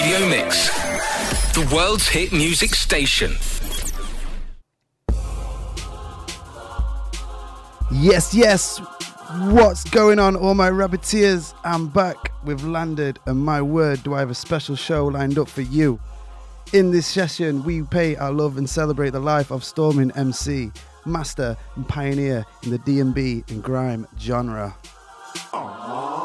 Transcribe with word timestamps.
Radio 0.00 0.28
Mix, 0.30 0.70
the 1.52 1.70
world's 1.74 2.08
hit 2.08 2.32
music 2.32 2.74
station. 2.74 3.32
Yes, 7.92 8.32
yes. 8.32 8.78
What's 9.50 9.84
going 9.84 10.18
on, 10.18 10.36
all 10.36 10.54
my 10.54 10.70
rabbiteers? 10.70 11.52
I'm 11.64 11.88
back. 11.88 12.16
We've 12.46 12.64
landed, 12.64 13.18
and 13.26 13.44
my 13.44 13.60
word, 13.60 14.02
do 14.02 14.14
I 14.14 14.20
have 14.20 14.30
a 14.30 14.34
special 14.34 14.74
show 14.74 15.04
lined 15.06 15.38
up 15.38 15.48
for 15.48 15.60
you. 15.60 16.00
In 16.72 16.92
this 16.92 17.06
session, 17.06 17.62
we 17.62 17.82
pay 17.82 18.16
our 18.16 18.32
love 18.32 18.56
and 18.56 18.70
celebrate 18.70 19.10
the 19.10 19.20
life 19.20 19.50
of 19.50 19.62
Stormin 19.62 20.12
MC, 20.12 20.72
master 21.04 21.58
and 21.76 21.86
pioneer 21.86 22.46
in 22.62 22.70
the 22.70 22.78
DnB 22.78 23.50
and 23.50 23.62
grime 23.62 24.08
genre. 24.18 24.74
Aww. 25.52 26.19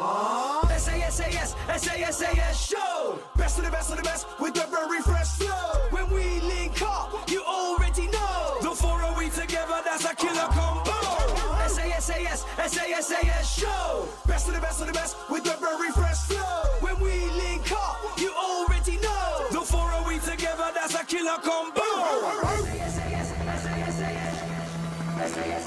best 14.46 14.50
of 14.50 14.54
the 14.54 14.62
best 14.62 14.82
of 14.82 14.88
the 14.88 14.94
best 14.94 15.30
with 15.30 15.44
the 15.44 15.58
very 15.60 15.92
fresh 15.92 16.20
flow. 16.28 16.64
When 16.82 17.00
we 17.00 17.30
link 17.32 17.72
up, 17.72 17.98
you 18.20 18.32
already 18.32 18.98
know. 18.98 19.48
The 19.52 19.62
four 19.62 19.92
of 19.94 20.08
we 20.08 20.20
together, 20.20 20.72
that's 20.74 20.94
a 20.94 21.06
killer 21.06 21.38
combo. 21.42 21.82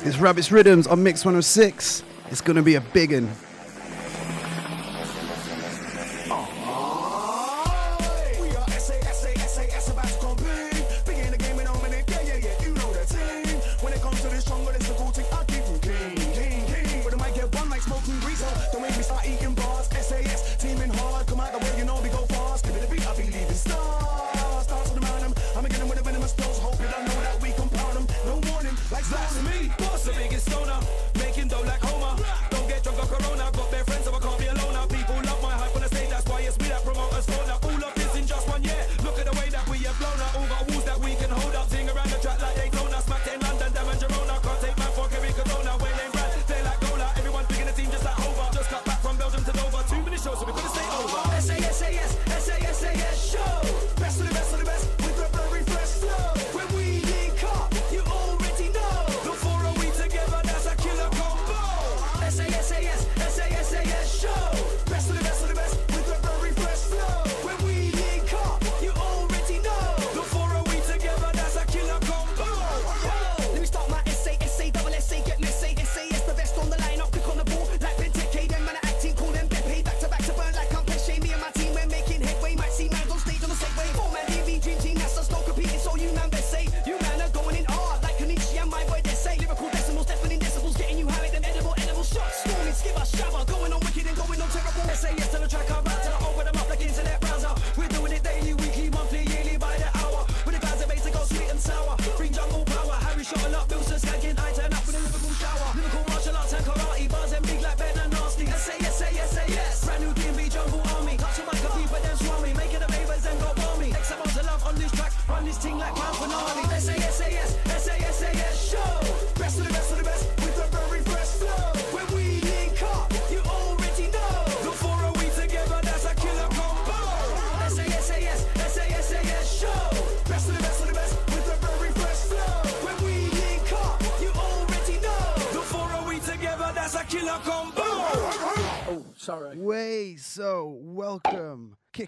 It's 0.05 0.19
Rabbit's 0.19 0.52
Riddims 0.52 0.86
on 0.86 1.02
Mix 1.02 1.24
106. 1.24 2.02
It's 2.30 2.41
gonna 2.41 2.62
be 2.62 2.77
a 2.77 2.80
big 2.80 3.12
one. 3.12 3.30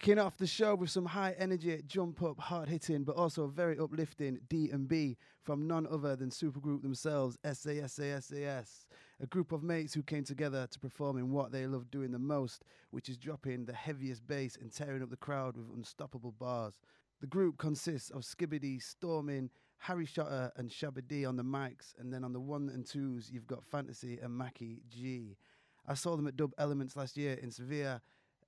kicking 0.00 0.18
off 0.18 0.38
the 0.38 0.46
show 0.46 0.74
with 0.74 0.88
some 0.88 1.04
high 1.04 1.34
energy, 1.38 1.78
jump 1.86 2.22
up, 2.22 2.40
hard 2.40 2.70
hitting, 2.70 3.04
but 3.04 3.16
also 3.16 3.46
very 3.46 3.78
uplifting 3.78 4.40
D 4.48 4.70
and 4.72 4.88
B 4.88 5.18
from 5.42 5.66
none 5.66 5.86
other 5.90 6.16
than 6.16 6.30
supergroup 6.30 6.80
themselves, 6.80 7.36
SASASAS, 7.44 8.86
a 9.20 9.26
group 9.26 9.52
of 9.52 9.62
mates 9.62 9.92
who 9.92 10.02
came 10.02 10.24
together 10.24 10.66
to 10.70 10.78
perform 10.78 11.18
in 11.18 11.30
what 11.30 11.52
they 11.52 11.66
love 11.66 11.90
doing 11.90 12.12
the 12.12 12.18
most, 12.18 12.64
which 12.92 13.10
is 13.10 13.18
dropping 13.18 13.66
the 13.66 13.74
heaviest 13.74 14.26
bass 14.26 14.56
and 14.58 14.72
tearing 14.72 15.02
up 15.02 15.10
the 15.10 15.16
crowd 15.16 15.54
with 15.54 15.68
unstoppable 15.76 16.32
bars. 16.32 16.80
The 17.20 17.26
group 17.26 17.58
consists 17.58 18.08
of 18.08 18.22
Skibadee, 18.22 18.82
Stormin, 18.82 19.50
Harry 19.76 20.06
Shotta, 20.06 20.50
and 20.56 20.70
Shabba 20.70 21.06
D 21.06 21.26
on 21.26 21.36
the 21.36 21.44
mics, 21.44 21.92
and 21.98 22.10
then 22.10 22.24
on 22.24 22.32
the 22.32 22.40
one 22.40 22.70
and 22.72 22.86
twos, 22.86 23.30
you've 23.30 23.46
got 23.46 23.66
Fantasy 23.66 24.18
and 24.22 24.32
Mackie 24.32 24.80
G. 24.88 25.36
I 25.86 25.92
saw 25.92 26.16
them 26.16 26.26
at 26.26 26.36
Dub 26.36 26.54
Elements 26.56 26.96
last 26.96 27.18
year 27.18 27.34
in 27.34 27.50
Sevilla 27.50 28.00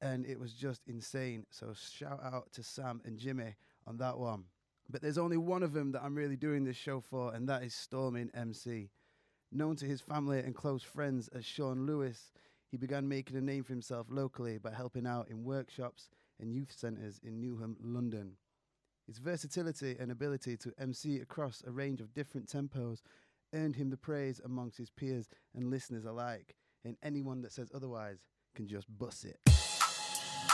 and 0.02 0.26
it 0.26 0.38
was 0.38 0.52
just 0.52 0.82
insane. 0.88 1.46
So 1.50 1.72
shout 1.72 2.20
out 2.22 2.52
to 2.54 2.62
Sam 2.62 3.00
and 3.04 3.16
Jimmy 3.16 3.54
on 3.86 3.96
that 3.98 4.18
one. 4.18 4.44
But 4.90 5.00
there's 5.00 5.16
only 5.16 5.36
one 5.36 5.62
of 5.62 5.72
them 5.72 5.92
that 5.92 6.02
I'm 6.02 6.16
really 6.16 6.36
doing 6.36 6.64
this 6.64 6.76
show 6.76 7.00
for, 7.00 7.32
and 7.32 7.48
that 7.48 7.62
is 7.62 7.72
Stormin 7.72 8.30
MC. 8.34 8.90
Known 9.52 9.76
to 9.76 9.86
his 9.86 10.00
family 10.00 10.40
and 10.40 10.54
close 10.54 10.82
friends 10.82 11.28
as 11.28 11.44
Sean 11.44 11.86
Lewis, 11.86 12.32
he 12.68 12.76
began 12.76 13.08
making 13.08 13.36
a 13.36 13.40
name 13.40 13.62
for 13.62 13.72
himself 13.72 14.08
locally 14.10 14.58
by 14.58 14.72
helping 14.72 15.06
out 15.06 15.28
in 15.30 15.44
workshops 15.44 16.08
and 16.40 16.52
youth 16.52 16.72
centres 16.76 17.20
in 17.22 17.40
Newham, 17.40 17.76
London. 17.80 18.32
His 19.06 19.19
versatility 19.19 19.96
and 20.00 20.10
ability 20.10 20.56
to 20.58 20.72
MC 20.78 21.19
across 21.19 21.62
a 21.66 21.70
range 21.70 22.00
of 22.00 22.14
different 22.14 22.48
tempos 22.48 23.02
earned 23.54 23.76
him 23.76 23.90
the 23.90 23.96
praise 23.96 24.40
amongst 24.44 24.78
his 24.78 24.90
peers 24.90 25.28
and 25.54 25.70
listeners 25.70 26.06
alike, 26.06 26.56
and 26.84 26.96
anyone 27.02 27.42
that 27.42 27.52
says 27.52 27.70
otherwise 27.74 28.24
can 28.54 28.66
just 28.66 28.86
bust 28.98 29.24
it. 29.24 29.62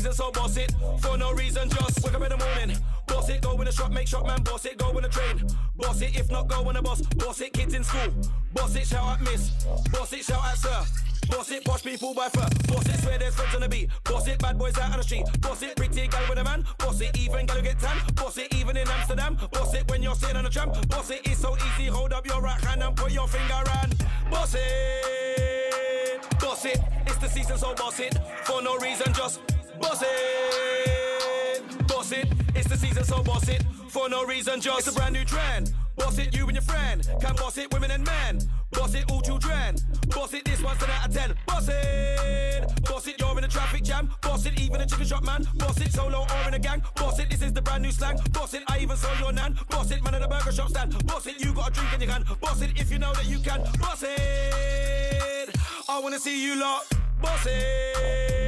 reason, 0.00 0.12
so 0.14 0.30
boss 0.30 0.56
it. 0.56 0.74
For 1.00 1.18
no 1.18 1.32
reason, 1.32 1.68
just 1.68 2.02
wake 2.02 2.14
up 2.14 2.22
in 2.22 2.30
the 2.30 2.38
morning. 2.38 2.76
Boss 3.06 3.28
it, 3.28 3.42
go 3.42 3.52
in 3.52 3.66
the 3.66 3.72
shop, 3.72 3.92
make 3.92 4.08
shop 4.08 4.26
man. 4.26 4.42
Boss 4.42 4.64
it, 4.64 4.78
go 4.78 4.96
in 4.96 5.02
the 5.02 5.08
train. 5.10 5.46
Boss 5.76 6.00
it, 6.00 6.18
if 6.18 6.30
not, 6.30 6.48
go 6.48 6.66
in 6.70 6.76
the 6.76 6.82
bus. 6.82 7.02
Boss 7.02 7.40
it, 7.42 7.52
kids 7.52 7.74
in 7.74 7.84
school. 7.84 8.10
Boss 8.54 8.74
it, 8.76 8.86
shout 8.86 9.20
at 9.20 9.20
miss. 9.20 9.50
Boss 9.92 10.12
it, 10.14 10.24
shout 10.24 10.42
at 10.42 10.56
sir. 10.56 10.80
Boss 11.28 11.50
it, 11.50 11.64
posh 11.64 11.82
people 11.82 12.14
by 12.14 12.30
fur. 12.30 12.48
Boss 12.66 12.86
it, 12.88 12.98
swear 13.02 13.18
there's 13.18 13.34
friends 13.34 13.54
on 13.54 13.60
the 13.60 13.68
beat. 13.68 13.90
Boss 14.04 14.26
it, 14.26 14.38
bad 14.38 14.58
boys 14.58 14.78
out 14.78 14.90
on 14.90 14.96
the 14.96 15.02
street. 15.02 15.26
Boss 15.42 15.62
it, 15.62 15.76
pretty 15.76 16.08
gal 16.08 16.22
with 16.30 16.38
a 16.38 16.44
man. 16.44 16.64
Boss 16.78 17.00
it, 17.02 17.18
even 17.18 17.44
gal 17.44 17.60
get 17.60 17.78
tan. 17.78 17.98
Boss 18.14 18.38
it, 18.38 18.54
even 18.54 18.78
in 18.78 18.88
Amsterdam. 18.88 19.36
Boss 19.52 19.74
it 19.74 19.88
when 19.90 20.02
you're 20.02 20.14
sitting 20.14 20.36
on 20.36 20.46
a 20.46 20.50
tram. 20.50 20.72
Boss 20.88 21.10
it, 21.10 21.20
it's 21.24 21.40
so 21.40 21.56
easy. 21.56 21.88
Hold 21.88 22.14
up 22.14 22.26
your 22.26 22.40
right 22.40 22.60
hand 22.62 22.82
and 22.82 22.96
put 22.96 23.12
your 23.12 23.28
finger 23.28 23.62
on. 23.82 23.90
Boss 24.30 24.54
it, 24.54 26.40
boss 26.40 26.64
it. 26.64 26.80
It's 27.06 27.16
the 27.18 27.28
season, 27.28 27.58
so 27.58 27.74
boss 27.74 28.00
it. 28.00 28.18
For 28.44 28.62
no 28.62 28.78
reason, 28.78 29.12
just 29.12 29.40
boss 29.80 30.02
it, 30.02 31.86
boss 31.88 32.12
it. 32.12 32.28
It's 32.54 32.68
the 32.68 32.76
season, 32.76 33.04
so 33.04 33.22
boss 33.22 33.48
it. 33.48 33.64
For 33.88 34.08
no 34.08 34.24
reason, 34.24 34.60
just 34.60 34.86
it's 34.86 34.88
a 34.88 34.92
brand 34.92 35.14
new 35.14 35.24
trend. 35.24 35.72
Boss 35.96 36.18
it, 36.18 36.36
you 36.36 36.44
and 36.44 36.52
your 36.52 36.62
friend. 36.62 37.06
Can 37.20 37.34
boss 37.36 37.58
it, 37.58 37.72
women 37.72 37.90
and 37.90 38.04
men. 38.04 38.40
Boss 38.70 38.94
it, 38.94 39.10
all 39.10 39.20
children. 39.20 39.76
Boss 40.08 40.32
it, 40.32 40.44
this 40.44 40.62
one's 40.62 40.78
10 40.78 40.90
out 40.90 41.08
of 41.08 41.14
10. 41.14 41.34
Boss 41.46 41.68
it. 41.68 42.84
Boss 42.84 43.06
it, 43.06 43.20
you're 43.20 43.36
in 43.36 43.44
a 43.44 43.48
traffic 43.48 43.82
jam. 43.82 44.10
Boss 44.22 44.46
it, 44.46 44.58
even 44.60 44.80
a 44.80 44.86
chicken 44.86 45.06
shop 45.06 45.24
man. 45.24 45.46
Boss 45.56 45.80
it, 45.80 45.92
solo 45.92 46.20
or 46.20 46.48
in 46.48 46.54
a 46.54 46.58
gang. 46.58 46.82
Boss 46.94 47.18
it, 47.18 47.30
this 47.30 47.42
is 47.42 47.52
the 47.52 47.62
brand 47.62 47.82
new 47.82 47.90
slang. 47.90 48.18
Boss 48.32 48.54
it, 48.54 48.62
I 48.68 48.78
even 48.78 48.96
saw 48.96 49.12
your 49.18 49.32
nan. 49.32 49.58
Boss 49.68 49.90
it, 49.90 50.02
man 50.04 50.14
at 50.14 50.22
the 50.22 50.28
burger 50.28 50.52
shop 50.52 50.68
stand. 50.68 51.06
Boss 51.06 51.26
it, 51.26 51.44
you 51.44 51.52
got 51.52 51.70
a 51.70 51.72
drink 51.72 51.92
in 51.94 52.00
your 52.02 52.12
hand. 52.12 52.24
Boss 52.40 52.62
it, 52.62 52.70
if 52.76 52.90
you 52.90 52.98
know 52.98 53.12
that 53.12 53.26
you 53.26 53.38
can. 53.40 53.62
Boss 53.80 54.04
it. 54.06 55.56
I 55.88 56.00
wanna 56.00 56.18
see 56.18 56.44
you 56.44 56.60
lot. 56.60 56.86
Boss 57.20 57.46
it. 57.46 58.39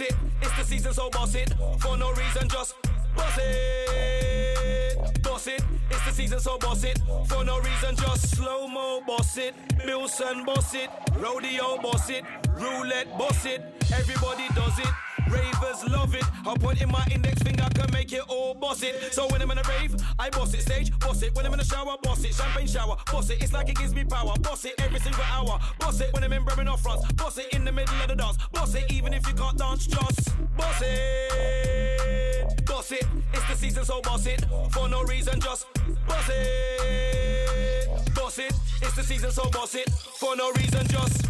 It. 0.00 0.16
It's 0.42 0.56
the 0.58 0.64
season, 0.64 0.92
so 0.92 1.08
boss 1.10 1.34
it. 1.36 1.54
For 1.78 1.96
no 1.96 2.10
reason, 2.12 2.48
just 2.48 2.74
boss 3.16 3.38
it. 3.38 5.22
Boss 5.22 5.46
it. 5.46 5.62
It's 5.90 6.04
the 6.04 6.10
season, 6.12 6.40
so 6.40 6.58
boss 6.58 6.82
it. 6.82 6.98
For 7.28 7.44
no 7.44 7.58
reason, 7.58 7.94
just 7.96 8.36
slow 8.36 8.66
mo 8.66 9.02
boss 9.06 9.36
it. 9.38 9.54
Bilson 9.84 10.44
boss 10.44 10.74
it. 10.74 10.90
Rodeo 11.16 11.78
boss 11.80 12.10
it. 12.10 12.24
Roulette 12.56 13.16
boss 13.16 13.46
it. 13.46 13.62
Everybody 13.92 14.48
does 14.54 14.78
it. 14.80 14.88
Ravers 15.30 15.88
love 15.88 16.14
it. 16.14 16.24
I'm 16.46 16.58
pointing 16.58 16.90
my 16.90 17.06
index 17.12 17.42
finger 17.42 17.66
can 17.74 17.90
make 17.92 18.12
it 18.12 18.22
all 18.28 18.54
boss 18.54 18.82
it. 18.82 19.12
So 19.12 19.28
when 19.28 19.42
I'm 19.42 19.50
in 19.52 19.58
a 19.58 19.62
rave, 19.62 19.83
I 20.18 20.30
boss 20.30 20.54
it. 20.54 20.62
Stage, 20.62 20.96
boss 20.98 21.22
it. 21.22 21.34
When 21.34 21.46
I'm 21.46 21.54
in 21.54 21.60
a 21.60 21.64
shower, 21.64 21.96
boss 22.02 22.24
it. 22.24 22.34
Champagne 22.34 22.66
shower, 22.66 22.96
boss 23.10 23.30
it. 23.30 23.42
It's 23.42 23.52
like 23.52 23.68
it 23.68 23.76
gives 23.76 23.94
me 23.94 24.04
power. 24.04 24.34
Boss 24.40 24.64
it 24.64 24.74
every 24.78 25.00
single 25.00 25.24
hour. 25.24 25.58
Boss 25.78 26.00
it 26.00 26.12
when 26.12 26.24
I'm 26.24 26.32
in 26.32 26.44
Bremen 26.44 26.68
off 26.68 26.82
fronts. 26.82 27.10
Boss 27.12 27.38
it 27.38 27.52
in 27.52 27.64
the 27.64 27.72
middle 27.72 27.94
of 28.00 28.08
the 28.08 28.16
dance. 28.16 28.38
Boss 28.52 28.74
it 28.74 28.90
even 28.90 29.12
if 29.12 29.26
you 29.26 29.34
can't 29.34 29.58
dance, 29.58 29.86
just 29.86 30.34
boss 30.56 30.82
it. 30.82 32.66
Boss 32.66 32.92
it. 32.92 33.06
It's 33.32 33.46
the 33.48 33.56
season, 33.56 33.84
so 33.84 34.00
boss 34.02 34.26
it. 34.26 34.44
For 34.70 34.88
no 34.88 35.02
reason, 35.02 35.40
just 35.40 35.66
boss 36.06 36.28
it. 36.28 38.14
Boss 38.14 38.38
it. 38.38 38.52
It's 38.82 38.94
the 38.94 39.02
season, 39.02 39.30
so 39.30 39.48
boss 39.50 39.74
it. 39.74 39.90
For 39.90 40.36
no 40.36 40.52
reason, 40.52 40.86
just. 40.88 41.26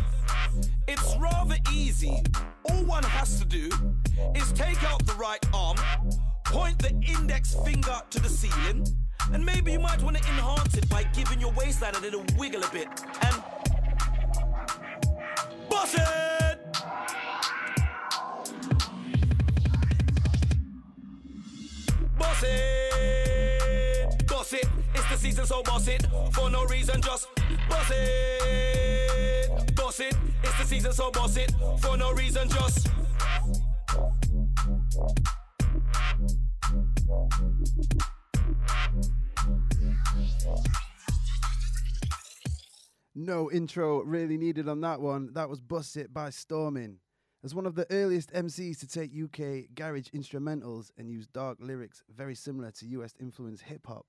It's 0.87 1.17
rather 1.17 1.57
easy. 1.73 2.23
All 2.65 2.85
one 2.85 3.03
has 3.05 3.39
to 3.39 3.45
do 3.45 3.71
is 4.35 4.53
take 4.53 4.83
out 4.85 5.05
the 5.07 5.15
right 5.15 5.45
arm, 5.55 5.77
point 6.55 6.79
the 6.79 6.95
index 7.19 7.57
finger 7.65 8.01
to 8.11 8.21
the 8.21 8.29
ceiling, 8.29 8.87
and 9.33 9.45
maybe 9.45 9.73
you 9.73 9.81
might 9.81 10.01
want 10.03 10.17
to 10.17 10.23
enhance 10.23 10.77
it 10.77 10.89
by 10.89 11.03
giving 11.13 11.41
your 11.41 11.51
waistline 11.53 11.97
a 11.97 11.99
little 11.99 12.25
wiggle 12.39 12.63
a 12.63 12.71
bit. 12.71 12.87
And. 13.23 13.43
Boss 15.69 15.95
it! 15.95 16.59
Boss 22.17 22.43
it! 22.45 24.29
Boss 24.29 24.53
it! 24.53 24.69
It's 24.95 25.09
the 25.11 25.17
season, 25.17 25.47
so 25.47 25.61
boss 25.65 25.89
it. 25.89 26.07
For 26.33 26.49
no 26.51 26.65
reason, 26.67 27.03
just 27.03 27.27
boss 27.69 27.91
it! 27.91 29.75
Boss 29.75 29.99
it! 29.99 30.17
It's 30.45 30.59
the 30.59 30.65
season, 30.65 30.93
so 30.93 31.11
boss 31.11 31.37
it. 31.37 31.53
For 31.81 31.97
no 31.97 32.13
reason, 32.13 32.49
just. 32.49 32.87
No 43.15 43.51
intro 43.51 44.03
really 44.03 44.37
needed 44.37 44.69
on 44.69 44.81
that 44.81 45.01
one. 45.01 45.33
That 45.35 45.49
was 45.49 45.61
Bust 45.61 45.97
It 45.97 46.13
by 46.13 46.31
Stormin. 46.31 46.99
As 47.45 47.55
one 47.55 47.67
of 47.67 47.75
the 47.75 47.87
earliest 47.91 48.33
MCs 48.33 48.81
to 48.81 48.89
take 48.89 49.13
UK 49.13 49.75
garage 49.75 50.09
instrumentals 50.15 50.91
and 50.99 51.09
use 51.09 51.27
dark 51.27 51.59
lyrics 51.61 52.03
very 52.09 52.35
similar 52.35 52.71
to 52.73 52.87
US 52.87 53.15
influenced 53.21 53.65
hip 53.65 53.87
hop, 53.87 54.07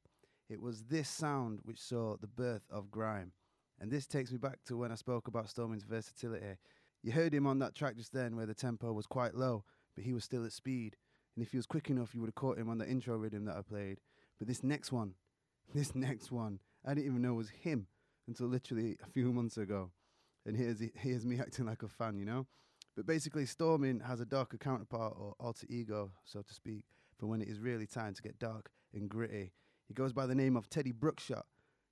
it 0.50 0.62
was 0.62 0.84
this 0.84 1.10
sound 1.10 1.60
which 1.64 1.80
saw 1.80 2.16
the 2.18 2.28
birth 2.28 2.64
of 2.70 2.90
grime. 2.90 3.34
And 3.80 3.92
this 3.92 4.08
takes 4.08 4.32
me 4.32 4.38
back 4.38 4.64
to 4.66 4.78
when 4.78 4.92
I 4.92 4.96
spoke 4.96 5.28
about 5.28 5.48
Stormin's 5.48 5.84
versatility. 5.84 6.58
You 7.04 7.12
heard 7.12 7.34
him 7.34 7.46
on 7.46 7.60
that 7.60 7.76
track 7.76 7.98
just 7.98 8.14
then 8.14 8.36
where 8.36 8.46
the 8.46 8.54
tempo 8.54 8.92
was 8.94 9.06
quite 9.06 9.36
low, 9.36 9.64
but 9.96 10.04
he 10.04 10.14
was 10.14 10.24
still 10.24 10.46
at 10.46 10.54
speed. 10.54 10.96
And 11.36 11.46
if 11.46 11.52
he 11.52 11.58
was 11.58 11.66
quick 11.66 11.90
enough, 11.90 12.14
you 12.14 12.22
would 12.22 12.28
have 12.28 12.36
caught 12.36 12.58
him 12.58 12.70
on 12.70 12.78
the 12.78 12.88
intro 12.88 13.18
rhythm 13.18 13.46
that 13.46 13.58
I 13.58 13.62
played. 13.62 14.00
But 14.40 14.48
this 14.48 14.64
next 14.64 14.92
one, 14.92 15.14
this 15.74 15.96
next 15.96 16.32
one, 16.32 16.60
I 16.86 16.94
didn't 16.94 17.08
even 17.08 17.22
know 17.22 17.34
was 17.34 17.50
him 17.50 17.88
until 18.28 18.48
literally 18.48 18.98
a 19.04 19.08
few 19.08 19.32
months 19.32 19.58
ago. 19.58 19.92
And 20.46 20.56
here's, 20.56 20.82
here's 20.96 21.26
me 21.26 21.38
acting 21.40 21.66
like 21.66 21.84
a 21.84 21.88
fan, 21.88 22.18
you 22.18 22.26
know? 22.26 22.48
But 22.96 23.06
basically, 23.06 23.46
Stormin 23.46 24.00
has 24.00 24.22
a 24.22 24.26
darker 24.26 24.58
counterpart 24.58 25.16
or 25.20 25.34
alter 25.40 25.68
ego, 25.70 26.12
so 26.24 26.42
to 26.42 26.54
speak, 26.54 26.86
for 27.18 27.28
when 27.28 27.42
it 27.42 27.50
is 27.50 27.60
really 27.60 27.88
time 27.88 28.14
to 28.14 28.22
get 28.22 28.40
dark 28.40 28.70
and 28.94 29.10
gritty. 29.10 29.52
He 29.88 29.94
goes 29.94 30.14
by 30.14 30.26
the 30.26 30.36
name 30.36 30.56
of 30.56 30.70
Teddy 30.70 30.94
Bruckshot, 30.94 31.46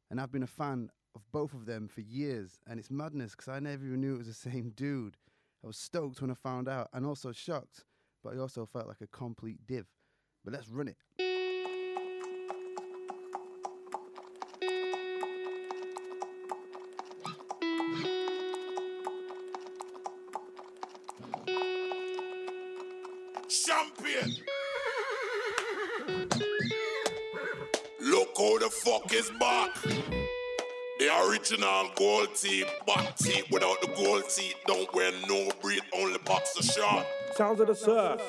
and 0.09 0.21
I've 0.21 0.31
been 0.31 0.43
a 0.43 0.47
fan 0.47 0.89
of 1.15 1.21
both 1.31 1.53
of 1.53 1.65
them 1.65 1.89
for 1.89 2.01
years, 2.01 2.59
and 2.67 2.79
it's 2.79 2.89
madness 2.89 3.31
because 3.31 3.49
I 3.49 3.59
never 3.59 3.85
even 3.85 3.99
knew 3.99 4.15
it 4.15 4.19
was 4.19 4.27
the 4.27 4.33
same 4.33 4.71
dude. 4.75 5.17
I 5.63 5.67
was 5.67 5.77
stoked 5.77 6.21
when 6.21 6.31
I 6.31 6.35
found 6.35 6.69
out, 6.69 6.89
and 6.93 7.05
also 7.05 7.33
shocked, 7.33 7.83
but 8.23 8.35
I 8.35 8.39
also 8.39 8.65
felt 8.65 8.87
like 8.87 9.01
a 9.01 9.07
complete 9.07 9.59
div. 9.67 9.85
But 10.43 10.53
let's 10.53 10.69
run 10.69 10.87
it. 10.87 10.97
Champion. 23.49 24.35
Look 28.01 28.29
how 28.37 28.57
the 28.59 28.69
fuck 28.71 29.13
is 29.13 29.29
back. 29.39 29.75
The 30.99 31.09
original 31.27 31.89
gold 31.95 32.35
teeth, 32.35 32.69
back 32.87 33.17
teeth 33.17 33.45
without 33.51 33.81
the 33.81 33.87
gold 33.95 34.23
teeth. 34.29 34.55
Don't 34.67 34.93
wear 34.93 35.11
no 35.27 35.49
breed, 35.61 35.81
only 35.93 36.19
boxer 36.25 36.63
short. 36.63 37.05
Sounds 37.35 37.59
of 37.59 37.67
the 37.67 37.73
surf. 37.73 38.21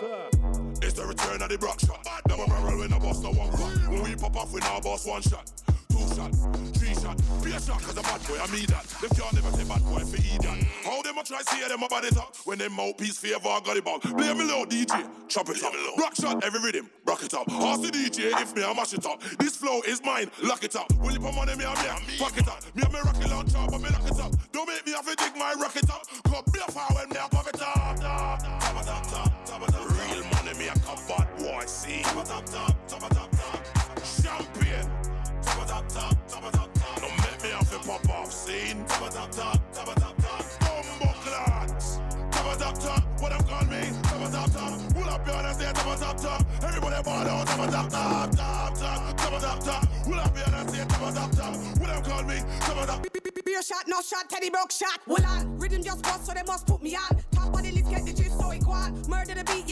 It's 0.80 0.94
the 0.94 1.04
return 1.04 1.42
of 1.42 1.50
the 1.50 1.58
Brock 1.58 1.78
shot. 1.78 2.06
Double 2.26 2.46
barrel 2.46 2.78
when 2.78 2.90
I 2.90 2.98
bust 2.98 3.22
the 3.22 3.30
one 3.30 3.50
cut. 3.50 3.90
When 3.90 4.02
we 4.02 4.16
pop 4.16 4.34
off, 4.34 4.50
we 4.50 4.60
now 4.60 4.80
boss 4.80 5.04
one 5.04 5.20
shot. 5.20 5.52
Two 5.92 6.00
shot, 6.16 6.34
three 6.74 6.94
shot, 6.94 7.16
be 7.44 7.52
a 7.52 7.60
shot, 7.60 7.80
cause 7.82 7.96
a 7.96 8.02
bad 8.02 8.18
boy, 8.26 8.34
I 8.40 8.50
mean 8.50 8.66
that. 8.66 8.82
Them 8.98 9.10
can't 9.14 9.32
never 9.34 9.50
say 9.54 9.68
bad 9.68 9.84
boy 9.84 10.00
for 10.02 10.16
idiot. 10.16 10.66
How 10.82 11.02
them 11.02 11.18
a 11.18 11.22
try 11.22 11.42
see 11.42 11.60
them 11.68 11.82
about 11.82 12.04
it 12.04 12.16
up 12.16 12.34
when 12.44 12.58
them 12.58 12.72
mouthpiece 12.72 13.18
favor 13.18 13.46
I 13.46 13.60
got 13.60 13.76
it 13.76 13.84
back. 13.84 14.00
Play 14.00 14.34
me 14.34 14.44
low, 14.44 14.64
DJ, 14.64 15.06
chop 15.28 15.48
it 15.50 15.62
up. 15.62 15.72
Rock 15.98 16.16
shot, 16.16 16.42
every 16.42 16.60
rhythm, 16.60 16.90
rock 17.06 17.22
it 17.22 17.34
up. 17.34 17.46
Ask 17.48 17.82
the 17.82 17.88
DJ 17.88 18.32
if 18.40 18.56
me, 18.56 18.64
I 18.64 18.72
mash 18.74 18.94
it 18.94 19.06
up. 19.06 19.22
This 19.38 19.56
flow 19.56 19.82
is 19.86 20.02
mine, 20.02 20.30
lock 20.42 20.64
it 20.64 20.74
up. 20.74 20.90
Will 20.98 21.12
you 21.12 21.20
put 21.20 21.34
money, 21.34 21.54
me, 21.54 21.64
I 21.64 21.74
me, 22.08 22.16
fuck 22.16 22.36
it 22.38 22.48
up. 22.48 22.64
Me, 22.74 22.82
I 22.82 22.88
me 22.88 22.98
rocket 23.04 23.30
launcher, 23.30 23.58
but 23.70 23.80
me 23.80 23.90
lock 23.90 24.06
it 24.10 24.18
up. 24.18 24.32
Don't 24.50 24.66
make 24.66 24.84
me 24.86 24.92
have 24.92 25.06
to 25.06 25.14
dig 25.14 25.36
my 25.36 25.54
rocket 25.60 25.88
up. 25.90 26.02
Come 26.24 26.42
be 26.52 26.58
a 26.58 26.72
fire 26.72 26.90
when 26.96 27.13
Beer 53.44 53.62
shot, 53.62 53.84
no 53.86 54.00
shot, 54.00 54.28
Teddy 54.30 54.50
broke 54.50 54.72
shot. 54.72 55.00
Rhythm 55.58 55.82
just 55.82 56.02
bust, 56.02 56.26
so 56.26 56.32
they 56.32 56.42
must 56.46 56.66
put 56.66 56.82
me 56.82 56.96
on. 56.96 57.22
Top 57.32 57.54
of 57.54 57.62
the 57.62 57.70
list, 57.70 57.90
get 57.90 58.04
the 58.06 58.12
gist, 58.12 58.40
so 58.40 58.50
it 58.50 58.64
go 58.64 58.72
on. 58.72 59.02
Murder 59.06 59.34
the 59.34 59.44
beat, 59.44 59.63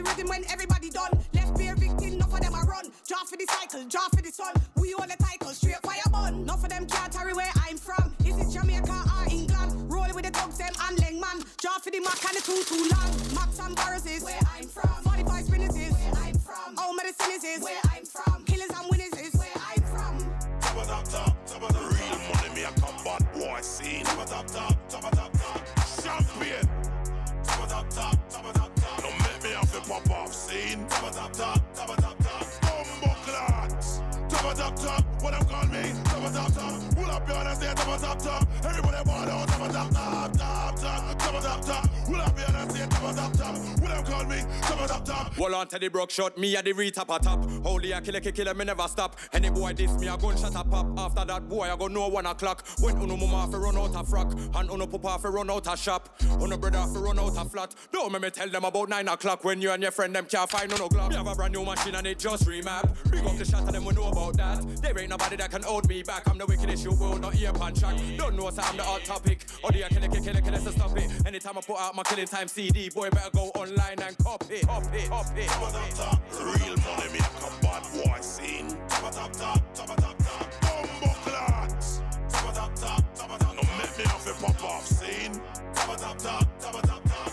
Up 0.00 0.06
rhythm 0.16 0.28
when 0.28 0.44
everybody 0.50 0.88
done. 0.88 1.10
Left 1.34 1.58
beer 1.58 1.74
victim, 1.76 2.14
enough 2.14 2.32
of 2.32 2.40
them 2.40 2.54
a 2.54 2.62
run. 2.64 2.90
Draw 3.06 3.24
for 3.24 3.36
the 3.36 3.46
cycle, 3.50 3.84
draw 3.84 4.08
for 4.08 4.22
the 4.22 4.32
sun. 4.32 4.54
We 4.76 4.94
own 4.94 5.08
the 5.08 5.16
title, 5.22 5.50
straight 5.50 5.82
fire 5.82 6.00
bun. 6.10 6.34
Enough 6.42 6.64
of 6.64 6.70
them 6.70 6.86
can't 6.86 7.12
carry 7.12 7.34
where 7.34 7.50
I'm 7.68 7.76
from. 7.76 8.14
Is 8.24 8.38
it 8.38 8.50
Jamaica 8.50 8.88
or 8.88 9.28
England? 9.30 9.92
Rolling 9.92 10.14
with 10.14 10.24
the 10.24 10.30
dogs, 10.30 10.56
them 10.58 10.72
and 10.88 10.96
Lengman. 10.98 11.44
Draw 11.58 11.78
for 11.84 11.90
the 11.90 12.00
Mac 12.00 12.24
and 12.24 12.36
the 12.36 12.40
too 12.40 12.62
too 12.64 12.88
long. 12.88 13.10
Max 13.34 13.58
and 13.60 13.76
Barres 13.76 14.06
is 14.06 14.24
where 14.24 14.40
I'm 14.56 14.64
from. 14.64 14.88
45 15.04 15.44
spinners 15.44 15.76
is 15.76 15.92
where 15.92 16.14
I'm 16.24 16.38
from. 16.38 16.78
All 16.78 16.94
medicine 16.94 17.40
is 17.44 17.62
where 17.62 17.80
I'm 17.92 18.04
from. 18.04 18.44
Killers 18.44 18.70
and 18.72 18.90
winners 18.90 19.14
is 19.20 19.34
where 19.34 19.56
I'm 19.68 19.82
from. 19.84 20.16
Top, 20.60 20.76
of 20.76 20.86
top, 20.88 21.04
top, 21.04 21.46
top, 21.46 21.72
top. 21.72 21.92
Real 21.92 22.18
money, 22.32 22.54
me, 22.54 22.64
I 22.64 22.72
come 22.80 22.96
bad 23.04 23.32
boy 23.34 23.60
scene. 23.60 24.04
Top 24.04 24.20
of 24.20 24.46
top, 24.46 24.76
top 24.88 25.04
of 25.04 25.19
me? 35.82 36.09
Top 36.32 36.48
of 36.48 36.54
top 36.54 36.62
top. 36.62 36.94
Pull 36.94 37.10
up 37.10 37.28
your 37.28 37.36
hands 37.36 37.58
there, 37.58 37.74
top 37.74 37.88
of 37.88 38.00
top 38.00 38.18
top. 38.18 38.48
Everybody 38.64 39.04
ball 39.04 39.16
out, 39.16 39.48
top 39.48 39.60
of 39.60 39.72
top 39.72 39.90
top, 39.90 40.32
top 40.32 40.76
top. 40.76 41.18
Top 41.18 41.34
of 41.34 41.42
top 41.42 41.64
top. 41.64 41.90
Pull 42.06 42.20
up 42.20 42.38
your 42.38 42.50
hands 42.50 42.74
there, 42.74 42.86
top 42.86 43.02
of 43.02 43.16
top 43.16 43.32
top. 43.32 43.56
What 43.56 43.88
them 43.88 44.04
call 44.04 44.24
me? 44.24 44.42
Top 44.62 44.80
of 44.80 44.88
top 44.88 45.04
top. 45.04 45.34
Hold 45.34 45.54
on 45.54 45.66
to 45.68 45.78
the 45.78 45.88
broke 45.88 46.10
shot, 46.10 46.38
me 46.38 46.54
a 46.54 46.62
the 46.62 46.72
retap 46.72 47.14
a 47.14 47.18
top. 47.18 47.44
Holy 47.64 47.92
a 47.92 48.00
killer, 48.00 48.20
killer, 48.20 48.54
me 48.54 48.64
never 48.64 48.86
stop. 48.86 49.16
Any 49.32 49.50
boy 49.50 49.72
diss 49.72 49.98
me, 49.98 50.06
a 50.06 50.16
gunshot 50.16 50.54
a 50.54 50.64
pop. 50.64 50.98
After 50.98 51.24
that 51.24 51.48
boy, 51.48 51.62
I 51.72 51.76
go 51.76 51.88
no 51.88 52.08
one 52.08 52.26
o'clock. 52.26 52.64
When 52.78 52.96
uno 52.98 53.16
mama 53.16 53.50
fi 53.50 53.58
run 53.58 53.76
out 53.76 54.00
a 54.00 54.04
frock, 54.04 54.32
and 54.54 54.70
uno 54.70 54.86
papa 54.86 55.18
fi 55.20 55.28
run 55.28 55.50
out 55.50 55.72
a 55.72 55.76
shop. 55.76 56.08
Uno 56.40 56.56
brother 56.56 56.84
fi 56.92 57.00
run 57.00 57.18
out 57.18 57.36
a 57.36 57.44
flat. 57.44 57.74
Don't 57.92 58.12
make 58.12 58.22
me 58.22 58.30
tell 58.30 58.48
them 58.48 58.64
about 58.64 58.88
nine 58.88 59.08
o'clock 59.08 59.44
when 59.44 59.60
you 59.60 59.72
and 59.72 59.82
your 59.82 59.92
friend 59.92 60.14
them 60.14 60.26
can't 60.26 60.48
find 60.48 60.70
no 60.70 60.88
glock. 60.88 61.10
Me 61.10 61.16
have 61.16 61.26
a 61.26 61.34
brand 61.34 61.54
new 61.54 61.64
machine 61.64 61.94
and 61.96 62.06
it 62.06 62.18
just 62.18 62.46
remap. 62.46 62.96
Bring 63.10 63.26
up 63.26 63.36
the 63.36 63.44
shot 63.44 63.62
and 63.62 63.74
them 63.74 63.84
we 63.84 63.94
know 63.94 64.08
about 64.08 64.36
that. 64.36 64.64
There 64.80 64.96
ain't 64.98 65.10
nobody 65.10 65.36
that 65.36 65.50
can 65.50 65.62
hold 65.62 65.88
me 65.88 66.02
back. 66.02 66.19
I'm 66.26 66.38
the 66.38 66.46
wickedest 66.46 66.84
you 66.84 66.92
will 66.92 67.18
not 67.18 67.34
hear 67.34 67.52
pan 67.52 67.74
track. 67.74 67.96
Don't 68.16 68.36
know 68.36 68.50
so 68.50 68.62
I'm 68.62 68.76
the 68.76 68.82
hot 68.82 69.04
topic. 69.04 69.46
Or 69.62 69.70
the 69.70 69.84
killer, 69.88 70.08
killer, 70.08 70.40
killer, 70.40 70.58
so 70.58 70.70
stop 70.70 70.96
it. 70.96 71.10
Anytime 71.26 71.58
I 71.58 71.60
put 71.60 71.78
out 71.78 71.94
my 71.94 72.02
killing 72.02 72.26
time 72.26 72.48
CD, 72.48 72.88
boy 72.90 73.10
better 73.10 73.30
go 73.32 73.50
online 73.54 73.98
and 74.02 74.16
copy, 74.18 74.60
copy, 74.60 75.06
copy. 75.08 75.46
Top 75.46 75.62
of 75.62 75.72
top 75.72 75.90
top, 75.94 76.22
real 76.38 76.76
money 76.76 77.08
make 77.12 77.20
a 77.20 77.62
bad 77.62 77.82
boy 77.92 78.20
scene. 78.20 78.68
Top 78.88 79.04
of 79.04 79.14
top 79.14 79.32
top, 79.32 79.74
top 79.74 79.90
of 79.90 79.96
top 79.96 80.18
top. 80.18 80.60
Bumbo 80.62 81.14
clots. 81.24 82.00
Top 82.28 82.48
of 82.48 82.54
top 82.54 82.74
top, 82.74 83.14
top 83.14 83.30
of 83.30 83.38
top. 83.38 83.56
Don't 83.56 83.78
make 83.78 83.98
me 83.98 84.04
have 84.04 84.24
to 84.24 84.34
pop 84.44 84.64
off 84.64 84.86
scene. 84.86 85.40
Top 85.74 85.88
of 85.90 86.00
top 86.00 86.18
top, 86.18 86.60
top 86.60 86.74
of 86.74 86.82
top 86.82 87.04
top. 87.04 87.29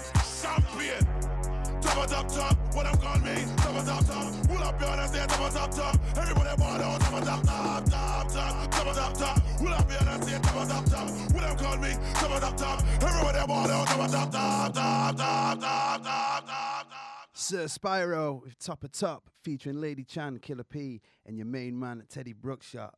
Top 1.97 2.05
of 2.05 2.11
top 2.11 2.27
top, 2.27 2.75
what 2.75 2.83
them 2.83 2.95
call 2.97 3.19
me? 3.21 3.43
Top 3.57 3.75
of 3.75 3.87
top 3.87 4.05
top. 4.05 4.47
Pull 4.47 4.63
up 4.63 4.79
your 4.79 4.89
hands 4.89 5.11
there, 5.11 5.25
top 5.25 5.47
of 5.47 5.51
top 5.51 5.71
top. 5.71 5.99
Everybody 6.15 6.55
ball 6.55 6.79
out, 6.79 7.01
top 7.01 7.13
of 7.13 7.25
top 7.25 7.43
top, 7.43 7.85
top 7.85 8.31
top. 8.31 8.71
Top 8.71 8.85
of 8.85 8.95
top 8.95 9.13
top. 9.17 9.41
Pull 9.57 9.67
up 9.69 9.89
your 9.89 10.03
hands 10.03 10.27
there, 10.27 10.39
top 10.39 10.55
of 10.57 10.69
top 10.69 10.85
top. 10.85 11.09
What 11.33 11.57
call 11.57 11.77
me? 11.77 11.89
Top 12.13 12.29
of 12.29 12.39
top 12.39 12.55
top. 12.55 12.83
Everybody 13.01 13.47
ball 13.47 13.71
out, 13.71 13.87
top 13.87 13.99
of 13.99 14.11
top, 14.11 14.31
top 14.31 14.73
top, 14.75 15.17
top 15.17 15.59
top, 15.59 16.03
top 16.03 16.47
top. 16.47 17.29
Sir 17.33 17.65
Spyro 17.65 18.43
with 18.43 18.59
Topper 18.59 18.89
Top 18.89 19.31
featuring 19.41 19.81
Lady 19.81 20.03
Chann, 20.03 20.37
Killer 20.37 20.63
P, 20.63 21.01
and 21.25 21.35
your 21.35 21.47
main 21.47 21.79
man 21.79 22.03
Teddy 22.07 22.33
Bruckshot. 22.33 22.93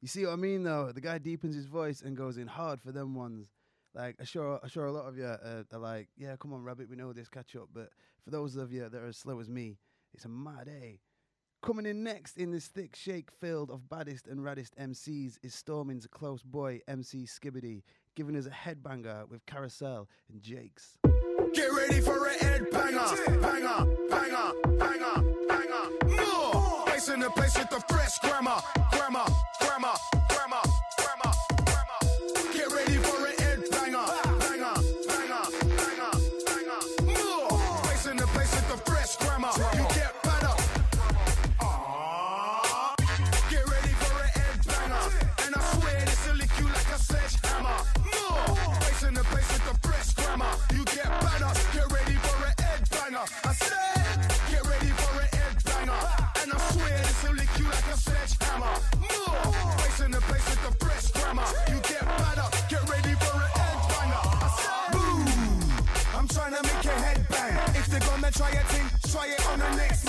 You 0.00 0.08
see 0.08 0.24
what 0.24 0.32
I 0.32 0.36
mean 0.36 0.62
though? 0.62 0.90
The 0.90 1.02
guy 1.02 1.18
deepens 1.18 1.54
his 1.54 1.66
voice 1.66 2.00
and 2.00 2.16
goes 2.16 2.38
in 2.38 2.46
hard 2.46 2.80
for 2.80 2.92
them 2.92 3.14
ones. 3.14 3.57
Like 3.98 4.14
I'm 4.20 4.26
sure, 4.26 4.60
I'm 4.62 4.68
sure 4.68 4.86
a 4.86 4.92
lot 4.92 5.06
of 5.06 5.18
you 5.18 5.24
uh, 5.24 5.64
are 5.72 5.78
like, 5.78 6.08
yeah, 6.16 6.36
come 6.36 6.52
on, 6.52 6.62
Rabbit, 6.62 6.88
we 6.88 6.94
know 6.94 7.12
this, 7.12 7.28
catch 7.28 7.56
up. 7.56 7.68
But 7.74 7.90
for 8.24 8.30
those 8.30 8.54
of 8.54 8.72
you 8.72 8.88
that 8.88 8.94
are 8.94 9.08
as 9.08 9.16
slow 9.16 9.40
as 9.40 9.50
me, 9.50 9.76
it's 10.14 10.24
a 10.24 10.28
mad 10.28 10.66
day. 10.66 11.00
Coming 11.60 11.84
in 11.84 12.04
next 12.04 12.36
in 12.36 12.52
this 12.52 12.68
thick 12.68 12.94
shake 12.94 13.32
field 13.40 13.72
of 13.72 13.88
baddest 13.88 14.28
and 14.28 14.38
raddest 14.38 14.70
MCs 14.80 15.38
is 15.42 15.52
Stormin's 15.52 16.06
close 16.06 16.44
boy 16.44 16.80
MC 16.86 17.24
Skibadee, 17.24 17.82
giving 18.14 18.36
us 18.36 18.46
a 18.46 18.50
headbanger 18.50 19.28
with 19.28 19.44
Carosel 19.46 20.06
and 20.30 20.40
Jakes. 20.40 20.96
Get 21.52 21.72
ready 21.72 22.00
for 22.00 22.24
a 22.26 22.32
head 22.34 22.70
banger, 22.70 23.00
banger, 23.40 23.96
banger, 24.08 24.52
banger, 24.78 25.46
banger. 25.48 26.06
More. 26.06 26.84
Place 26.86 27.08
in 27.08 27.18
the 27.18 27.30
place 27.30 27.58
with 27.58 27.70
the 27.70 27.80
fresh 27.88 28.16
grammar, 28.20 28.60
grammar, 28.92 29.24
grammar, 29.57 29.57
grammar, 29.57 29.57
try 68.32 68.50
a 68.50 68.64
thing, 68.64 69.10
try 69.10 69.26
it 69.26 69.46
on 69.48 69.58
the 69.58 69.76
next 69.76 70.07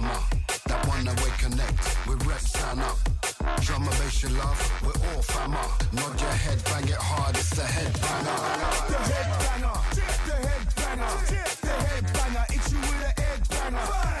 the. 0.00 0.20
That 0.66 0.86
one 0.86 1.04
that 1.04 1.16
we 1.22 1.30
connect, 1.38 1.78
we 2.06 2.14
rep 2.26 2.38
stand 2.40 2.80
up. 2.80 2.98
Drum 3.62 3.82
and 3.82 3.90
bass 3.98 4.22
you 4.22 4.30
love, 4.30 4.60
we're 4.82 5.00
all 5.08 5.22
fammer. 5.22 5.66
Nod 5.92 6.20
your 6.20 6.30
head, 6.30 6.62
bang 6.64 6.88
it 6.88 6.94
hard, 6.94 7.36
it's 7.36 7.50
the 7.50 7.62
head 7.62 7.92
banger. 8.00 8.38
the 8.92 8.98
head 9.10 9.28
banger. 9.42 9.78
The 9.96 10.36
head 10.48 10.66
banger. 10.76 11.12
The 11.60 11.74
head 11.88 12.04
banger. 12.12 12.46
It's 12.50 12.72
you 12.72 12.78
with 12.78 13.12
a 13.16 13.20
head 13.20 13.48
banger. 13.48 14.19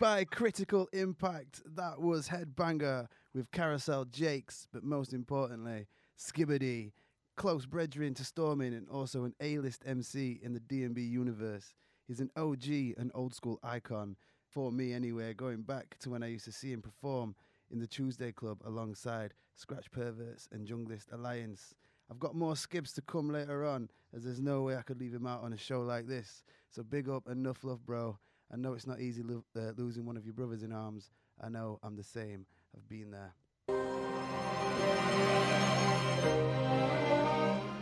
By 0.00 0.24
Critical 0.24 0.88
Impact, 0.94 1.60
that 1.76 2.00
was 2.00 2.26
Headbanger 2.26 3.06
with 3.34 3.50
Carosel 3.50 4.06
Jakes, 4.10 4.66
but 4.72 4.82
most 4.82 5.12
importantly, 5.12 5.88
Skibadee, 6.18 6.92
close 7.36 7.66
brethren 7.66 8.14
to 8.14 8.24
Stormin 8.24 8.72
and 8.72 8.88
also 8.88 9.24
an 9.24 9.34
A-list 9.42 9.82
MC 9.84 10.40
in 10.42 10.54
the 10.54 10.60
D&B 10.60 11.02
universe. 11.02 11.74
He's 12.08 12.20
an 12.20 12.30
OG, 12.34 12.96
an 12.96 13.10
old 13.14 13.34
school 13.34 13.60
icon 13.62 14.16
for 14.48 14.72
me 14.72 14.94
anyway, 14.94 15.34
going 15.34 15.60
back 15.60 15.98
to 15.98 16.08
when 16.08 16.22
I 16.22 16.28
used 16.28 16.46
to 16.46 16.52
see 16.52 16.72
him 16.72 16.80
perform 16.80 17.34
in 17.70 17.78
the 17.78 17.86
Tuesday 17.86 18.32
Club 18.32 18.62
alongside 18.64 19.34
Scratch 19.54 19.90
Perverts 19.90 20.48
and 20.50 20.66
Junglist 20.66 21.12
Alliance. 21.12 21.74
I've 22.10 22.18
got 22.18 22.34
more 22.34 22.56
skips 22.56 22.94
to 22.94 23.02
come 23.02 23.28
later 23.28 23.66
on, 23.66 23.90
as 24.16 24.24
there's 24.24 24.40
no 24.40 24.62
way 24.62 24.78
I 24.78 24.82
could 24.82 24.98
leave 24.98 25.12
him 25.12 25.26
out 25.26 25.42
on 25.42 25.52
a 25.52 25.58
show 25.58 25.82
like 25.82 26.06
this. 26.06 26.42
So 26.70 26.82
big 26.82 27.10
up, 27.10 27.28
enough 27.28 27.64
love, 27.64 27.84
bro. 27.84 28.18
I 28.52 28.56
know 28.56 28.72
it's 28.74 28.86
not 28.86 29.00
easy 29.00 29.22
lo- 29.22 29.44
uh, 29.56 29.72
losing 29.76 30.04
one 30.06 30.16
of 30.16 30.24
your 30.24 30.34
brothers 30.34 30.62
in 30.62 30.72
arms. 30.72 31.10
I 31.40 31.48
know 31.48 31.78
I'm 31.82 31.96
the 31.96 32.02
same. 32.02 32.46
I've 32.76 32.88
been 32.88 33.10
there. 33.10 33.32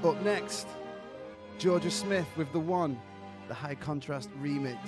Up 0.04 0.22
next, 0.22 0.66
Jorja 1.58 1.90
Smith 1.90 2.26
with 2.36 2.52
the 2.52 2.60
one, 2.60 3.00
the 3.48 3.54
high 3.54 3.74
contrast 3.74 4.30
remix. 4.40 4.78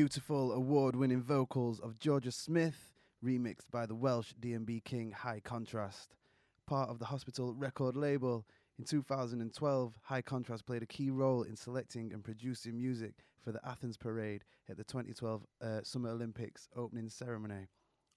Beautiful 0.00 0.54
award 0.54 0.96
winning 0.96 1.20
vocals 1.20 1.78
of 1.78 1.98
Jorja 1.98 2.32
Smith, 2.32 2.94
remixed 3.22 3.70
by 3.70 3.84
the 3.84 3.94
Welsh 3.94 4.32
DnB 4.40 4.82
king 4.82 5.10
High 5.10 5.40
Contrast. 5.40 6.16
Part 6.66 6.88
of 6.88 6.98
the 6.98 7.04
Hospital 7.04 7.52
record 7.52 7.96
label, 7.96 8.46
in 8.78 8.86
2012, 8.86 9.98
High 10.04 10.22
Contrast 10.22 10.64
played 10.64 10.82
a 10.82 10.86
key 10.86 11.10
role 11.10 11.42
in 11.42 11.54
selecting 11.54 12.14
and 12.14 12.24
producing 12.24 12.78
music 12.78 13.26
for 13.44 13.52
the 13.52 13.60
Athens 13.62 13.98
Parade 13.98 14.42
at 14.70 14.78
the 14.78 14.84
2012 14.84 15.44
uh, 15.60 15.80
Summer 15.82 16.08
Olympics 16.08 16.66
opening 16.74 17.10
ceremony. 17.10 17.68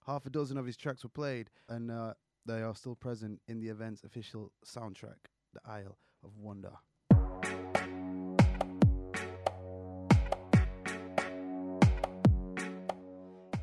Half 0.08 0.26
a 0.26 0.30
dozen 0.30 0.58
of 0.58 0.65
his 0.65 0.78
tracks 0.78 1.04
were 1.04 1.10
played, 1.10 1.50
and 1.67 1.91
uh, 1.91 2.13
they 2.46 2.62
are 2.62 2.76
still 2.76 2.96
present 2.96 3.41
in 3.50 3.60
the 3.60 3.67
event's 3.67 4.06
official 4.06 4.54
soundtrack, 4.65 5.28
The 5.54 5.60
Isle 5.65 5.98
of 6.24 6.38
Wonder. 6.38 6.78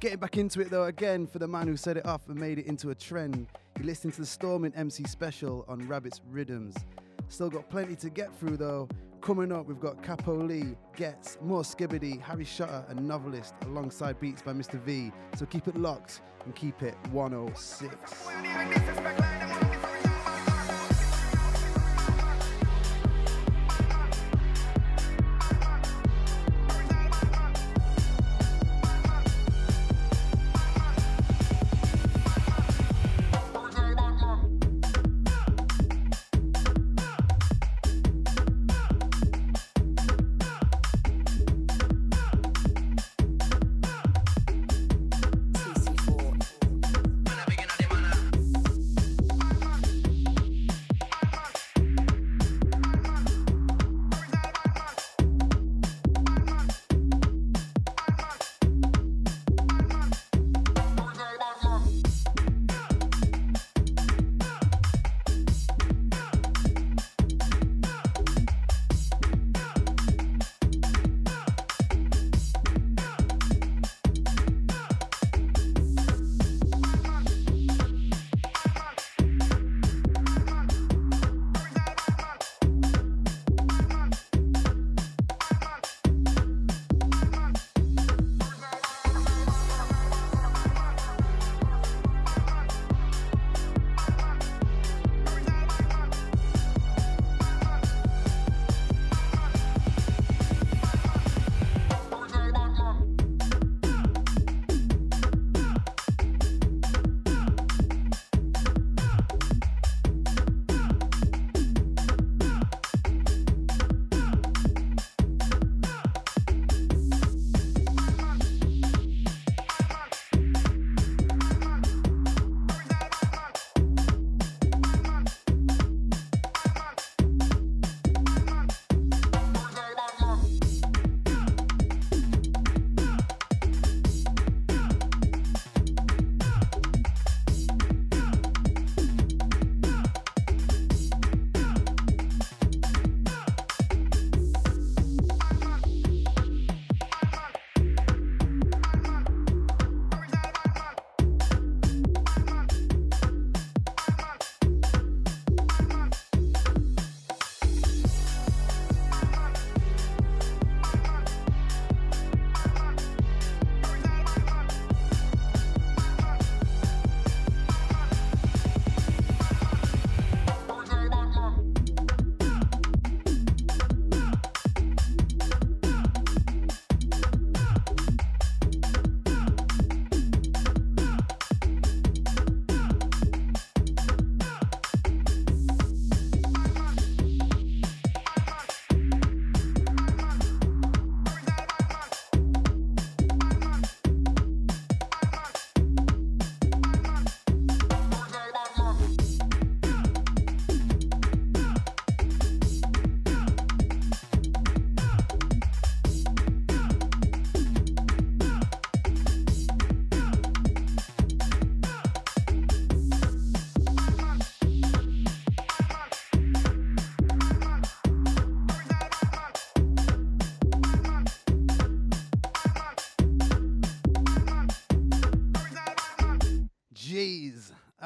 Getting 0.00 0.18
back 0.18 0.38
into 0.38 0.62
it 0.62 0.70
though, 0.70 0.84
again, 0.84 1.26
for 1.26 1.38
the 1.38 1.46
man 1.46 1.68
who 1.68 1.76
set 1.76 1.98
it 1.98 2.06
off 2.06 2.26
and 2.28 2.40
made 2.40 2.58
it 2.58 2.64
into 2.64 2.88
a 2.88 2.94
trend. 2.94 3.46
You're 3.76 3.84
listening 3.84 4.12
to 4.12 4.22
the 4.22 4.26
Stormin 4.26 4.72
MC 4.74 5.04
special 5.04 5.66
on 5.68 5.86
Rabbit's 5.86 6.22
Riddims. 6.32 6.74
Still 7.28 7.50
got 7.50 7.68
plenty 7.68 7.96
to 7.96 8.08
get 8.08 8.34
through 8.38 8.56
though. 8.56 8.88
Coming 9.20 9.52
up, 9.52 9.66
we've 9.66 9.78
got 9.78 10.02
Cappo 10.02 10.34
Lee, 10.34 10.74
Ghetts, 10.96 11.36
more 11.42 11.60
Skibadee, 11.60 12.18
Harry 12.22 12.46
Shotta, 12.46 12.86
and 12.88 13.06
Novelist 13.06 13.52
alongside 13.66 14.18
beats 14.18 14.40
by 14.40 14.54
Mr. 14.54 14.80
V. 14.80 15.12
So 15.36 15.44
keep 15.44 15.68
it 15.68 15.76
locked 15.76 16.22
and 16.46 16.56
keep 16.56 16.82
it 16.82 16.94
106. 17.12 17.90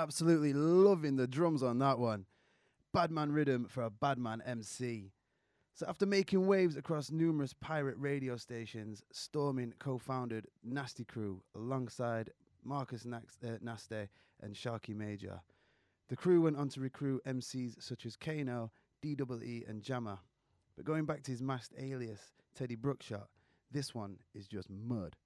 Absolutely 0.04 0.52
loving 0.52 1.16
the 1.16 1.26
drums 1.26 1.62
on 1.62 1.78
that 1.78 1.98
one. 1.98 2.26
Badman 2.92 3.32
rhythm 3.32 3.64
for 3.66 3.84
a 3.84 3.88
Badman 3.88 4.42
MC. 4.44 5.12
So 5.72 5.86
after 5.88 6.04
making 6.04 6.46
waves 6.46 6.76
across 6.76 7.10
numerous 7.10 7.54
pirate 7.54 7.96
radio 7.98 8.36
stations, 8.36 9.02
Stormin 9.14 9.72
co-founded 9.78 10.46
Nasty 10.62 11.06
Crew 11.06 11.40
alongside 11.56 12.28
Marcus 12.62 13.04
Nax- 13.04 13.42
uh, 13.42 13.56
Naste 13.64 14.08
and 14.42 14.54
Sharky 14.54 14.94
Major. 14.94 15.40
The 16.10 16.16
crew 16.16 16.42
went 16.42 16.58
on 16.58 16.68
to 16.68 16.80
recruit 16.80 17.24
MCs 17.24 17.82
such 17.82 18.04
as 18.04 18.14
Kano, 18.14 18.72
DWE, 19.02 19.66
and 19.66 19.82
Jammer. 19.82 20.18
But 20.76 20.84
going 20.84 21.06
back 21.06 21.22
to 21.22 21.30
his 21.30 21.40
masked 21.40 21.72
alias, 21.78 22.20
Teddy 22.54 22.76
Bruckshot, 22.76 23.28
this 23.70 23.94
one 23.94 24.18
is 24.34 24.46
just 24.48 24.68
mud. 24.68 25.16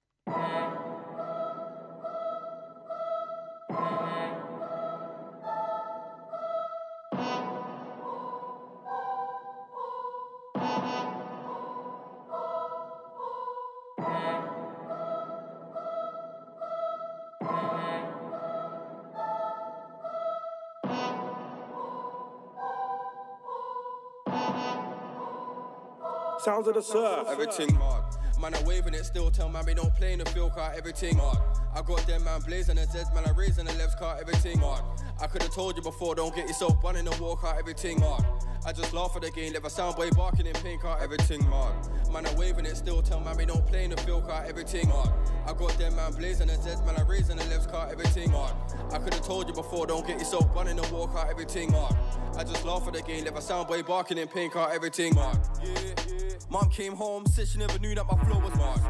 Sounds 26.49 26.67
of 26.67 26.73
the 26.73 26.81
surf. 26.81 27.27
Everything 27.29 27.75
hard. 27.75 28.03
Man, 28.41 28.55
I'm 28.55 28.65
waving 28.65 28.95
it 28.95 29.03
still. 29.03 29.29
Tell 29.29 29.49
man, 29.49 29.65
we 29.67 29.75
don't 29.75 29.93
play 29.93 30.13
in 30.13 30.17
the 30.17 30.25
field 30.25 30.53
car. 30.53 30.73
Everything 30.75 31.15
hard. 31.15 31.37
I 31.75 31.83
got 31.83 31.99
them 32.07 32.23
man 32.23 32.41
blazing 32.41 32.77
the 32.77 32.87
Zeds, 32.87 33.13
man. 33.13 33.23
I 33.27 33.37
raising 33.37 33.65
the 33.65 33.73
left 33.75 33.99
car. 33.99 34.17
Everything 34.19 34.57
hard. 34.57 34.81
I 35.21 35.27
could 35.27 35.43
have 35.43 35.53
told 35.53 35.77
you 35.77 35.83
before. 35.83 36.15
Don't 36.15 36.35
get 36.35 36.47
yourself 36.47 36.83
running 36.83 37.05
the 37.05 37.15
walk 37.21 37.43
out. 37.43 37.59
Everything 37.59 38.01
hard. 38.01 38.25
I 38.65 38.73
just 38.73 38.93
laugh 38.93 39.15
at 39.15 39.21
the 39.21 39.29
game. 39.29 39.53
Never 39.53 39.69
sound 39.69 39.95
boy 39.95 40.09
barking 40.09 40.47
in 40.47 40.53
pink 40.53 40.81
car. 40.81 40.97
Everything 40.99 41.43
hard. 41.43 41.75
Man, 42.11 42.25
I'm 42.25 42.35
waving 42.35 42.65
it 42.65 42.77
still. 42.77 43.03
Tell 43.03 43.19
man, 43.19 43.37
we 43.37 43.45
don't 43.45 43.67
play 43.67 43.83
in 43.83 43.91
the 43.91 43.97
field 43.97 44.25
car. 44.25 44.43
Everything 44.47 44.87
hard. 44.87 45.11
I 45.47 45.53
got 45.53 45.77
them 45.77 45.95
man 45.95 46.11
blazing 46.13 46.47
the 46.47 46.53
Zeds, 46.53 46.85
man. 46.85 46.95
I 46.97 47.01
raising 47.03 47.37
the 47.37 47.45
left 47.45 47.71
car. 47.71 47.89
Everything 47.91 48.29
hard. 48.29 48.53
I 48.91 48.99
could 48.99 49.13
have 49.13 49.25
told 49.25 49.47
you 49.47 49.53
before. 49.53 49.87
Don't 49.87 50.05
get 50.05 50.19
yourself 50.19 50.47
running 50.55 50.75
the 50.75 50.93
walk 50.93 51.15
out. 51.15 51.29
Everything 51.29 51.71
hard. 51.71 51.95
I 52.37 52.43
just 52.43 52.65
laugh 52.65 52.87
at 52.87 52.93
the 52.93 53.01
game. 53.01 53.23
Never 53.23 53.41
sound 53.41 53.67
boy 53.67 53.81
barking 53.83 54.17
in 54.17 54.27
pink 54.27 54.53
car. 54.53 54.71
Everything 54.71 55.15
hard. 55.15 55.37
Yeah, 55.63 55.73
yeah. 56.07 56.29
Mom 56.49 56.69
came 56.69 56.95
home, 56.95 57.25
said 57.27 57.47
she 57.47 57.59
never 57.59 57.77
knew 57.79 57.93
that 57.93 58.05
my 58.05 58.17
flow 58.23 58.39
was 58.39 58.53
hard. 58.53 58.81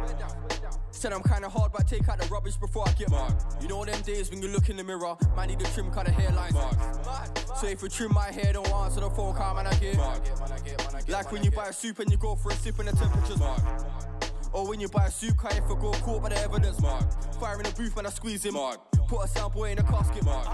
Said 0.92 1.14
I'm 1.14 1.24
kinda 1.24 1.48
hard, 1.48 1.72
but 1.72 1.88
take 1.88 2.08
out 2.10 2.20
the 2.20 2.28
rubbish 2.28 2.56
before 2.56 2.88
I 2.88 2.92
get 2.94 3.10
mad. 3.10 3.34
You 3.62 3.68
know 3.68 3.86
them 3.86 4.02
days 4.02 4.30
when 4.30 4.42
you 4.42 4.50
look 4.50 4.70
in 4.70 4.78
the 4.78 4.84
mirror, 4.84 5.16
might 5.36 5.48
need 5.48 5.60
to 5.60 5.74
trim 5.74 5.92
cut 5.92 6.06
the 6.06 6.12
hairlines. 6.12 6.56
So 7.58 7.68
if 7.68 7.82
you 7.82 7.90
trim 7.90 8.14
my 8.14 8.32
hair, 8.32 8.54
don't 8.54 8.68
answer 8.68 9.02
the 9.02 9.10
phone 9.10 9.36
call, 9.36 9.56
man 9.56 9.68
I 9.68 9.76
get. 9.76 9.98
Like 11.08 11.32
when 11.32 11.44
you 11.44 11.52
buy 11.52 11.68
a 11.68 11.74
soup 11.74 12.00
and 12.00 12.12
you 12.12 12.18
go 12.18 12.36
for 12.36 12.52
a 12.52 12.56
sip 12.56 12.80
and 12.80 12.88
the 12.90 12.96
temperature's 12.96 13.40
mark. 13.40 13.62
Or 14.52 14.68
when 14.68 14.80
you 14.80 14.88
buy 14.88 15.06
a 15.06 15.12
suit 15.12 15.34
if 15.40 15.46
I 15.46 15.60
go 15.68 15.92
caught 15.92 16.24
by 16.24 16.30
the 16.30 16.38
evidence, 16.38 16.82
mark. 16.82 17.04
Fire 17.40 17.58
in 17.58 17.64
the 17.64 17.72
booth, 17.72 17.96
man, 17.96 18.06
I 18.06 18.10
squeeze 18.10 18.44
him, 18.46 18.56
mark. 18.56 18.80
Put 19.08 19.26
a 19.26 19.28
sound 19.28 19.54
boy 19.54 19.72
in 19.72 19.80
a 19.80 19.84
casket, 19.84 20.24
mark. 20.24 20.46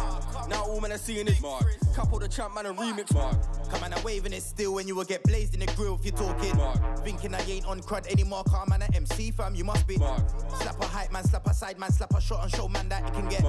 Now 0.49 0.63
all 0.63 0.79
man 0.79 0.91
are 0.91 0.97
seeing 0.97 1.27
is 1.27 1.41
mark. 1.41 1.65
Couple 1.93 2.19
the 2.19 2.27
champ, 2.27 2.55
man, 2.55 2.65
a 2.65 2.73
remix, 2.73 3.13
mark. 3.13 3.35
Come 3.69 3.83
on, 3.83 3.93
I'm 3.93 4.03
waving 4.03 4.33
it 4.33 4.43
still 4.43 4.73
when 4.73 4.87
you 4.87 4.95
will 4.95 5.03
get 5.03 5.23
blazed 5.23 5.53
in 5.53 5.59
the 5.59 5.65
grill 5.75 5.95
if 5.99 6.05
you're 6.05 6.15
talking. 6.15 6.55
Thinking 7.03 7.33
I 7.33 7.41
ain't 7.49 7.65
on 7.65 7.81
crud 7.81 8.07
anymore, 8.07 8.43
car 8.43 8.65
man, 8.67 8.81
a 8.81 8.95
MC 8.95 9.31
fam, 9.31 9.55
you 9.55 9.63
must 9.63 9.87
be. 9.87 9.95
Slap 9.95 10.81
a 10.81 10.85
hype 10.85 11.11
man, 11.11 11.23
slap 11.23 11.47
a 11.47 11.53
side 11.53 11.79
man, 11.79 11.91
slap 11.91 12.13
a 12.13 12.21
shot 12.21 12.43
and 12.43 12.51
show 12.53 12.67
man 12.67 12.89
that 12.89 13.05
you 13.05 13.11
can 13.11 13.29
get. 13.29 13.43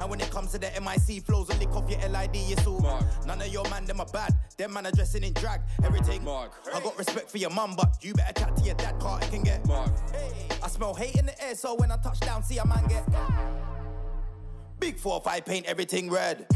And 0.00 0.10
when 0.10 0.20
it 0.20 0.30
comes 0.30 0.52
to 0.52 0.58
the 0.58 0.70
MIC 0.80 1.24
flows, 1.24 1.48
and 1.50 1.58
lick 1.58 1.74
off 1.74 1.88
your 1.90 2.00
LID, 2.08 2.30
it's 2.34 2.66
all. 2.66 2.80
None 3.26 3.40
of 3.40 3.48
your 3.48 3.68
man, 3.70 3.84
them 3.84 4.00
are 4.00 4.06
bad. 4.06 4.34
Them 4.56 4.72
man 4.74 4.86
are 4.86 4.92
dressing 4.92 5.22
in 5.22 5.32
drag, 5.34 5.60
everything. 5.84 6.24
Mark. 6.24 6.52
I 6.74 6.80
got 6.80 6.98
respect 6.98 7.30
for 7.30 7.38
your 7.38 7.50
mum, 7.50 7.74
but 7.76 7.96
you 8.02 8.14
better 8.14 8.32
chat 8.38 8.56
to 8.56 8.62
your 8.62 8.74
dad, 8.74 8.98
car 9.00 9.20
it 9.22 9.30
can 9.30 9.42
get. 9.42 9.66
I 10.62 10.68
smell 10.68 10.94
hate 10.94 11.16
in 11.16 11.26
the 11.26 11.42
air, 11.42 11.54
so 11.54 11.74
when 11.74 11.90
I 11.90 11.96
touch 11.96 12.20
down, 12.20 12.42
see 12.42 12.58
a 12.58 12.66
man 12.66 12.86
get. 12.88 13.04
Big 14.78 14.96
4-5 14.96 15.44
paint 15.44 15.66
everything 15.66 16.10
red. 16.10 16.46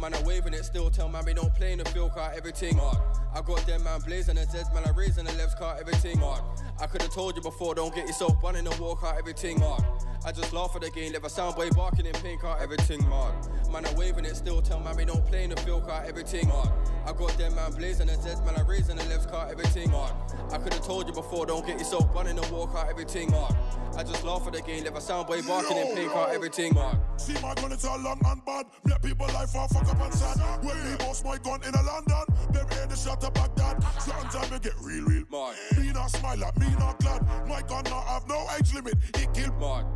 Man, 0.00 0.14
I'm 0.14 0.24
waving 0.24 0.54
it 0.54 0.64
still. 0.64 0.88
Tell 0.88 1.10
man, 1.10 1.26
we 1.26 1.34
don't 1.34 1.54
play 1.54 1.72
in 1.72 1.78
the 1.78 1.84
field 1.84 2.12
car. 2.12 2.32
Everything 2.34 2.78
hard. 2.78 2.96
I 3.34 3.42
got 3.42 3.58
them 3.66 3.84
man 3.84 4.00
blazing 4.00 4.36
the 4.36 4.40
Zeds, 4.42 4.72
man. 4.72 4.82
I 4.86 4.92
raising 4.92 5.26
the 5.26 5.32
left 5.34 5.58
car. 5.58 5.76
Everything 5.78 6.18
hard. 6.18 6.40
I 6.80 6.86
could 6.86 7.02
have 7.02 7.12
told 7.12 7.36
you 7.36 7.42
before. 7.42 7.74
Don't 7.74 7.94
get 7.94 8.06
yourself 8.06 8.42
running 8.42 8.64
the 8.64 8.82
walk 8.82 9.04
out. 9.04 9.18
Everything 9.18 9.60
hard. 9.60 9.84
I 10.24 10.32
just 10.32 10.54
laugh 10.54 10.74
at 10.74 10.80
the 10.80 10.90
game. 10.90 11.12
Never 11.12 11.28
sound 11.28 11.54
boy 11.54 11.68
barking 11.70 12.06
in 12.06 12.14
pink 12.14 12.40
car. 12.40 12.56
Everything 12.62 13.02
hard. 13.02 13.34
Man, 13.70 13.84
I'm 13.84 13.94
waving 13.94 14.24
it 14.24 14.36
still. 14.36 14.62
Tell 14.62 14.80
man, 14.80 14.96
we 14.96 15.04
don't 15.04 15.24
play 15.26 15.44
in 15.44 15.50
the 15.50 15.56
field 15.56 15.86
car. 15.86 16.02
Everything 16.06 16.48
hard. 16.48 16.70
I 17.06 17.12
got 17.12 17.36
them 17.36 17.54
man 17.54 17.72
blazing 17.72 18.06
the 18.06 18.14
Zeds, 18.14 18.44
man. 18.46 18.56
I 18.56 18.62
raising 18.62 18.96
the 18.96 19.04
left 19.04 19.30
car. 19.30 19.48
Everything 19.50 19.90
hard. 19.90 20.12
I 20.50 20.56
could 20.56 20.72
have 20.72 20.82
told 20.82 21.08
you 21.08 21.12
before. 21.12 21.44
Don't 21.44 21.66
get 21.66 21.78
yourself 21.78 22.08
running 22.14 22.36
the 22.36 22.52
walk 22.54 22.74
out. 22.74 22.88
Everything 22.88 23.30
hard. 23.32 23.54
I 23.98 24.02
just 24.02 24.24
laugh 24.24 24.46
at 24.46 24.54
the 24.54 24.62
game. 24.62 24.84
Never 24.84 25.00
sound 25.00 25.26
boy 25.26 25.42
barking 25.42 25.76
in 25.76 25.94
pink 25.94 26.10
car. 26.10 26.30
Everything 26.32 26.74
hard. 26.74 26.98
See 27.20 27.34
my 27.34 27.54
gun, 27.54 27.72
it's 27.72 27.84
all 27.84 27.98
long 27.98 28.18
and 28.24 28.42
bad. 28.46 28.64
Make 28.84 29.02
people 29.02 29.26
life 29.26 29.50
fuck 29.50 29.89
up 29.90 30.00
and 30.00 30.14
sad. 30.14 30.64
When 30.64 30.76
me 30.84 30.96
boss 30.98 31.24
my 31.24 31.38
gun 31.38 31.60
in 31.66 31.74
a 31.74 31.82
London, 31.82 32.24
them 32.52 32.66
hear 32.70 32.86
the 32.86 32.96
shot 32.96 33.22
of 33.24 33.34
Baghdad. 33.34 33.82
Certain 34.00 34.28
time 34.30 34.50
me 34.50 34.58
get 34.58 34.74
real, 34.80 35.04
real. 35.04 35.24
Mark. 35.30 35.56
Me 35.78 35.92
not 35.92 36.10
smile 36.10 36.44
at 36.44 36.58
me 36.58 36.68
not 36.78 36.98
glad. 37.00 37.22
My 37.48 37.62
gun 37.62 37.84
not 37.84 38.04
have 38.04 38.28
no 38.28 38.46
age 38.58 38.74
limit. 38.74 38.94
It 39.14 39.32
kill 39.34 39.52
Mark. 39.54 39.86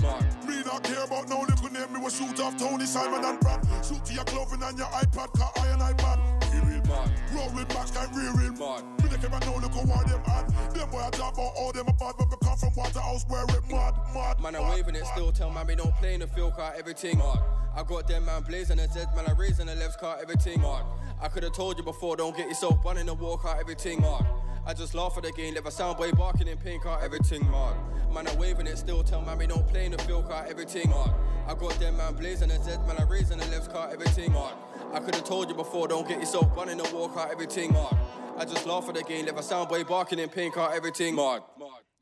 Mark. 0.00 0.22
Me 0.46 0.62
not 0.64 0.82
care 0.82 1.04
about 1.04 1.28
no 1.28 1.40
little 1.40 1.70
name. 1.70 1.92
Me 1.92 2.00
will 2.00 2.10
shoot 2.10 2.38
off 2.40 2.56
Tony 2.56 2.86
Simon 2.86 3.24
and 3.24 3.40
Brad. 3.40 3.60
Shoot 3.84 4.04
to 4.04 4.14
your 4.14 4.24
clothing 4.24 4.62
and 4.62 4.78
your 4.78 4.88
iPad, 4.88 5.32
car 5.38 5.52
iron 5.60 5.80
iPad. 5.80 6.18
Real, 6.52 6.64
real. 6.64 6.82
Mark. 6.86 7.10
Roll 7.32 7.50
with 7.54 7.68
Max 7.74 7.90
kind 7.90 8.14
real, 8.16 8.32
real. 8.34 8.52
Mark. 8.52 8.84
Me 9.02 9.10
not 9.10 9.20
care 9.20 9.28
about 9.28 9.46
no 9.46 9.54
little 9.56 9.84
war 9.84 10.04
them 10.04 10.22
had. 10.24 10.48
Them 10.74 10.90
boy 10.90 11.00
I 11.00 11.10
talk 11.10 11.34
about 11.34 11.52
all 11.56 11.72
them 11.72 11.86
bad, 11.86 12.14
but 12.18 12.30
me 12.30 12.36
come 12.42 12.56
from 12.56 12.70
Waterhouse 12.76 13.24
where 13.28 13.44
it 13.44 13.70
mad, 13.70 13.94
mad. 14.14 14.40
Man, 14.40 14.56
I'm 14.56 14.68
waving 14.70 14.94
it 14.94 15.06
still. 15.06 15.32
Tell 15.32 15.50
man, 15.50 15.66
we 15.66 15.74
don't 15.74 15.94
play 15.96 16.14
in 16.14 16.20
the 16.20 16.26
field 16.26 16.54
car. 16.54 16.74
Everything 16.76 17.18
hard. 17.18 17.40
I 17.76 17.82
got 17.82 18.08
them 18.08 18.24
man 18.24 18.42
blazing 18.42 18.78
the 18.78 18.84
Zeds, 18.84 19.14
man. 19.14 19.26
I 19.28 19.32
raising 19.32 19.66
the 19.66 19.74
left 19.74 20.00
car. 20.00 20.16
Everything 20.20 20.60
hard. 20.60 20.84
I 21.20 21.28
could 21.28 21.42
have 21.42 21.52
told 21.52 21.76
you 21.78 21.84
before. 21.84 22.16
Don't 22.16 22.36
get 22.36 22.48
yourself 22.48 22.84
running 22.84 23.06
the 23.06 23.14
walk 23.14 23.44
out. 23.46 23.58
Everything 23.60 24.02
hard. 24.02 24.24
I 24.66 24.74
just 24.74 24.94
laugh 24.94 25.16
at 25.16 25.22
the 25.22 25.32
game. 25.32 25.54
Never 25.54 25.70
sound 25.70 25.96
boy 25.96 26.10
barking 26.12 26.48
in 26.48 26.58
pink 26.58 26.82
car. 26.82 27.00
Everything 27.02 27.42
hard. 27.44 27.76
Man, 28.12 28.26
I'm 28.26 28.38
waving 28.38 28.66
it 28.66 28.78
still. 28.78 29.02
Tell 29.02 29.20
man, 29.22 29.38
we 29.38 29.46
don't 29.46 29.66
play 29.68 29.85
in 29.86 29.92
the 29.92 29.98
field 29.98 30.28
car. 30.28 30.44
Everything 30.48 30.90
hard. 30.90 31.12
I 31.46 31.54
got 31.54 31.78
them 31.78 31.96
man 31.96 32.14
blazing 32.14 32.48
the 32.48 32.54
Zeds, 32.54 32.86
man. 32.86 32.96
I 32.98 33.04
raising 33.04 33.38
the 33.38 33.46
left 33.46 33.72
car. 33.72 33.88
Everything 33.90 34.32
hard. 34.32 34.54
I 34.92 34.98
could 34.98 35.14
have 35.14 35.24
told 35.24 35.48
you 35.48 35.54
before. 35.54 35.88
Don't 35.88 36.06
get 36.06 36.18
yourself 36.18 36.54
running 36.56 36.76
the 36.76 36.90
walk 36.92 37.16
out. 37.16 37.30
Everything 37.30 37.72
hard. 37.72 37.96
I 38.36 38.44
just 38.44 38.66
laugh 38.66 38.88
at 38.88 38.96
the 38.96 39.04
game. 39.04 39.24
Never 39.24 39.42
sound 39.42 39.68
boy 39.68 39.84
barking 39.84 40.18
in 40.18 40.28
pink 40.28 40.54
car. 40.54 40.74
Everything 40.74 41.16
hard. 41.16 41.42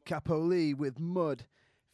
Cappo 0.04 0.38
Lee 0.38 0.74
with 0.74 0.98
Mud, 0.98 1.44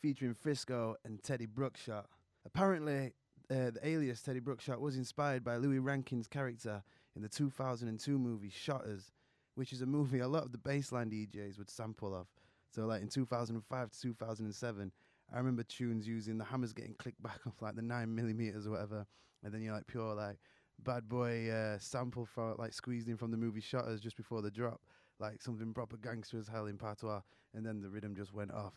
featuring 0.01 0.35
Frisco 0.35 0.97
and 1.05 1.23
Teddy 1.23 1.47
Bruckshot. 1.47 2.07
Apparently, 2.47 3.13
uh, 3.51 3.71
the 3.71 3.81
alias 3.83 4.23
Teddy 4.23 4.41
Bruckshot 4.41 4.81
was 4.81 4.97
inspired 4.97 5.45
by 5.45 5.57
Louie 5.57 5.79
Rankin's 5.81 6.29
character 6.29 6.83
in 7.17 7.23
the 7.23 7.29
2002 7.29 8.19
movie 8.19 8.51
Shottas, 8.51 9.11
which 9.57 9.73
is 9.73 9.83
a 9.83 9.87
movie 9.87 10.21
a 10.21 10.29
lot 10.29 10.45
of 10.45 10.53
the 10.53 10.59
bassline 10.59 11.11
DJs 11.13 11.59
would 11.59 11.71
sample 11.71 12.15
of. 12.15 12.29
So, 12.73 12.87
like 12.87 13.03
in 13.03 13.09
2005 13.09 13.91
to 13.91 14.01
2007, 14.01 14.93
I 15.33 15.39
remember 15.39 15.63
tunes 15.63 16.07
using 16.07 16.39
the 16.39 16.45
hammers 16.45 16.73
getting 16.73 16.95
clicked 16.95 17.23
back 17.23 17.41
off 17.47 17.61
like 17.61 17.77
the 17.77 17.83
nine 17.83 18.15
millimeters 18.15 18.67
or 18.67 18.71
whatever, 18.71 19.07
and 19.43 19.53
then 19.53 19.63
you're 19.63 19.75
like 19.75 19.87
pure 19.87 20.15
like 20.15 20.39
bad 20.83 21.09
boy 21.09 21.51
uh, 21.51 21.79
sample 21.79 22.27
for 22.27 22.55
like 22.59 22.73
squeezed 22.73 23.09
in 23.09 23.17
from 23.17 23.31
the 23.31 23.37
movie 23.37 23.61
Shottas 23.61 24.01
just 24.01 24.17
before 24.17 24.43
the 24.43 24.51
drop, 24.51 24.81
like 25.19 25.43
something 25.43 25.73
proper 25.73 25.97
gangster 25.97 26.39
as 26.39 26.49
hell 26.49 26.67
in 26.67 26.79
patois, 26.79 27.21
and 27.55 27.65
then 27.65 27.81
the 27.81 27.89
rhythm 27.89 28.15
just 28.15 28.33
went 28.33 28.53
off. 28.53 28.75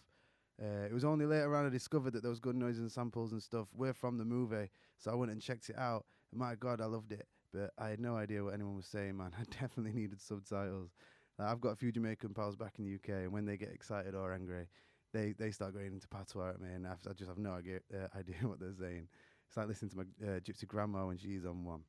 Uh, 0.62 0.86
it 0.86 0.94
was 0.94 1.04
only 1.04 1.26
later 1.26 1.56
on 1.56 1.66
I 1.66 1.70
discovered 1.70 2.14
that 2.14 2.24
those 2.24 2.40
good 2.40 2.56
noises 2.56 2.82
and 2.82 2.92
samples 2.92 3.32
and 3.32 3.42
stuff 3.42 3.68
were 3.74 3.94
from 3.94 4.18
the 4.18 4.26
movie, 4.26 4.70
so 4.98 5.12
I 5.12 5.16
went 5.16 5.32
and 5.32 5.42
checked 5.42 5.70
it 5.70 5.78
out. 5.78 6.06
And 6.32 6.40
my 6.40 6.56
God, 6.56 6.80
I 6.80 6.86
loved 6.86 7.12
it, 7.12 7.28
but 7.52 7.72
I 7.78 7.90
had 7.90 8.00
no 8.00 8.16
idea 8.16 8.44
what 8.44 8.54
anyone 8.54 8.76
was 8.76 8.86
saying, 8.86 9.18
man. 9.18 9.32
I 9.40 9.44
definitely 9.60 9.94
needed 9.94 10.22
subtitles. 10.22 10.92
Like, 11.40 11.48
I've 11.48 11.62
got 11.62 11.70
a 11.70 11.76
few 11.76 11.92
Jamaican 11.92 12.34
pals 12.36 12.56
back 12.56 12.74
in 12.78 12.86
the 12.86 12.96
UK, 12.96 13.24
and 13.24 13.32
when 13.32 13.46
they 13.46 13.58
get 13.58 13.70
excited 13.70 14.14
or 14.14 14.32
angry, 14.34 14.68
they, 15.14 15.34
they 15.38 15.52
start 15.52 15.74
going 15.74 15.88
into 15.94 16.08
patois 16.08 16.50
at 16.50 16.62
me, 16.62 16.70
and 16.74 16.86
I, 16.88 16.94
I 17.10 17.14
just 17.14 17.30
have 17.30 17.38
no 17.38 17.54
idea, 17.54 17.80
uh, 17.94 18.08
idea 18.18 18.36
what 18.42 18.60
they're 18.60 18.74
saying. 18.78 19.08
It's 19.48 19.58
like 19.58 19.68
listening 19.68 19.92
to 19.92 19.98
my 19.98 20.04
uh, 20.28 20.40
gypsy 20.40 20.68
grandma 20.68 21.06
when 21.06 21.18
she's 21.18 21.46
on 21.46 21.64
one. 21.64 21.82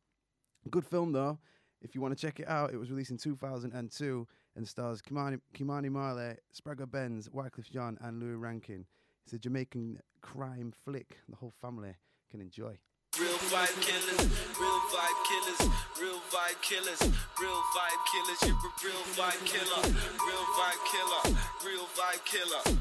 Good 0.71 0.87
film 0.87 1.13
though. 1.13 1.39
If 1.83 1.95
you 1.95 2.01
want 2.01 2.17
to 2.17 2.27
check 2.27 2.41
it 2.41 2.49
out, 2.49 2.73
it 2.73 2.79
was 2.79 2.91
released 2.91 3.11
in 3.11 3.19
2002 3.19 4.27
and 4.57 4.69
stars 4.69 5.03
Ky-Mani, 5.03 5.37
Ky-Mani 5.53 5.89
Marley, 5.91 6.35
Spragga 6.55 6.91
Benz, 6.91 7.29
Wyclef 7.29 7.71
Jean, 7.71 7.99
and 8.01 8.21
Louie 8.21 8.37
Rankin. 8.37 8.87
It's 9.25 9.35
a 9.35 9.39
Jamaican 9.39 10.01
crime 10.23 10.73
flick 10.85 11.19
the 11.29 11.37
whole 11.37 11.53
family 11.61 11.95
can 12.31 12.41
enjoy. 12.41 12.79
Real 13.21 13.39
vibe 13.53 13.81
killers, 13.81 14.19
real 14.59 14.81
vibe 14.91 15.21
killers, 15.29 15.73
real 16.01 16.21
vibe 16.35 16.61
killers, 16.63 17.01
real 17.41 17.63
vibe 17.77 18.03
killers. 18.11 18.41
You're 18.43 18.57
a 18.57 18.85
real 18.85 19.05
vibe 19.15 19.45
killer, 19.45 19.83
real 20.27 20.45
vibe 20.59 20.83
killer, 20.91 21.37
real 21.65 21.87
vibe 21.95 22.25
killer, 22.25 22.79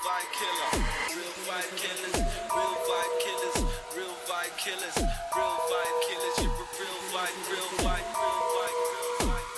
vibe 0.00 0.32
killer, 0.32 0.70
real 1.14 1.34
vibe 1.44 1.72
killers, 1.76 2.16
real 2.56 2.76
vibe 2.88 3.14
killers, 3.20 3.56
real 3.96 4.16
vibe 4.28 4.56
killers, 4.56 4.96
real 5.36 5.56
vibe 5.68 5.98
killers. 6.08 6.36
You're 6.40 6.48
a 6.48 6.66
real 6.80 7.00
vibe, 7.12 7.36
real 7.50 7.70
vibe, 7.84 8.08
real 8.16 8.40
vibe, 8.56 8.78
real 8.96 9.12
vibe. 9.28 9.48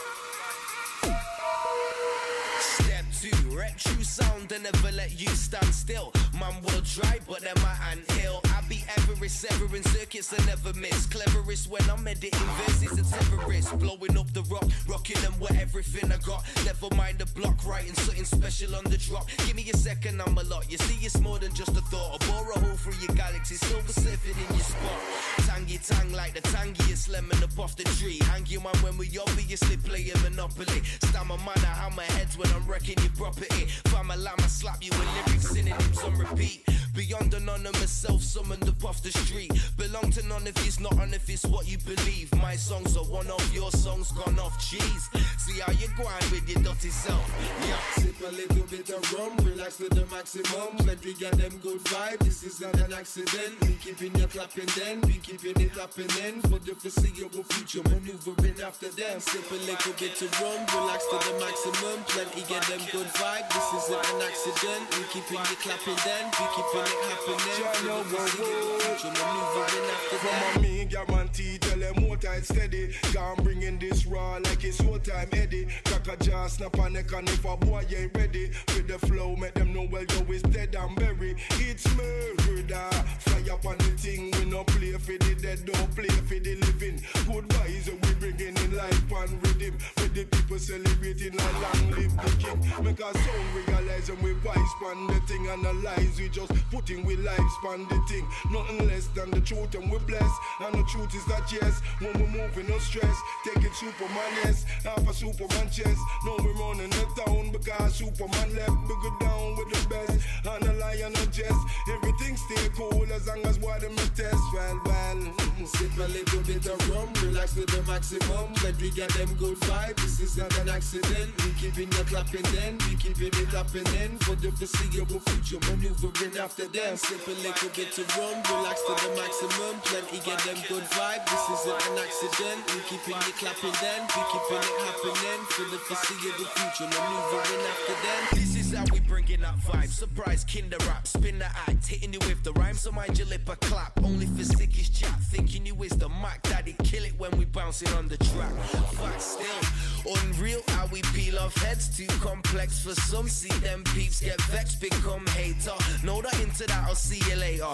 Step 2.61 3.07
two, 3.21 3.39
rep 3.57 3.79
sound 4.05 4.51
and 4.53 4.65
never 4.65 4.93
let 4.93 5.21
you 5.21 5.29
stand 5.29 5.73
still. 5.73 6.13
Man 6.39 6.61
will 6.63 6.83
dry, 6.83 7.19
but 7.29 7.41
then 7.43 7.55
my 7.63 7.77
ant 7.91 8.11
hill. 8.13 8.42
I 8.73 8.75
be 8.75 8.85
Everest, 8.97 9.41
severing 9.41 9.83
circuits 9.83 10.33
I 10.33 10.45
never 10.47 10.73
miss. 10.79 11.07
Cleverest 11.07 11.69
when 11.69 11.83
I'm 11.91 12.07
editing 12.07 12.49
verses 12.65 12.99
a 12.99 13.05
terrorist. 13.05 13.79
Blowing 13.79 14.17
up 14.17 14.33
the 14.33 14.43
rock, 14.49 14.65
rocking 14.89 15.21
them 15.21 15.35
with 15.41 15.59
everything 15.61 16.11
I 16.11 16.17
got. 16.19 16.45
Never 16.65 16.95
mind 16.97 17.19
the 17.19 17.27
block, 17.39 17.65
writing 17.67 17.95
something 17.95 18.25
special 18.25 18.75
on 18.75 18.85
the 18.85 18.97
drop. 18.97 19.29
Give 19.47 19.57
me 19.57 19.69
a 19.71 19.77
second, 19.77 20.23
I'm 20.23 20.39
a 20.39 20.43
lot. 20.45 20.71
You 20.71 20.79
see, 20.79 21.05
it's 21.05 21.21
more 21.21 21.39
than 21.39 21.53
just 21.55 21.77
a 21.77 21.83
thought. 21.93 22.23
I 22.23 22.27
bore 22.31 22.51
a 22.53 22.59
hole 22.59 22.77
through 22.77 22.99
your 23.05 23.15
galaxy, 23.15 23.57
silver 23.57 23.93
surfing 23.93 24.41
in 24.41 24.57
your 24.57 24.65
spot. 24.65 25.01
Tangy 25.49 25.79
tang 25.79 26.13
like 26.13 26.35
the 26.35 26.43
tangiest 26.49 27.11
lemon 27.11 27.43
up 27.43 27.59
off 27.59 27.77
the 27.77 27.85
tree. 28.01 28.21
Hang 28.31 28.47
man 28.63 28.77
when 28.83 28.97
we 28.97 29.07
obviously 29.19 29.77
play 29.77 30.11
a 30.15 30.19
monopoly. 30.19 30.83
Stammer 31.05 31.37
man, 31.39 31.59
I 31.59 31.75
hammer 31.83 32.03
heads 32.17 32.39
when 32.39 32.49
I'm 32.53 32.67
wrecking 32.67 32.99
your 33.03 33.13
property. 33.17 33.67
Fam 33.93 34.11
a 34.11 34.17
llama 34.17 34.49
slap 34.49 34.83
you 34.83 34.91
with 34.93 35.27
lyrics 35.27 35.51
synonyms 35.51 36.03
on 36.03 36.17
repeat. 36.17 36.65
Beyond 36.95 37.33
anonymous 37.33 37.91
self 37.91 38.23
summoned 38.23 38.69
up 38.69 38.85
off 38.85 39.03
the 39.03 39.11
street. 39.13 39.51
Belong 39.79 40.11
to 40.11 40.27
none 40.27 40.47
of 40.47 40.57
it's 40.67 40.79
not 40.79 40.93
on 41.01 41.15
if 41.15 41.29
it's 41.31 41.47
what 41.47 41.67
you 41.67 41.79
believe. 41.79 42.29
My 42.37 42.55
songs 42.55 42.97
are 42.99 43.05
one 43.05 43.29
of 43.29 43.55
your 43.55 43.71
songs 43.71 44.13
gone 44.13 44.39
off. 44.39 44.61
Cheese. 44.61 45.09
See 45.39 45.59
how 45.61 45.73
you 45.73 45.89
grind 45.97 46.25
with 46.31 46.47
your 46.49 46.63
dirty 46.63 46.91
self. 46.91 47.25
Yeah, 47.67 48.03
sip 48.03 48.21
a 48.21 48.31
little 48.37 48.67
bit 48.69 48.91
of 48.91 49.01
rum, 49.15 49.37
relax 49.39 49.79
to 49.79 49.89
the 49.89 50.05
maximum. 50.13 50.77
Plenty 50.85 51.15
get 51.15 51.33
them 51.33 51.57
good 51.63 51.81
vibe. 51.89 52.19
This 52.19 52.43
is 52.43 52.61
not 52.61 52.75
an 52.77 52.93
accident. 52.93 53.57
We 53.63 53.75
keeping 53.81 54.15
you 54.21 54.27
clapping 54.27 54.69
then, 54.77 55.01
we 55.03 55.15
keeping 55.15 55.59
it 55.65 55.73
clapping 55.73 56.13
then. 56.21 56.43
For 56.43 56.61
the 56.61 56.75
foreseeable 56.77 57.45
future, 57.45 57.83
maneuvering 57.89 58.61
after 58.61 58.91
them. 58.93 59.19
Sip 59.19 59.51
a 59.51 59.55
little 59.65 59.97
bit 59.97 60.21
of 60.21 60.33
rum, 60.45 60.61
relax 60.77 61.09
to 61.09 61.17
the 61.25 61.41
maximum. 61.41 62.05
Plenty 62.13 62.43
get 62.53 62.63
them 62.69 62.85
good 62.93 63.09
vibe. 63.17 63.49
This 63.49 63.69
isn't 63.81 64.05
an 64.13 64.21
accident. 64.29 64.85
We 64.93 65.05
keeping 65.09 65.41
you 65.41 65.57
clapping 65.65 66.01
then, 66.05 66.25
we 66.37 66.47
keeping 66.53 66.82
it 66.87 67.05
happening. 67.11 67.23
For 67.23 67.83
the 67.83 67.99
foreseeable 68.05 68.79
future, 68.81 69.13
maneuvering 69.19 69.87
after 69.91 70.19
them. 70.19 70.53
From 70.53 70.61
a 70.61 70.63
me, 70.63 70.85
guarantee, 70.85 71.59
tell 71.59 71.79
them 71.79 72.05
more 72.05 72.17
tight 72.17 72.45
steady. 72.45 72.95
Gone 73.13 73.43
bringing 73.43 73.79
this 73.79 74.07
raw 74.07 74.39
like 74.45 74.65
it's 74.65 74.81
whole 74.81 74.99
time 74.99 75.29
Eddie. 75.33 75.67
Crack 75.85 76.09
a 76.09 76.17
jar, 76.25 76.49
snap 76.49 76.77
a 76.79 76.91
neck, 76.91 77.13
and 77.13 77.29
if 77.29 77.45
a 77.45 77.57
boy 77.57 77.85
ain't 77.97 78.17
ready, 78.17 78.51
with 78.69 78.89
the 78.89 78.99
flow, 79.07 79.37
make 79.37 79.55
them 79.55 79.73
know 79.73 79.89
well, 79.91 80.03
yo, 80.03 80.25
it's 80.29 80.43
dead 80.43 80.75
and 80.79 80.97
buried. 80.97 81.37
It's 81.53 81.87
murder, 81.97 82.91
fly 83.21 83.53
up 83.53 83.67
on 83.67 83.79
the 83.79 83.85
thing, 83.97 84.31
we 84.39 84.45
no 84.51 84.65
play 84.65 84.93
for 84.93 85.19
the 85.19 85.35
dead, 85.41 85.65
don't 85.65 85.95
play 85.95 86.09
for 86.09 86.39
the 86.39 86.57
living. 86.57 87.01
Good 87.27 87.49
vibes, 87.49 88.07
we 88.07 88.12
bringing 88.37 88.57
in 88.57 88.77
life 88.77 89.13
and 89.13 89.47
rhythm. 89.47 89.79
With 89.97 90.15
the 90.15 90.25
people 90.25 90.59
celebrating 90.59 91.35
a 91.35 91.53
long 91.61 91.91
live 91.91 92.17
the 92.17 92.31
king. 92.39 92.85
Make 92.85 93.01
a 93.01 93.13
sound 93.13 93.55
realize 93.55 94.09
and 94.09 94.23
we 94.23 94.33
vice 94.45 94.75
pan 94.81 95.07
the 95.07 95.21
thing, 95.27 95.47
analyze, 95.49 96.19
we 96.19 96.29
just 96.29 96.53
putting 96.71 97.05
we 97.05 97.17
lives 97.17 97.57
pan 97.65 97.87
the 97.89 98.01
thing. 98.09 98.27
Nothing 98.51 98.89
less 98.89 99.07
than 99.09 99.31
the 99.31 99.41
truth, 99.41 99.75
and 99.75 99.91
we 99.91 99.99
bless. 99.99 100.31
And 100.61 100.75
the 100.75 100.85
truth 100.85 101.15
is 101.15 101.25
that 101.27 101.51
yes, 101.53 101.81
when 102.01 102.13
we 102.15 102.27
moving, 102.39 102.69
no 102.69 102.79
stress. 102.79 103.17
Taking 103.45 103.73
Superman, 103.73 104.33
yes, 104.45 104.65
half 104.85 105.09
a 105.09 105.15
Superman 105.15 105.71
chest. 105.71 106.01
No, 106.25 106.37
we 106.39 106.53
running 106.53 106.91
the 106.91 107.23
town 107.25 107.53
because 107.53 107.95
Superman 107.95 108.55
left. 108.55 108.77
We 108.89 108.95
go 109.03 109.17
down 109.21 109.57
with 109.57 109.71
the 109.71 109.89
best. 109.89 110.19
And 110.45 110.69
a 110.69 110.73
lion, 110.75 111.13
a 111.13 111.27
jest. 111.27 111.61
Everything 111.95 112.37
stay 112.37 112.69
cool 112.77 113.07
as 113.13 113.27
long 113.27 113.45
as 113.47 113.59
them 113.59 113.93
a 113.93 114.07
test. 114.17 114.43
Well, 114.55 114.81
well. 114.85 115.17
Mm, 115.17 115.67
Sip 115.67 115.97
a 115.99 116.09
little 116.09 116.41
bit 116.43 116.67
of 116.67 116.91
rum, 116.91 117.09
relax 117.23 117.57
with 117.57 117.69
the 117.69 117.83
maximum. 117.91 118.22
Let 118.63 118.81
we 118.81 118.91
get 118.91 119.11
them 119.19 119.29
good 119.35 119.59
vibe. 119.67 119.97
This 119.97 120.21
is 120.21 120.37
not 120.37 120.57
an 120.59 120.69
accident. 120.69 121.35
We 121.43 121.51
keeping 121.59 121.91
you 121.91 122.05
clapping 122.07 122.47
then, 122.55 122.79
we 122.87 122.95
keeping 122.95 123.35
it 123.35 123.49
clapping 123.51 123.83
then. 123.91 124.19
For 124.23 124.37
the 124.37 124.53
foreseeable 124.53 125.19
future, 125.19 125.59
maneuvering 125.67 126.39
after 126.39 126.69
them. 126.69 126.97
Sip 126.97 127.27
a 127.27 127.35
little 127.43 127.71
bit 127.75 127.99
of 127.99 128.07
rum, 128.17 128.39
relax 128.47 128.79
to 128.87 128.95
the 129.03 129.11
maximum. 129.19 129.75
Plenty 129.83 130.19
get 130.23 130.39
them 130.47 130.59
good 130.71 130.87
vibe. 130.95 131.27
This 131.27 131.45
isn't 131.59 131.83
an 131.91 131.99
accident. 131.99 132.61
We 132.71 132.81
keeping 132.87 133.19
it 133.19 133.35
clapping 133.43 133.77
then, 133.83 134.01
we 134.15 134.23
keeping 134.31 134.63
it 134.63 134.79
happening. 134.87 135.41
For 135.51 135.67
the 135.67 135.79
foreseeable 135.83 136.49
future, 136.55 136.87
maneuvering 136.87 137.63
after 137.67 137.97
them. 137.99 138.23
This 138.39 138.55
is 138.57 138.62
how 138.73 138.85
we 138.93 139.01
bringing 139.01 139.41
that 139.41 139.57
vibe. 139.59 139.89
Surprise 139.89 140.45
kinder 140.45 140.77
rap, 140.87 141.07
spin 141.07 141.39
the 141.39 141.47
act, 141.47 141.87
hitting 141.87 142.13
you 142.13 142.19
with 142.21 142.43
the 142.43 142.53
rhyme. 142.53 142.75
So 142.75 142.91
mind 142.91 143.19
your 143.19 143.27
lip 143.29 143.49
a 143.49 143.57
clap. 143.57 144.03
Only 144.03 144.27
for 144.27 144.45
sickest 144.45 144.95
chat, 144.95 145.19
thinking 145.31 145.67
you 145.67 145.75
is 145.83 145.93
the 145.93 146.09
Mac 146.09 146.43
Daddy. 146.43 146.77
Kill 146.85 147.05
it 147.05 147.19
when 147.19 147.31
we 147.33 147.45
bouncing 147.45 147.89
on 147.95 148.09
the 148.09 148.17
track. 148.19 148.53
Fact 148.95 149.21
still, 149.21 149.63
unreal 150.07 150.61
how 150.69 150.87
we 150.87 151.03
peel 151.15 151.39
off 151.39 151.55
heads. 151.57 151.89
Too 151.97 152.07
complex 152.21 152.83
for 152.83 152.95
some. 152.95 153.29
See 153.29 153.53
them 153.61 153.85
peeps 153.95 154.21
get 154.21 154.41
vexed, 154.43 154.81
become 154.81 155.27
hater. 155.29 155.73
Know 156.05 156.23
that 156.23 156.39
into 156.41 156.67
that, 156.67 156.85
I'll 156.87 156.95
see 156.95 157.21
you 157.31 157.37
later. 157.37 157.67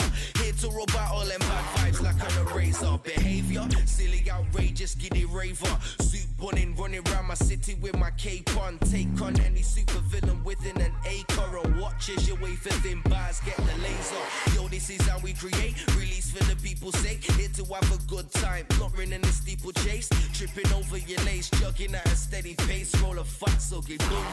Here 0.43 0.53
to 0.53 0.69
rub 0.69 0.91
out 0.97 1.13
all 1.13 1.25
them 1.25 1.41
bad 1.41 1.65
vibes 1.77 2.03
like 2.03 2.17
an 2.17 2.47
eraser. 2.47 2.99
Behavior, 3.03 3.67
silly, 3.87 4.25
outrageous, 4.31 4.95
giddy 4.95 5.25
raver. 5.25 5.79
Suit 6.01 6.27
bunning, 6.39 6.75
running 6.77 7.03
round 7.05 7.29
my 7.29 7.35
city 7.35 7.75
with 7.81 7.97
my 7.97 8.11
cape 8.13 8.57
on. 8.57 8.79
Take 8.79 9.21
on 9.21 9.39
any 9.41 9.63
super 9.63 10.01
villain 10.01 10.43
within 10.45 10.81
an 10.81 10.93
acre. 11.07 11.59
And 11.65 11.81
watch 11.81 12.11
as 12.11 12.29
you 12.29 12.37
wait 12.37 12.59
for 12.59 12.71
thin 12.81 13.01
bars, 13.03 13.41
get 13.41 13.57
the 13.57 13.83
laser. 13.83 14.55
Yo, 14.55 14.69
this 14.69 14.91
is 14.91 15.07
how 15.07 15.19
we 15.21 15.33
create. 15.33 15.75
Release 15.97 16.31
for 16.31 16.45
the 16.45 16.57
people's 16.57 16.97
sake. 16.99 17.25
Here 17.33 17.49
to 17.55 17.65
have 17.75 17.93
a 17.93 17.99
good 18.07 18.31
time. 18.33 18.67
Not 18.79 18.97
running 18.97 19.21
the 19.21 19.29
steeple 19.29 19.73
chase. 19.73 20.09
Tripping 20.33 20.73
over 20.73 20.99
your 20.99 21.21
lace, 21.25 21.51
jugging 21.51 21.95
at 21.95 22.07
a 22.07 22.17
steady 22.19 22.55
pace. 22.55 22.95
Roll 23.01 23.19
a 23.19 23.25
so 23.59 23.81
get 23.83 23.99
boom, 24.09 24.27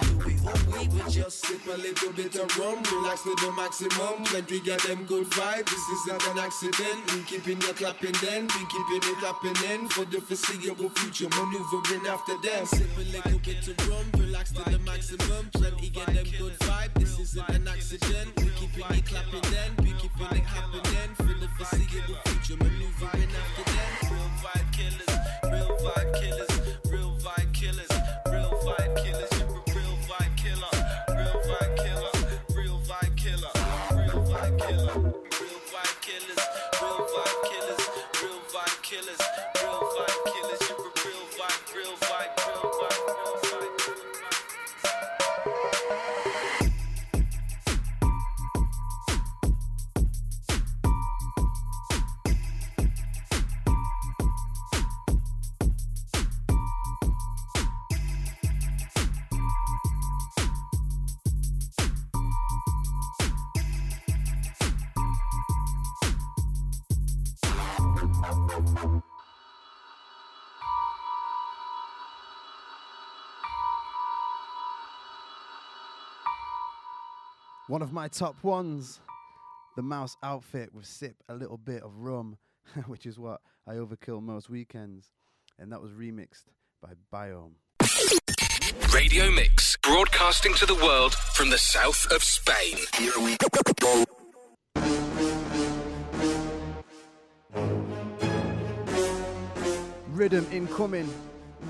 all 0.46 0.80
we 0.80 0.88
would 0.88 1.10
just 1.10 1.46
Sip 1.46 1.66
a 1.68 1.78
little 1.78 2.12
bit 2.14 2.36
of 2.36 2.58
rum, 2.58 2.82
relax 2.92 3.24
to 3.24 3.36
the 3.36 3.52
maximum. 3.56 4.24
Plenty 4.26 4.60
get 4.62 4.82
them 4.82 5.06
good 5.06 5.28
vibe. 5.28 5.66
This 5.66 5.86
is 5.94 6.08
not 6.08 6.26
an 6.28 6.40
accident. 6.40 7.00
We 7.14 7.22
keeping 7.24 7.62
you 7.62 7.74
clapping 7.74 8.16
then, 8.22 8.44
we 8.44 8.62
keeping 8.74 9.04
it 9.12 9.20
then. 9.62 9.88
For 9.90 10.06
the 10.06 10.22
foreseeable 10.22 10.90
future, 10.90 11.30
maneuvering 11.30 12.08
after 12.08 12.38
them. 12.42 12.66
Sip 12.66 12.90
a 12.98 13.04
little 13.16 13.40
bit 13.40 13.68
of 13.68 13.90
rum, 13.90 14.06
relax 14.18 14.52
to 14.54 14.64
the 14.70 14.80
maximum. 14.80 15.50
Plenty 15.54 15.90
get 15.90 16.08
them 16.08 16.28
good 16.40 16.58
vibe. 16.60 16.94
This 16.96 17.20
isn't 17.20 17.50
an 17.50 17.68
accident. 17.68 18.30
We 18.38 18.50
keeping 18.60 18.98
it 18.98 19.06
clapping 19.06 19.46
then, 19.52 19.72
we 19.80 19.92
keeping 20.02 20.38
it 20.38 20.46
happening. 20.46 21.10
For 21.18 21.34
the 21.42 21.50
foreseeable 21.58 22.18
future, 22.26 22.58
maneuvering 22.64 23.32
after 23.42 23.66
them. 23.72 23.92
Real 24.12 24.32
vibe 24.42 24.70
killers, 24.74 25.12
real 25.52 25.78
vibe 25.84 26.12
killers, 26.20 26.45
One 77.76 77.82
of 77.82 77.92
my 77.92 78.08
top 78.08 78.42
ones, 78.42 79.02
the 79.76 79.82
mouse 79.82 80.16
outfit 80.24 80.74
with 80.74 80.86
sip 80.86 81.18
a 81.28 81.36
little 81.36 81.58
bit 81.58 81.84
of 81.84 81.92
rum, 81.98 82.38
which 82.88 83.06
is 83.06 83.20
what 83.20 83.42
I 83.68 83.74
overkill 83.74 84.24
most 84.24 84.50
weekends. 84.50 85.12
And 85.60 85.74
that 85.74 85.82
was 85.82 85.92
remixed 85.92 86.46
by 86.82 86.94
Biome. 87.14 87.56
Radio 88.94 89.30
Mix, 89.30 89.76
broadcasting 89.84 90.54
to 90.54 90.66
the 90.66 90.76
world 90.76 91.16
from 91.34 91.50
the 91.50 91.58
south 91.58 92.10
of 92.14 92.24
Spain. 92.24 92.78
Here 92.98 93.12
we 93.18 93.36
go. 93.36 94.06
Rhythm 100.14 100.48
incoming. 100.54 101.14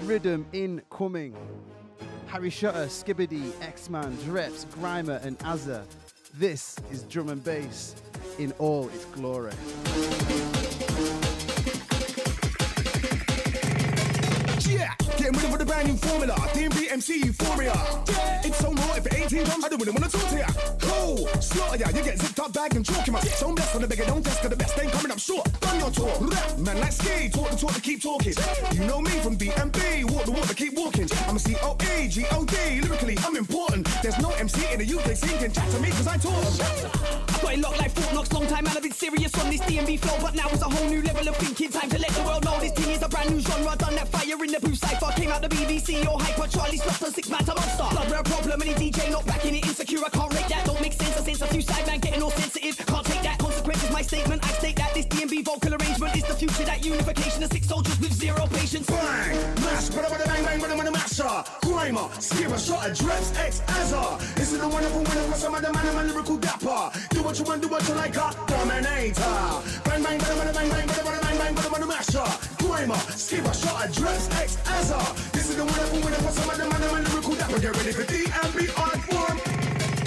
Rhythm 0.03 0.45
incoming. 0.53 1.35
Harry 2.35 2.49
Shotta, 2.49 2.87
Skibadee, 2.87 3.49
Eksman, 3.61 4.13
Dreps, 4.25 4.65
Grima, 4.65 5.23
and 5.23 5.39
Azza. 5.39 5.85
This 6.33 6.75
is 6.91 7.03
drum 7.03 7.29
and 7.29 7.41
bass 7.41 7.95
in 8.39 8.51
all 8.59 8.89
its 8.89 9.05
glory. 9.05 9.53
Brand 15.75 15.89
new 15.89 15.97
formula. 15.97 16.35
DnB 16.55 16.89
MC 16.89 17.17
Euphoria. 17.25 17.75
It's 18.45 18.59
so 18.59 18.71
hot 18.73 18.97
if 18.97 19.05
it 19.07 19.13
ain't 19.13 19.29
team 19.29 19.43
I 19.43 19.67
don't 19.67 19.77
really 19.77 19.91
wanna 19.91 20.07
talk 20.07 20.25
to 20.29 20.37
ya. 20.39 20.47
Cool, 20.79 21.27
slaughter 21.41 21.75
ya. 21.75 21.89
You 21.89 22.01
get 22.01 22.17
zipped 22.17 22.39
up 22.39 22.53
bag 22.53 22.75
and 22.75 22.85
chalk 22.85 23.05
him 23.05 23.15
up. 23.15 23.25
So 23.25 23.51
blessed 23.51 23.75
on 23.75 23.81
the 23.81 23.87
bigger, 23.89 24.05
don't 24.05 24.23
test, 24.23 24.39
'cause 24.39 24.51
the 24.51 24.55
best 24.55 24.79
ain't 24.79 24.93
coming 24.93 25.11
up 25.11 25.19
short. 25.19 25.43
Done 25.59 25.79
your 25.79 25.91
tour. 25.91 26.15
Rap, 26.21 26.57
man, 26.59 26.79
like 26.79 26.93
ski. 26.93 27.27
Talk 27.27 27.49
the 27.51 27.57
talk 27.57 27.73
to 27.73 27.81
keep 27.81 28.01
talking. 28.01 28.35
You 28.71 28.85
know 28.87 29.01
me 29.01 29.11
from 29.19 29.35
DnB. 29.35 30.05
Walk 30.05 30.23
the 30.23 30.31
walk 30.31 30.47
to 30.47 30.55
keep 30.55 30.77
walking. 30.77 31.09
I'm 31.27 31.35
a 31.35 31.39
C-O-A, 31.39 32.07
G-O-D. 32.07 32.55
Lyrically, 32.81 33.17
I'm 33.25 33.35
important. 33.35 33.89
There's 34.01 34.17
no 34.19 34.29
MC 34.29 34.63
in 34.71 34.79
the 34.79 34.85
UK 34.85 35.13
scene 35.13 35.37
can 35.39 35.51
chat 35.51 35.69
to 35.71 35.79
me 35.81 35.89
'cause 35.91 36.07
I 36.07 36.15
talk. 36.15 36.39
I 37.35 37.37
got 37.41 37.53
it 37.53 37.59
locked 37.59 37.79
like 37.81 37.91
Fort 37.91 38.13
Knox, 38.13 38.31
long 38.31 38.47
time, 38.47 38.63
man. 38.63 38.77
I've 38.77 38.81
been 38.81 38.93
serious 38.93 39.33
on 39.35 39.49
this 39.49 39.59
DnB 39.67 39.97
flow, 39.97 40.17
but 40.21 40.35
now 40.35 40.47
it's 40.53 40.61
a 40.61 40.69
whole 40.71 40.87
new 40.87 41.01
level 41.01 41.27
of 41.27 41.35
thinking. 41.35 41.69
Time 41.69 41.89
to 41.89 41.99
let 41.99 42.11
the 42.11 42.21
world 42.23 42.45
know 42.45 42.57
this 42.61 42.71
thing 42.71 42.91
is 42.95 43.01
a 43.01 43.09
brand 43.09 43.29
new 43.31 43.41
genre. 43.41 43.75
Done 43.75 43.95
that 43.95 44.07
fire 44.07 44.41
in 44.45 44.51
the 44.53 44.59
booth 44.61 44.79
cipher. 44.79 45.11
Came 45.19 45.31
out 45.31 45.41
the 45.41 45.49
BBC 45.65 46.05
or 46.07 46.19
hyper. 46.21 46.47
Charlie 46.47 46.77
Sloth 46.77 47.01
and 47.01 47.15
six 47.15 47.29
man 47.29 47.43
to 47.43 47.55
monster. 47.55 47.87
Blood 47.89 48.11
rare 48.11 48.23
problem, 48.23 48.61
any 48.61 48.73
DJ 48.73 49.11
not 49.11 49.25
backing 49.25 49.55
it 49.55 49.65
insecure. 49.65 49.99
I 50.05 50.09
can't 50.09 50.33
rate 50.33 50.47
that, 50.49 50.65
don't 50.65 50.81
make 50.81 50.93
sense. 50.93 51.17
A 51.19 51.23
sense 51.23 51.41
of 51.41 51.49
few 51.49 51.61
side 51.61 51.87
man 51.87 51.99
getting 51.99 52.21
all 52.21 52.31
sensitive. 52.31 52.77
Can't 52.85 53.05
take 53.05 53.24
Great 53.65 53.81
is 53.83 53.91
my 53.91 54.01
statement. 54.03 54.45
I 54.45 54.51
state 54.61 54.75
that 54.75 54.93
this 54.93 55.07
DnB 55.07 55.43
vocal 55.43 55.73
arrangement 55.73 56.15
is 56.15 56.23
the 56.23 56.35
future. 56.35 56.65
That 56.65 56.85
unification 56.85 57.41
of 57.41 57.51
six 57.51 57.67
soldiers 57.67 57.99
with 57.99 58.13
zero 58.13 58.45
patience. 58.53 58.85
Bang! 58.85 59.33
Mash! 59.65 59.89
Bada 59.89 60.05
bada 60.05 60.25
bang 60.29 60.45
bang 60.45 60.59
bada 60.61 60.75
bada 60.77 60.91
masher. 60.93 61.35
Grima, 61.65 62.05
ah. 62.05 62.19
skipper, 62.19 62.59
shot, 62.59 62.93
Dreps, 62.93 63.33
X, 63.39 63.61
Azza. 63.65 64.35
This 64.35 64.53
is 64.53 64.59
the 64.59 64.67
wonderful 64.69 65.01
winner 65.01 65.25
for 65.31 65.37
some 65.41 65.55
of 65.55 65.63
the 65.63 65.73
man 65.73 65.87
and 65.87 65.95
my 65.95 66.03
lyrical 66.03 66.37
dapper. 66.37 66.91
Do 67.09 67.23
what 67.23 67.39
you 67.39 67.45
want, 67.45 67.63
do 67.63 67.67
what 67.67 67.87
you 67.87 67.95
like, 67.95 68.15
I 68.15 68.33
dominator. 68.45 69.41
Bang 69.81 70.03
bang 70.03 70.19
bada 70.19 70.35
bada 70.37 70.53
bang 70.53 70.69
bang 70.69 70.87
bada 70.87 71.01
bada 71.01 71.21
bang 71.25 71.37
bang 71.39 71.55
bada 71.55 71.69
bada 71.73 71.87
masher. 71.87 72.29
Grima, 72.61 72.93
ah. 72.93 73.13
skipper, 73.17 73.53
shot, 73.53 73.89
Dreps, 73.89 74.29
X, 74.45 74.57
Azza. 74.77 75.01
This 75.33 75.49
is 75.49 75.55
the 75.55 75.65
wonderful 75.65 75.99
winner 76.05 76.21
for 76.21 76.33
some 76.37 76.49
of 76.51 76.57
the 76.57 76.69
man 76.69 76.83
and 76.83 76.91
my 76.91 77.01
lyrical 77.01 77.33
dapper. 77.33 77.59
Get 77.59 77.75
ready 77.75 77.93
for 77.97 78.03
DnB 78.03 78.57
on 78.77 78.99
form. 79.09 79.54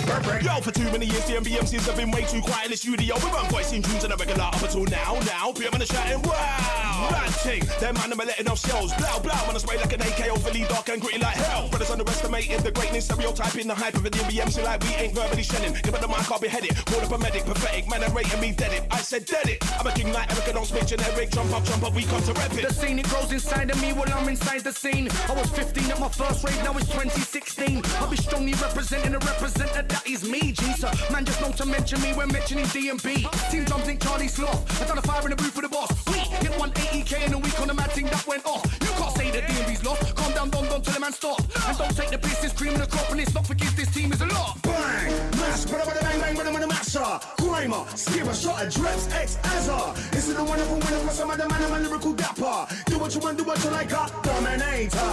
Yo, 0.09 0.61
for 0.63 0.71
too 0.73 0.85
many 0.91 1.05
years, 1.05 1.25
the 1.27 1.35
MCs 1.35 1.85
have 1.85 1.97
been 1.97 2.11
way 2.11 2.23
too 2.23 2.41
quiet 2.41 2.65
in 2.65 2.71
the 2.71 2.77
studio. 2.79 3.15
We 3.23 3.29
run 3.31 3.47
voicing 3.51 3.83
tunes 3.83 4.05
on 4.05 4.13
a 4.13 4.17
regular 4.17 4.45
up 4.45 4.63
until 4.63 4.85
now. 4.85 5.21
Now, 5.27 5.53
and 5.53 5.83
the 5.83 5.85
shouting, 5.85 6.23
wow! 6.23 7.09
Bad 7.11 7.31
thing, 7.45 7.63
man, 7.81 8.13
I'm 8.13 8.19
letting 8.19 8.49
off 8.49 8.59
shells. 8.59 8.95
Blow, 8.95 9.21
blow, 9.21 9.37
when 9.47 9.55
I 9.55 9.59
spray 9.59 9.77
like 9.77 9.93
an 9.93 10.01
AK 10.01 10.31
overly 10.31 10.65
dark 10.65 10.89
and 10.89 11.01
gritty 11.01 11.19
like 11.19 11.37
hell. 11.37 11.69
Brothers 11.69 11.91
underestimating 11.91 12.63
the 12.63 12.73
greatness, 12.73 13.05
stereotyping 13.05 13.69
the 13.69 13.75
hype 13.75 13.95
of 13.95 14.03
the 14.03 14.11
DBMC 14.11 14.65
like 14.65 14.83
we 14.83 14.95
ain't 14.97 15.15
verbally 15.15 15.43
shelling. 15.43 15.75
Give 15.83 15.95
it 15.95 16.01
the 16.01 16.09
mic, 16.09 16.31
I'll 16.31 16.41
be 16.41 16.49
headed. 16.49 16.75
Call 16.87 17.01
up 17.01 17.13
a 17.13 17.19
medic, 17.19 17.45
pathetic, 17.45 17.89
man, 17.89 18.03
I'm 18.03 18.15
rating 18.15 18.41
me 18.41 18.53
dead 18.53 18.73
it. 18.73 18.85
I 18.91 18.99
said 18.99 19.27
dead 19.27 19.47
it. 19.47 19.63
I'm 19.79 19.87
a 19.87 19.93
king 19.93 20.13
like 20.13 20.33
Erica, 20.33 20.55
don't 20.55 20.67
speak 20.67 20.87
generic. 20.87 21.31
Jump 21.31 21.53
up, 21.53 21.65
jump 21.65 21.85
up, 21.85 21.95
we 21.95 22.05
come 22.05 22.23
to 22.23 22.33
rep 22.33 22.53
it. 22.55 22.67
The 22.67 22.73
scene, 22.73 22.99
it 22.99 23.09
grows 23.09 23.31
inside 23.31 23.71
of 23.71 23.81
me 23.81 23.93
while 23.93 24.13
I'm 24.15 24.29
inside 24.29 24.63
the 24.65 24.73
scene. 24.73 25.09
I 25.29 25.35
was 25.35 25.51
15 25.51 25.91
at 25.91 26.01
my 26.01 26.09
first 26.09 26.45
rave, 26.45 26.63
now 26.65 26.73
it's 26.79 26.89
2016. 26.89 27.83
I'll 28.01 28.09
be 28.09 28.17
strongly 28.17 28.55
representing 28.55 29.15
a 29.15 29.19
representative 29.19 29.98
that 29.99 30.11
is 30.11 30.29
me, 30.29 30.53
G. 30.53 30.73
So, 30.75 30.91
man, 31.13 31.25
just 31.25 31.41
know 31.41 31.51
to 31.53 31.67
mention 31.67 32.01
me 32.01 32.13
when 32.13 32.31
mentioning 32.33 32.67
D&B. 32.67 33.27
Team 33.51 33.65
drums 33.65 33.85
think 33.85 34.01
Charlie 34.01 34.29
Sloth. 34.29 34.83
I 34.83 34.87
done 34.87 34.99
a 34.99 35.03
fire 35.03 35.23
in 35.25 35.31
the 35.31 35.37
booth 35.37 35.53
for 35.53 35.63
the 35.63 35.69
boss. 35.69 35.91
We 36.07 36.19
hit 36.19 36.53
180k 36.53 37.27
in 37.27 37.33
a 37.33 37.39
week 37.39 37.61
on 37.61 37.69
the 37.69 37.75
mad 37.75 37.91
thing 37.93 38.07
that 38.07 38.27
went 38.27 38.45
off. 38.47 38.88
Say 39.19 39.33
that 39.33 39.49
D&B's 39.51 39.85
lost. 39.85 40.15
Calm 40.15 40.33
down, 40.33 40.49
don, 40.49 40.65
don, 40.71 40.81
till 40.81 40.95
the 40.95 41.01
man 41.01 41.13
stop. 41.13 41.43
And 41.67 41.77
don't 41.77 41.91
take 41.97 42.11
the 42.11 42.19
piss, 42.19 42.39
this 42.39 42.53
cream 42.53 42.75
in 42.75 42.79
the 42.79 42.87
crop, 42.87 43.11
and 43.11 43.19
it's 43.19 43.35
not 43.35 43.45
forgive 43.45 43.75
this 43.75 43.91
team 43.93 44.13
is 44.13 44.21
a 44.21 44.27
lot. 44.27 44.63
Bang, 44.63 45.11
mash, 45.43 45.67
bada 45.67 45.83
bada 45.83 46.01
bang 46.07 46.21
bang, 46.23 46.37
bada 46.39 46.51
bada 46.55 46.69
masher. 46.69 47.11
Grima, 47.43 47.83
skipper, 47.99 48.33
shot 48.33 48.63
at 48.63 48.71
Dreps, 48.71 49.11
X 49.11 49.39
Azza. 49.43 49.79
This 50.13 50.29
is 50.29 50.37
the 50.37 50.45
wonderful 50.45 50.77
winner 50.77 51.03
for 51.03 51.11
some 51.11 51.31
of 51.33 51.37
the 51.37 51.49
man, 51.49 51.63
I'm 51.65 51.73
a 51.75 51.89
lyrical 51.89 52.13
dapper. 52.13 52.59
Do 52.87 52.99
what 53.01 53.13
you 53.13 53.21
want, 53.21 53.39
do 53.39 53.43
what 53.43 53.59
you 53.65 53.71
like, 53.71 53.93
uh, 53.93 54.07
dominator. 54.23 55.11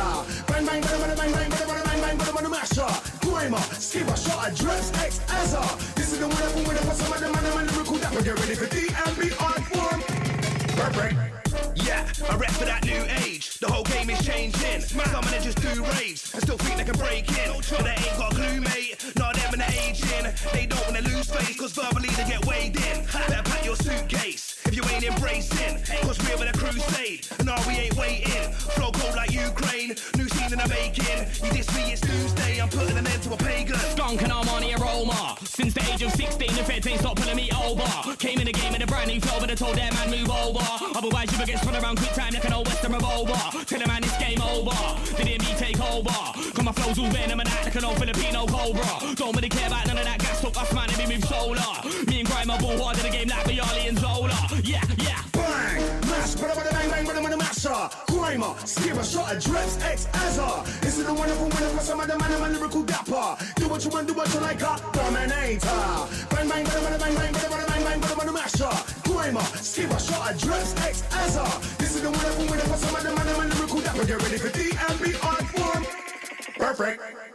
Bang 0.53 0.65
bang, 0.67 0.81
bada 0.85 0.97
bada 1.01 1.15
bang 1.17 1.31
bang, 1.33 1.49
bada 1.49 1.65
bada 1.65 1.83
bang 1.89 2.01
bang, 2.05 2.17
bada 2.19 2.31
bada 2.37 2.49
masher. 2.51 2.91
Grima, 3.25 3.61
skipper, 3.73 4.17
shot 4.17 4.45
at 4.45 4.53
Dreps, 4.53 4.93
X 5.01 5.17
Azza. 5.33 5.95
This 5.95 6.13
is 6.13 6.19
the 6.19 6.27
wonderful 6.27 6.61
winner 6.61 6.85
for 6.85 6.93
some 6.93 7.11
of 7.11 7.19
the 7.21 7.29
man, 7.33 7.43
I'm 7.43 7.57
a 7.57 7.71
lyrical 7.73 7.97
dapper. 7.97 8.21
Get 8.21 8.37
ready 8.37 8.53
for 8.53 8.69
D 8.69 8.85
and 8.85 9.17
B 9.17 9.33
on 9.41 9.61
form. 9.73 10.14
Yeah, 10.75 12.05
I 12.29 12.35
rap 12.35 12.51
for 12.51 12.65
that 12.65 12.83
new 12.85 13.03
age. 13.23 13.59
The 13.59 13.67
whole 13.67 13.83
game 13.83 14.09
is 14.09 14.25
changing. 14.25 14.81
Some 14.81 15.23
just 15.41 15.61
do 15.61 15.83
raves 15.83 16.33
and 16.33 16.43
still 16.43 16.57
think 16.57 16.77
they 16.77 16.83
can 16.83 16.97
break 16.97 17.29
in. 17.29 17.53
But 17.69 17.83
they 17.83 17.91
ain't 17.91 18.17
got 18.17 18.35
glue, 18.35 18.59
mate. 18.59 18.95
Not 19.15 19.35
them 19.35 19.53
and 19.53 19.61
they 19.61 19.89
aging. 19.89 20.33
They 20.51 20.65
don't 20.65 20.85
wanna 20.85 21.01
lose 21.01 21.29
face, 21.29 21.57
cause 21.57 21.71
verbally 21.71 22.09
they 22.09 22.25
get 22.25 22.45
weighed 22.45 22.75
in. 22.75 23.05
Better 23.05 23.41
pack 23.43 23.65
your 23.65 23.77
suitcase 23.77 24.44
you 24.75 24.83
ain't 24.91 25.05
embracing. 25.05 25.79
Cause 26.03 26.19
we're 26.19 26.37
with 26.37 26.53
a 26.53 26.57
crusade, 26.57 27.25
and 27.39 27.47
no, 27.47 27.55
we 27.67 27.73
ain't 27.75 27.95
waiting. 27.95 28.51
Flow 28.75 28.91
cold 28.91 29.15
like 29.15 29.31
Ukraine, 29.31 29.95
new 30.17 30.27
scene 30.27 30.51
in 30.51 30.59
the 30.59 30.67
making. 30.67 31.19
You 31.43 31.51
diss 31.55 31.73
me, 31.75 31.93
it's 31.93 32.01
Tuesday. 32.01 32.59
I'm 32.59 32.69
putting 32.69 32.97
an 32.97 33.07
end 33.07 33.23
to 33.23 33.33
a 33.33 33.37
pagan. 33.37 33.77
Skunk 33.95 34.21
and 34.21 34.31
Armani 34.31 34.77
aroma. 34.77 35.37
Since 35.43 35.73
the 35.73 35.83
age 35.93 36.01
of 36.03 36.11
16, 36.11 36.55
the 36.55 36.63
feds 36.63 36.87
ain't 36.87 36.99
stop 36.99 37.15
pulling 37.15 37.37
me 37.37 37.49
over. 37.63 37.87
Came 38.17 38.39
in 38.39 38.45
the 38.45 38.51
game 38.51 38.73
with 38.73 38.83
a 38.83 38.87
brand 38.87 39.09
new 39.09 39.21
flow, 39.21 39.39
but 39.39 39.49
I 39.49 39.55
told 39.55 39.77
that 39.77 39.93
man 39.93 40.11
move 40.11 40.29
over. 40.29 40.65
Otherwise, 40.97 41.31
you 41.31 41.37
would 41.37 41.47
get 41.47 41.59
spun 41.61 41.75
around 41.75 41.97
quick 41.97 42.11
time 42.11 42.33
like 42.33 42.43
an 42.43 42.53
old 42.53 42.67
Western 42.67 42.91
revolver. 42.93 43.39
Tell 43.65 43.79
the 43.79 43.87
man 43.87 44.03
it's 44.03 44.17
game 44.17 44.41
over. 44.41 44.75
Didn't 45.15 45.47
me 45.47 45.55
take 45.55 45.79
over. 45.79 46.11
Cause 46.51 46.63
my 46.63 46.71
flow's 46.73 46.99
all 46.99 47.09
venom 47.09 47.39
and 47.39 47.47
act 47.49 47.65
like 47.65 47.75
an 47.75 47.85
old 47.85 47.97
Filipino 47.97 48.45
cobra. 48.45 49.15
Don't 49.15 49.35
really 49.35 49.49
care 49.49 49.67
about 49.67 49.87
none 49.87 49.97
of 49.97 50.03
that 50.03 50.19
gas 50.19 50.41
talk, 50.41 50.59
us 50.59 50.73
man, 50.73 50.89
and 50.89 50.97
me 50.97 51.15
move 51.15 51.23
solar. 51.25 51.63
Me 52.07 52.19
and 52.19 52.27
Grime 52.27 52.49
are 52.49 52.59
ball 52.59 52.89
in 52.91 53.03
the 53.03 53.09
game 53.09 53.29
like 53.29 53.45
Vialli 53.47 53.87
and 53.87 53.97
Zola. 53.99 54.35
Yeah, 54.65 54.81
yeah. 54.97 55.21
Bang, 55.31 55.77
mash, 56.09 56.33
bada 56.41 56.55
bada 56.57 56.71
bang 56.73 56.89
bang, 56.89 57.05
bada 57.05 57.21
bada 57.21 57.37
masher. 57.37 57.69
Grima, 58.09 58.57
skipper, 58.65 59.03
shot 59.03 59.35
at 59.35 59.37
Dreps, 59.37 59.79
X 59.85 60.07
Azza. 60.07 60.65
This 60.81 60.97
is 60.97 61.05
the 61.05 61.13
wonderful 61.13 61.45
winner 61.45 61.69
for 61.69 61.81
some 61.81 61.99
of 61.99 62.07
the 62.07 62.17
man, 62.17 62.31
I'm 62.33 62.43
a 62.43 62.49
lyrical 62.49 62.81
dapper. 62.81 63.37
Do 63.57 63.69
what 63.69 63.85
you 63.85 63.91
want, 63.91 64.07
do 64.07 64.15
what 64.15 64.33
you 64.33 64.39
like, 64.39 64.63
uh, 64.63 64.79
dominator. 64.91 65.69
Bang 66.33 66.49
bang, 66.49 66.65
bada 66.65 66.81
bada 66.81 66.97
bang 66.99 67.13
bang, 67.13 67.33
bada 67.33 67.47
bada 67.53 67.67
bang 67.67 67.83
bang, 67.83 68.01
bada 68.01 68.15
bada 68.15 68.33
masher. 68.33 68.75
Grima, 69.05 69.43
skipper, 69.61 69.99
shot 69.99 70.31
at 70.31 70.35
Dreps, 70.37 70.73
X 70.81 71.03
Azza. 71.11 71.77
This 71.77 71.95
is 71.95 72.01
the 72.01 72.09
wonderful 72.09 72.45
winner 72.49 72.65
for 72.65 72.77
some 72.77 72.95
of 72.95 73.03
the 73.03 73.13
man, 73.13 73.27
I'm 73.27 73.45
a 73.45 73.53
lyrical 73.53 73.81
dapper. 73.81 74.05
Get 74.05 74.23
ready 74.23 74.37
for 74.39 74.49
D 74.49 74.73
and 74.89 74.97
B 74.99 75.13
on 75.21 75.45
form. 75.53 75.85
Perfect. 76.57 77.34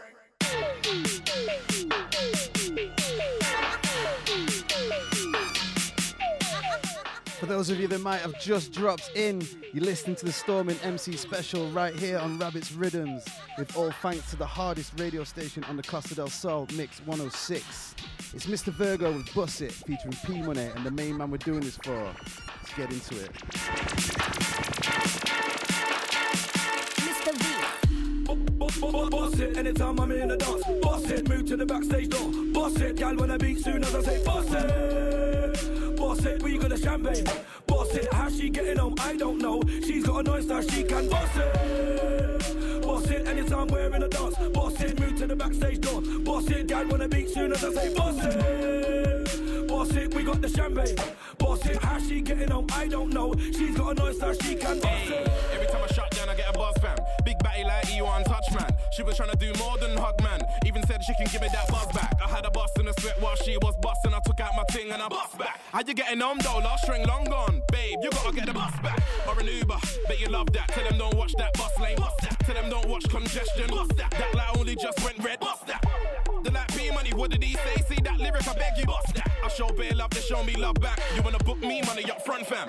Those 7.51 7.69
of 7.69 7.81
you 7.81 7.89
that 7.89 8.01
might 8.01 8.21
have 8.21 8.41
just 8.41 8.73
dropped 8.73 9.11
in, 9.17 9.43
you're 9.73 9.85
listening 9.85 10.15
to 10.15 10.25
the 10.25 10.31
Stormin 10.31 10.79
MC 10.85 11.17
special 11.17 11.69
right 11.71 11.93
here 11.93 12.17
on 12.17 12.39
Rabbit's 12.39 12.71
Riddims, 12.71 13.29
with 13.59 13.77
all 13.77 13.91
thanks 13.91 14.31
to 14.31 14.37
the 14.37 14.47
hardest 14.47 14.93
radio 15.01 15.25
station 15.25 15.65
on 15.65 15.77
the 15.77 15.83
Costa 15.83 16.15
del 16.15 16.29
Sol, 16.29 16.69
Mix 16.77 17.01
106. 17.07 17.97
It's 18.35 18.47
Mr. 18.47 18.73
Virgo 18.73 19.11
with 19.11 19.35
Buss 19.35 19.61
It, 19.63 19.73
featuring 19.73 20.15
P 20.25 20.41
Money, 20.43 20.71
and 20.77 20.87
the 20.87 20.93
main 20.93 21.17
man 21.17 21.33
we're 21.33 21.39
doing 21.39 21.59
this 21.59 21.77
for. 21.79 21.93
Let's 21.93 22.73
get 22.77 22.93
into 22.93 23.21
it. 23.21 23.33
Mr. 27.03 27.33
V. 27.35 29.11
Boss 29.11 29.41
it, 29.41 29.57
anytime 29.57 29.99
I'm 29.99 30.13
in 30.13 30.29
the 30.29 30.37
dance. 30.37 30.63
Boss 30.81 31.11
it, 31.11 31.29
move 31.29 31.47
to 31.47 31.57
the 31.57 31.67
backstage 31.67 32.11
door. 32.11 32.31
Boss 32.53 32.77
it, 32.77 32.95
gal 32.95 33.21
I 33.29 33.37
beat 33.39 33.59
soon 33.59 33.83
as 33.83 33.93
I 33.93 34.03
say 34.03 34.25
boss 34.25 34.53
it. 34.53 35.30
Boss 36.11 36.27
it, 36.27 36.43
we 36.43 36.59
got 36.59 36.73
a 36.73 36.77
champagne. 36.77 37.25
Boss 37.69 37.95
it, 37.95 38.13
how 38.13 38.29
she 38.29 38.51
getting 38.51 38.79
home? 38.79 38.97
I 38.99 39.15
don't 39.15 39.39
know. 39.39 39.63
She's 39.87 40.05
got 40.05 40.27
a 40.27 40.31
nice 40.33 40.47
that 40.47 40.69
she 40.69 40.83
can 40.83 41.09
boss 41.09 41.37
it. 41.37 42.83
Boss 42.83 43.09
it, 43.11 43.29
anytime 43.29 43.69
we're 43.69 43.95
in 43.95 44.03
a 44.03 44.09
dance. 44.09 44.35
Boss 44.53 44.81
it, 44.81 44.99
move 44.99 45.17
to 45.19 45.29
the 45.29 45.37
backstage 45.37 45.81
door. 45.81 46.03
Boss 46.25 46.51
it, 46.51 46.67
dad 46.67 46.91
wanna 46.91 47.07
beat 47.07 47.31
soon 47.31 47.53
as 47.53 47.65
I 47.65 47.73
say 47.73 47.95
boss 47.95 48.17
it. 48.25 49.69
Boss 49.69 49.95
it, 49.95 50.13
we 50.13 50.25
got 50.25 50.41
the 50.43 50.49
champagne. 50.49 50.97
Boss 51.39 51.65
it, 51.67 51.77
how 51.77 52.01
she 52.01 52.21
getting 52.23 52.51
home? 52.51 52.67
I 52.73 52.89
don't 52.89 53.15
know. 53.15 53.33
She's 53.39 53.79
got 53.79 53.97
a 53.97 54.03
nice 54.03 54.19
that 54.19 54.43
she 54.43 54.57
can 54.57 54.81
boss 54.81 55.09
it. 55.11 55.31
Every 55.55 55.69
time 55.69 55.83
I 55.89 55.95
shut 55.95 56.11
down, 56.11 56.29
I 56.29 56.35
get 56.35 56.51
a 56.51 56.59
buzz, 56.59 56.75
fam. 56.79 56.99
Big 57.25 57.39
batty 57.39 57.63
like 57.63 57.95
you 57.95 58.05
on 58.05 58.25
touch, 58.25 58.51
man. 58.59 58.75
She 58.97 59.05
was 59.05 59.17
trying 59.17 59.31
to 59.31 59.37
do 59.37 59.53
more 59.61 59.79
than 59.79 59.97
hug, 59.97 60.21
man. 60.23 60.41
Even 60.67 60.85
said 60.89 61.05
she 61.05 61.15
can 61.15 61.27
give 61.27 61.41
me 61.41 61.49
that 61.53 61.69
buzz 61.69 61.87
back. 61.93 62.19
I 62.21 62.27
had 62.29 62.45
a 62.45 62.51
bust 62.51 62.77
in 62.81 62.89
a 62.89 62.93
sweat 63.01 63.21
while 63.23 63.37
she 63.37 63.57
was 63.59 63.77
busting. 63.77 64.13
I 64.13 64.20
out 64.41 64.57
my 64.57 64.65
ting 64.71 64.91
and 64.91 65.03
I 65.03 65.09
bust 65.09 65.39
back. 65.39 65.61
How 65.73 65.81
you 65.81 65.95
getting 65.95 66.23
on 66.23 66.39
though? 66.39 66.59
Last 66.59 66.85
string 66.85 67.07
long 67.07 67.25
gone, 67.25 67.63
babe. 67.71 67.99
You 68.03 68.11
gotta 68.11 68.35
get 68.35 68.47
the 68.47 68.53
bus 68.53 68.73
back. 68.81 69.03
Or 69.27 69.39
an 69.39 69.47
Uber, 69.47 69.79
bet 70.09 70.21
you 70.21 70.29
love 70.29 70.53
that. 70.53 70.69
Tell 70.69 70.85
them 70.85 70.99
don't 70.99 71.15
watch 71.15 71.35
that 71.39 71.53
bus 71.55 71.79
lane. 71.79 71.97
Bust 71.97 72.19
that. 72.23 72.39
Tell 72.41 72.55
them 72.55 72.71
don't 72.71 72.89
watch 72.89 73.09
congestion. 73.09 73.69
Bust 73.69 73.97
that. 73.97 74.11
That 74.11 74.35
light 74.35 74.57
only 74.57 74.77
just 74.77 75.03
went 75.05 75.19
red. 75.19 75.41
Bust. 75.41 75.60
The 76.43 76.51
like 76.53 76.69
P 76.69 76.91
money, 76.91 77.11
what 77.13 77.31
did 77.31 77.43
he 77.43 77.55
say? 77.55 77.83
See 77.89 78.01
that 78.03 78.19
lyric, 78.19 78.49
I 78.49 78.55
beg 78.55 78.79
you. 78.79 78.87
Bust 78.87 79.15
that. 79.15 79.31
I 79.45 79.49
show 79.49 79.69
bare 79.69 79.93
love, 79.93 80.11
they 80.11 80.21
show 80.21 80.43
me 80.43 80.55
love 80.57 80.77
back. 80.77 80.99
You 81.15 81.23
wanna 81.23 81.39
book 81.39 81.61
me, 81.61 81.83
money 81.83 82.11
up 82.11 82.25
front, 82.25 82.47
fam. 82.47 82.67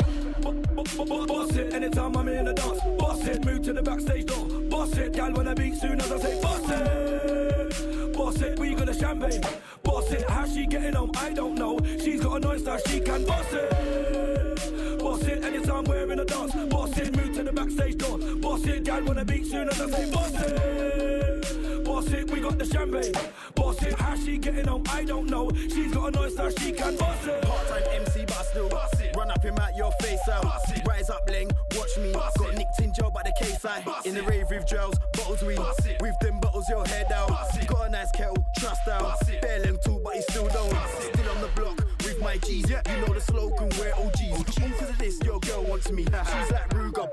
Boss 1.06 1.56
it, 1.56 1.74
anytime 1.74 2.18
I'm 2.18 2.28
in 2.28 2.46
the 2.46 2.54
dance. 2.54 2.82
Boss 3.00 3.26
it, 3.28 3.46
move 3.46 3.62
to 3.64 3.74
the 3.74 3.82
backstage 3.82 4.26
door. 4.26 4.46
Boss 4.70 4.98
it, 4.98 5.14
gal 5.14 5.32
when 5.32 5.48
I 5.48 5.54
beat 5.54 5.76
soon 5.76 6.02
as 6.02 6.12
I 6.12 6.20
say 6.20 6.42
boss 6.42 6.70
it. 6.70 8.14
Boss 8.14 8.42
it, 8.42 8.60
we 8.60 8.76
got 8.76 8.90
a 8.90 8.94
champagne. 8.94 9.42
Boss 9.84 10.12
it, 10.12 10.30
how 10.30 10.46
she 10.46 10.66
getting 10.66 10.94
home? 10.94 11.12
I 11.16 11.32
don't 11.32 11.56
know. 11.56 11.80
She's 12.00 12.22
got 12.22 12.36
a 12.36 12.40
nice 12.40 12.64
that 12.64 12.88
she 12.90 13.00
can 13.00 13.26
boss 13.26 13.54
it. 13.54 15.00
Boss 15.00 15.24
it, 15.24 15.44
anytime 15.44 15.86
we're 15.86 16.12
in 16.12 16.20
a 16.20 16.26
dance. 16.26 16.54
Boss 16.70 16.98
it, 16.98 17.16
to 17.44 17.52
the 17.52 17.54
backstage 17.54 17.98
door. 17.98 18.18
Boss 18.38 18.66
it, 18.66 18.84
gal 18.84 19.18
I 19.18 19.24
beat 19.24 19.46
soon 19.46 19.68
as 19.70 19.82
I 19.82 19.90
say 19.90 20.12
boss 20.12 20.34
it. 20.36 21.86
Boss 21.86 22.08
it, 22.12 22.32
we 22.32 22.40
got 22.40 22.58
the 22.58 22.66
champagne. 22.66 23.14
Boss 23.56 23.82
it, 23.84 23.94
how 24.00 24.16
she 24.16 24.38
getting 24.38 24.68
home? 24.68 24.84
I 24.90 25.04
don't 25.04 25.28
know. 25.28 25.50
She's 25.54 25.94
got 25.94 26.10
a 26.10 26.12
nice 26.12 26.36
that 26.36 26.60
she 26.60 26.72
can 26.72 26.96
boss 26.98 27.26
it. 27.26 27.42
Part-time 27.42 27.84
MC, 27.94 28.26
but 28.26 28.38
I 28.38 28.44
still 28.44 28.70
boss 28.70 29.00
it. 29.00 29.16
run 29.16 29.32
up 29.32 29.44
him 29.44 29.58
out 29.58 29.76
your 29.76 29.92
face 30.02 30.20
uh, 30.28 30.34
out. 30.34 30.88
Rise 30.88 31.10
up, 31.10 31.28
Ling, 31.30 31.50
watch 31.76 31.98
me. 31.98 32.12
Boss 32.12 32.38
Got 32.38 32.56
nicked 32.56 32.80
in 32.80 32.94
jail 32.94 33.12
by 33.12 33.24
the 33.24 33.34
case 33.40 33.64
I 33.66 33.84
in 34.06 34.16
the 34.16 34.24
rave 34.24 34.48
with 34.50 34.68
gels, 34.68 34.96
bottles 35.14 35.42
we 35.44 35.56
Boss 35.56 35.86
it. 35.86 36.02
With 36.02 36.18
them 36.20 36.40
bottles 36.40 36.70
your 36.70 36.86
head 36.86 37.12
out. 37.12 37.30
Boss 37.30 37.58
it. 37.58 37.68
Got 37.68 37.88
a 37.88 37.90
nice 37.90 38.12
kettle, 38.12 38.46
trust 38.58 38.88
out. 38.88 39.02
Boss 39.02 39.30
it. 39.30 39.42
Bare 39.42 39.60
Ling 39.60 39.80
too, 39.84 40.00
but 40.04 40.14
he 40.16 40.22
still 40.22 40.48
don't. 40.48 40.76
Still 41.14 41.30
on 41.30 41.42
the 41.42 41.50
block 41.56 41.78
with 42.04 42.20
my 42.22 42.38
G's. 42.38 42.70
Yeah. 42.70 42.82
You 42.90 43.06
know 43.06 43.14
the 43.14 43.22
slogan, 43.22 43.70
we're 43.80 43.94
OGs. 43.94 44.32
All 44.32 44.44
cause 44.44 44.90
of 44.90 44.98
this, 44.98 45.20
your 45.24 45.40
girl 45.40 45.64
wants 45.64 45.92
me. 45.92 46.04
She's 46.32 46.52
like 46.52 46.70
Ruger, 46.70 47.12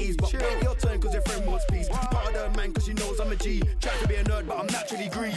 ease. 0.00 0.16
But 0.16 0.32
wait 0.32 0.62
your 0.62 0.74
turn, 0.76 1.00
cause 1.00 1.12
your 1.12 1.22
friend 1.22 1.46
wants 1.46 1.64
peace. 1.70 1.88
Part 1.88 2.26
of 2.26 2.34
the 2.34 2.56
man, 2.56 2.72
cause 2.72 2.86
she 2.86 2.94
knows 2.94 3.20
I'm 3.20 3.32
a 3.32 3.36
G. 3.36 3.62
Try 3.80 3.92
to 3.96 4.08
be 4.08 4.14
a 4.16 4.24
nerd, 4.24 4.46
but 4.46 4.58
I'm 4.58 4.66
naturally 4.66 5.08
green. 5.08 5.34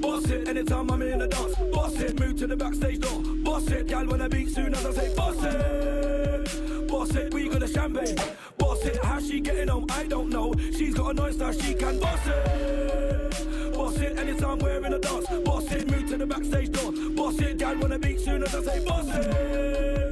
Boss 0.00 0.30
it, 0.30 0.48
anytime 0.48 0.90
I'm 0.90 1.02
in 1.02 1.18
the 1.18 1.26
dance. 1.28 1.54
Boss 1.72 2.00
it, 2.00 2.18
move 2.18 2.38
to 2.38 2.46
the 2.46 2.56
backstage 2.56 3.00
door. 3.00 3.22
Boss 3.44 3.68
it, 3.68 3.86
gal 3.86 4.06
when 4.06 4.22
I 4.22 4.28
beat 4.28 4.50
soon 4.50 4.74
as 4.74 4.86
I 4.86 4.92
say 4.92 5.14
boss 5.14 5.36
it. 5.42 6.88
Boss 6.88 7.14
it, 7.14 7.32
we 7.34 7.48
got 7.48 7.62
a 7.62 7.68
champagne. 7.68 8.16
Boss 8.58 8.84
it, 8.84 9.04
how 9.04 9.20
she 9.20 9.40
getting 9.40 9.68
home? 9.68 9.86
I 9.90 10.04
don't 10.04 10.30
know. 10.30 10.52
She's 10.76 10.94
got 10.94 11.10
a 11.10 11.14
nice 11.14 11.34
style, 11.34 11.52
she 11.52 11.74
can 11.74 12.00
boss 12.00 12.26
it. 12.26 13.74
Boss 13.74 13.96
it, 13.98 14.18
anytime 14.18 14.58
we're 14.58 14.84
in 14.84 14.92
a 14.92 14.98
dance. 14.98 15.26
Boss 15.44 15.70
it, 15.72 15.90
move 15.90 16.08
to 16.08 16.16
the 16.16 16.26
backstage 16.26 16.70
door. 16.70 16.92
Boss 17.14 17.38
it, 17.40 17.58
gal 17.58 17.76
wanna 17.78 17.98
beat 17.98 18.20
soon 18.20 18.42
as 18.42 18.54
I 18.54 18.62
say 18.62 18.84
boss 18.84 19.06
it. 19.08 20.09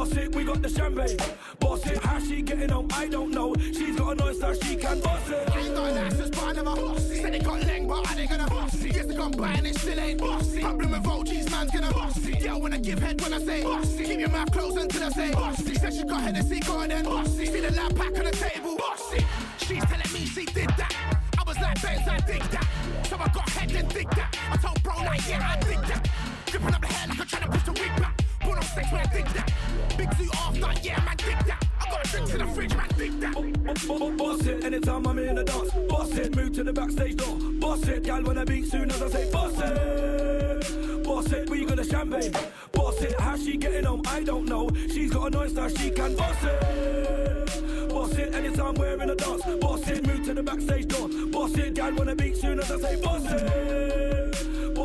Boss 0.00 0.16
it, 0.16 0.34
we 0.34 0.44
got 0.44 0.62
the 0.62 0.68
champagne. 0.70 1.18
Boss 1.58 1.86
it, 1.86 1.98
how 2.02 2.18
she 2.20 2.40
getting 2.40 2.70
home? 2.70 2.88
I 2.94 3.06
don't 3.06 3.30
know. 3.32 3.54
She's 3.58 3.98
got 3.98 4.12
a 4.12 4.14
nice 4.14 4.38
style, 4.38 4.54
she 4.54 4.74
can 4.74 4.98
boss 5.00 5.28
it. 5.28 5.54
I 5.54 5.58
ain't 5.60 5.74
got 5.74 5.90
an 5.90 5.98
access, 5.98 6.30
but 6.30 6.42
I 6.42 6.52
never 6.52 6.74
bossy. 6.74 7.16
Said 7.20 7.34
it 7.34 7.44
got 7.44 7.60
leng, 7.60 7.86
but 7.86 8.10
I 8.10 8.20
ain't 8.20 8.30
gonna 8.30 8.46
bossy. 8.46 8.88
Yes, 8.88 9.04
they 9.04 9.14
gone 9.14 9.34
and 9.44 9.66
it 9.66 9.76
still 9.76 10.00
ain't 10.00 10.18
bossy. 10.18 10.60
Problem 10.60 10.90
with 10.92 11.06
OGs, 11.06 11.50
man's 11.50 11.70
gonna 11.70 11.92
bossy. 11.92 12.38
Yeah, 12.40 12.54
when 12.54 12.72
I 12.72 12.78
give 12.78 12.98
head 12.98 13.20
when 13.20 13.34
I 13.34 13.40
say 13.40 13.62
bossy. 13.62 14.04
Keep 14.04 14.20
your 14.20 14.30
mouth 14.30 14.50
closed 14.52 14.78
until 14.78 15.04
I 15.04 15.10
say 15.10 15.32
bossy. 15.32 15.74
Said 15.74 15.92
she 15.92 16.04
got 16.04 16.22
Hennessy, 16.22 16.60
go 16.60 16.78
on 16.78 16.88
then 16.88 17.04
bossy. 17.04 17.44
See 17.44 17.60
the 17.60 17.70
loud 17.70 17.94
pack 17.94 18.16
on 18.16 18.24
the 18.24 18.30
table, 18.30 18.78
bossy. 18.78 19.22
She's 19.58 19.84
telling 19.84 20.12
me 20.14 20.24
she 20.24 20.46
did 20.46 20.70
that. 20.80 21.20
I 21.38 21.42
was 21.46 21.58
like, 21.58 21.82
Benz, 21.82 22.08
I 22.08 22.16
dig 22.20 22.42
that. 22.44 22.66
So 23.04 23.16
I 23.16 23.28
got 23.28 23.50
head 23.50 23.70
and 23.70 23.88
dig 23.90 24.08
that. 24.12 24.34
I 24.50 24.56
told 24.56 24.82
bro, 24.82 24.96
like, 24.96 25.28
yeah, 25.28 25.46
I 25.46 25.62
dig 25.62 25.78
that. 25.88 26.08
Gripping 26.50 26.74
up 26.74 26.80
the 26.80 26.86
hair 26.86 27.06
like 27.06 27.20
I'm 27.20 27.26
trying 27.26 27.42
to 27.42 27.48
push 27.50 27.62
the 27.64 27.72
wig 27.72 28.00
back. 28.00 28.19
Put 28.40 28.56
on 28.56 28.62
six 28.62 28.92
I 28.92 29.04
dig 29.12 29.26
that. 29.26 29.52
Big 29.96 30.10
two 30.16 30.28
after, 30.34 30.86
yeah, 30.88 31.04
man, 31.04 31.16
dig 31.16 31.38
that. 31.46 31.64
I 31.80 31.90
got 31.90 32.04
drinks 32.04 32.32
in 32.32 32.38
the 32.38 32.46
fridge, 32.46 32.74
man, 32.74 32.88
dig 32.96 33.20
that. 33.20 33.34
Oh, 33.36 33.52
oh, 33.68 33.98
oh, 34.02 34.10
boss 34.16 34.46
it, 34.46 34.64
anytime 34.64 35.06
I'm 35.06 35.18
in 35.18 35.34
the 35.34 35.44
dance. 35.44 35.70
Boss 35.88 36.16
it, 36.16 36.34
move 36.34 36.52
to 36.54 36.64
the 36.64 36.72
backstage 36.72 37.16
door. 37.16 37.36
Boss 37.60 37.86
it, 37.88 38.02
gal 38.02 38.22
wanna 38.22 38.44
beat 38.44 38.66
soon 38.66 38.90
as 38.90 39.02
I 39.02 39.08
say 39.08 39.30
boss 39.30 39.52
it. 39.58 41.04
Boss 41.04 41.32
it, 41.32 41.50
we 41.50 41.64
got 41.64 41.78
a 41.78 41.84
champagne. 41.84 42.32
Boss 42.72 43.02
it, 43.02 43.20
how 43.20 43.36
she 43.36 43.56
getting 43.56 43.84
home? 43.84 44.02
I 44.06 44.22
don't 44.22 44.46
know. 44.46 44.70
She's 44.88 45.10
got 45.10 45.26
a 45.26 45.30
nice 45.30 45.52
style, 45.52 45.68
she 45.68 45.90
can 45.90 46.16
boss 46.16 46.42
it. 46.42 47.88
Boss 47.90 48.12
it, 48.14 48.34
anytime 48.34 48.74
we're 48.74 49.00
in 49.02 49.08
the 49.08 49.14
dance. 49.16 49.42
Boss 49.60 49.88
it, 49.88 50.06
move 50.06 50.24
to 50.24 50.34
the 50.34 50.42
backstage 50.42 50.88
door. 50.88 51.08
Boss 51.30 51.54
it, 51.56 51.74
gal 51.74 51.94
wanna 51.94 52.14
beat 52.14 52.36
soon 52.36 52.58
as 52.58 52.70
I 52.70 52.78
say 52.78 53.00
boss 53.00 53.24
it. 53.26 54.29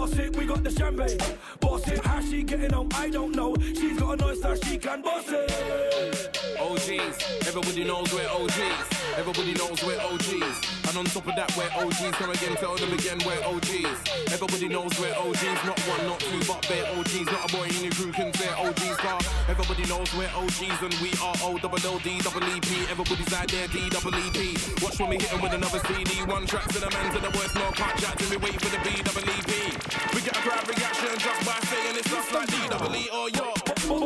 Boss 0.06 0.20
it, 0.20 0.38
we 0.38 0.46
got 0.46 0.64
the 0.64 0.70
champagne. 0.70 1.18
Boss 1.60 1.88
it, 1.88 2.06
how 2.06 2.22
she 2.22 2.44
getting 2.44 2.76
on? 2.76 2.88
I 2.94 3.10
don't 3.10 3.36
know. 3.36 3.56
She's 3.60 4.00
got 4.00 4.22
a 4.22 4.24
nice 4.24 4.38
style, 4.38 4.56
she 4.64 4.78
can 4.78 5.02
boss 5.02 5.26
it. 5.30 6.30
OGs, 6.60 7.48
everybody 7.48 7.84
knows 7.86 8.14
we're 8.14 8.30
OGs. 8.30 8.86
Everybody 9.18 9.54
knows 9.54 9.84
we're 9.84 10.00
OGs. 10.00 10.85
And 10.96 11.04
on 11.04 11.12
top 11.12 11.28
of 11.28 11.36
that, 11.36 11.52
we're 11.60 11.68
OGs. 11.76 12.16
Come 12.16 12.32
again, 12.32 12.56
tell 12.56 12.80
them 12.80 12.94
again, 12.96 13.20
we're 13.28 13.44
OGs. 13.44 14.00
Everybody 14.32 14.72
knows 14.72 14.96
we're 14.96 15.12
OGs. 15.12 15.60
Not 15.68 15.76
one, 15.92 16.08
not 16.08 16.24
two, 16.24 16.40
but 16.48 16.64
they're 16.72 16.88
OGs. 16.96 17.28
Not 17.28 17.44
a 17.44 17.50
boy 17.52 17.68
in 17.68 17.84
your 17.84 17.92
crew 17.92 18.16
can 18.16 18.32
say 18.32 18.48
OGs. 18.56 18.96
Car. 19.04 19.20
Everybody 19.52 19.84
knows 19.92 20.08
we're 20.16 20.32
OGs 20.32 20.80
and 20.88 20.96
we 21.04 21.12
are 21.20 21.36
O 21.44 21.60
double 21.60 21.84
O 21.84 22.00
D 22.00 22.24
double 22.24 22.48
E 22.48 22.64
P. 22.64 22.88
Everybody's 22.88 23.28
out 23.36 23.52
there 23.52 23.68
D 23.68 23.90
double 23.92 24.16
E 24.16 24.24
P. 24.32 24.56
Watch 24.80 24.96
when 24.96 25.10
we 25.12 25.20
hit 25.20 25.36
'em 25.36 25.42
with 25.44 25.52
another 25.52 25.84
CD. 25.84 26.24
One 26.32 26.48
track 26.48 26.72
to 26.72 26.80
the 26.80 26.88
men 26.88 27.12
to 27.12 27.20
the 27.20 27.32
worst, 27.36 27.56
no 27.60 27.68
chat 27.76 28.16
till 28.16 28.30
we 28.32 28.38
wait 28.38 28.56
for 28.56 28.72
the 28.72 28.80
B 28.80 28.96
double 29.04 29.28
E 29.28 29.40
P. 29.44 29.52
We 30.16 30.24
get 30.24 30.40
a 30.40 30.42
crowd 30.48 30.64
reaction 30.64 31.12
just 31.20 31.42
by 31.44 31.60
saying 31.68 32.00
it's 32.00 32.08
just 32.08 32.32
like 32.32 32.48
D 32.48 32.56
double 32.72 32.96
E 32.96 33.12
or 33.12 33.28
yo. 33.36 33.52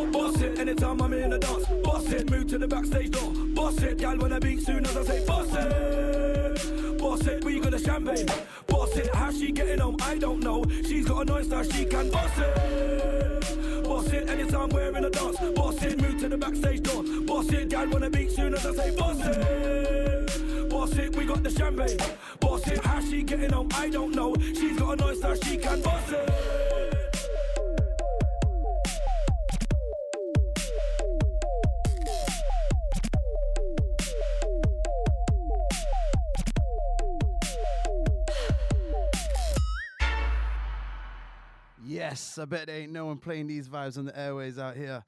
Boss 0.09 0.41
it, 0.41 0.57
anytime 0.57 0.99
I'm 1.03 1.13
in 1.13 1.29
the 1.29 1.37
dance. 1.37 1.69
Boss 1.85 2.09
it, 2.09 2.31
move 2.31 2.47
to 2.47 2.57
the 2.57 2.67
backstage 2.67 3.11
door. 3.11 3.29
Boss 3.53 3.77
it, 3.77 3.99
gal 3.99 4.17
wanna 4.17 4.39
beat 4.39 4.65
soon 4.65 4.83
as 4.87 4.97
I 4.97 5.03
say 5.03 5.23
boss 5.27 5.53
it. 5.53 6.28
Boss 6.97 7.25
it, 7.27 7.43
we 7.43 7.59
got 7.59 7.73
a 7.73 7.79
champagne. 7.79 8.27
Boss 8.67 8.95
it, 8.97 9.13
how 9.15 9.31
she 9.31 9.51
getting 9.51 9.79
home? 9.79 9.97
I 10.01 10.17
don't 10.17 10.41
know. 10.41 10.63
She's 10.83 11.05
got 11.07 11.21
a 11.21 11.25
nice 11.25 11.45
style, 11.45 11.63
she 11.63 11.85
can 11.85 12.09
boss 12.09 12.31
it. 12.37 13.83
Boss 13.83 14.07
it, 14.13 14.29
anytime 14.29 14.69
we're 14.69 14.95
in 14.95 15.03
the 15.03 15.09
dance. 15.09 15.37
Boss 15.55 15.83
it, 15.83 16.01
move 16.01 16.19
to 16.21 16.29
the 16.29 16.37
backstage 16.37 16.83
door. 16.83 17.03
Boss 17.25 17.49
it, 17.51 17.69
gal 17.69 17.87
wanna 17.89 18.09
beat 18.09 18.31
soon 18.31 18.53
as 18.53 18.65
I 18.65 18.73
say 18.73 18.95
boss 18.95 19.19
it. 19.21 20.69
Boss 20.69 20.93
it, 20.93 21.15
we 21.15 21.25
got 21.25 21.43
the 21.43 21.49
champagne. 21.49 21.97
Boss 22.39 22.67
it, 22.67 22.83
how 22.85 23.01
she 23.01 23.23
getting 23.23 23.51
home? 23.51 23.69
I 23.73 23.89
don't 23.89 24.13
know. 24.13 24.35
She's 24.37 24.77
got 24.77 24.99
a 24.99 25.05
nice 25.05 25.17
style, 25.17 25.35
she 25.35 25.57
can 25.57 25.81
boss 25.81 26.11
it. 26.11 26.68
I 42.39 42.45
bet 42.45 42.67
there 42.67 42.77
ain't 42.77 42.91
no 42.91 43.05
one 43.05 43.17
playing 43.17 43.47
these 43.47 43.67
vibes 43.67 43.97
on 43.97 44.05
the 44.05 44.17
airways 44.17 44.57
out 44.57 44.77
here. 44.77 45.03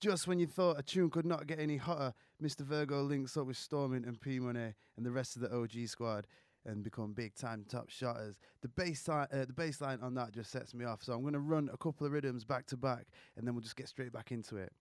Just 0.00 0.28
when 0.28 0.38
you 0.38 0.46
thought 0.46 0.78
a 0.78 0.82
tune 0.82 1.10
could 1.10 1.26
not 1.26 1.46
get 1.46 1.58
any 1.58 1.78
hotter, 1.78 2.14
Mr. 2.42 2.60
Virgo 2.60 3.02
links 3.02 3.36
up 3.36 3.46
with 3.46 3.56
Stormin 3.56 4.04
and 4.04 4.20
P 4.20 4.38
Money 4.38 4.74
and 4.96 5.04
the 5.06 5.10
rest 5.10 5.36
of 5.36 5.42
the 5.42 5.54
OG 5.54 5.88
squad 5.88 6.26
and 6.64 6.82
become 6.82 7.12
big 7.12 7.34
time 7.34 7.64
top 7.68 7.88
shotters. 7.88 8.38
The 8.60 8.68
bass 8.68 9.08
uh, 9.08 9.26
the 9.30 9.52
bass 9.52 9.80
line 9.80 10.00
on 10.02 10.14
that 10.14 10.32
just 10.32 10.50
sets 10.50 10.74
me 10.74 10.84
off. 10.84 11.02
So 11.02 11.12
I'm 11.12 11.22
going 11.22 11.32
to 11.32 11.40
run 11.40 11.70
a 11.72 11.76
couple 11.76 12.06
of 12.06 12.12
rhythms 12.12 12.44
back 12.44 12.66
to 12.66 12.76
back 12.76 13.06
and 13.36 13.46
then 13.46 13.54
we'll 13.54 13.62
just 13.62 13.76
get 13.76 13.88
straight 13.88 14.12
back 14.12 14.30
into 14.32 14.56
it. 14.56 14.72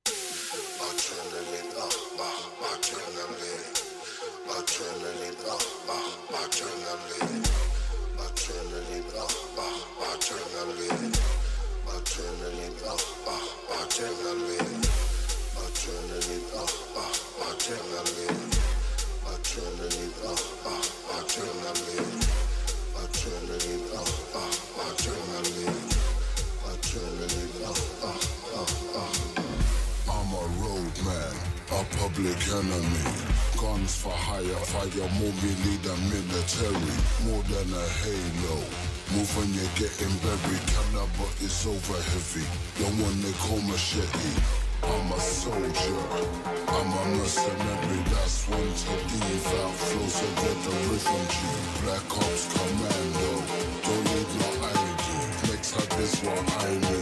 Adrenaline 12.15 12.79
adrenaline. 13.75 14.85
Adrenaline 15.63 16.47
adrenaline. 17.43 18.39
Adrenaline 19.31 20.15
adrenaline. 21.11 22.15
Adrenaline 23.01 23.85
adrenaline. 24.87 25.83
Adrenaline. 26.71 27.75
I'm 30.07 30.31
a 30.31 30.43
road 30.63 30.95
man, 31.03 31.35
a 31.67 31.83
public 31.97 32.41
enemy. 32.47 33.03
Guns 33.59 33.95
for 33.95 34.11
hire, 34.11 34.43
fire 34.67 35.07
really 35.39 35.75
than 35.79 35.99
military. 36.11 36.95
More 37.23 37.43
than 37.47 37.71
a 37.71 37.85
halo. 38.03 38.57
Move 39.15 39.31
when 39.37 39.47
you're 39.55 39.75
getting 39.79 40.11
buried. 40.19 40.65
But 40.91 41.31
it's 41.39 41.65
over 41.65 41.95
heavy. 41.95 42.43
One 42.83 43.21
they 43.21 43.31
call 43.39 43.61
machete. 43.63 44.31
I'm 44.83 45.11
a 45.11 45.19
soldier. 45.19 45.99
I'm 46.67 46.91
a 46.91 47.03
mercenary. 47.15 48.01
That's 48.11 48.47
one 48.49 48.59
to 48.59 48.91
leave 49.23 49.47
out. 49.63 49.75
Flow 49.87 50.07
so 50.07 50.27
get 50.41 50.57
the 50.63 50.73
G. 51.31 51.39
Black 51.83 52.11
Ops 52.11 52.43
Commando. 52.51 53.31
Don't 53.87 54.05
need 54.11 54.29
no 54.35 54.49
ID. 54.67 55.05
Next 55.47 55.77
up 55.79 55.99
is 55.99 56.19
what 56.21 56.43
I 56.63 56.75
need. 56.75 56.94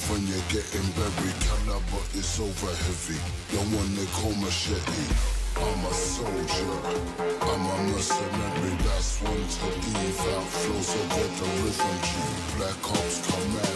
Move 0.00 0.10
when 0.10 0.26
you're 0.26 0.48
getting 0.48 0.88
buried. 0.92 1.36
Caliber 1.40 2.02
is 2.14 2.40
over 2.40 2.72
heavy. 2.72 3.18
Don't 3.52 3.70
want 3.72 3.90
to 3.98 4.06
call 4.16 4.34
machete. 4.36 5.04
I'm 5.56 5.84
a 5.84 5.92
soldier. 5.92 6.70
I'm 7.42 7.66
a 7.66 7.92
mercenary. 7.92 8.76
That's 8.84 9.20
one 9.20 9.34
to 9.36 9.66
leave 9.98 10.20
out. 10.34 10.46
Flow 10.46 10.80
so 10.80 11.00
the 11.14 11.44
rhythm 11.62 11.96
G. 12.02 12.10
Black 12.56 12.90
Ops 12.90 13.16
Commando. 13.26 13.69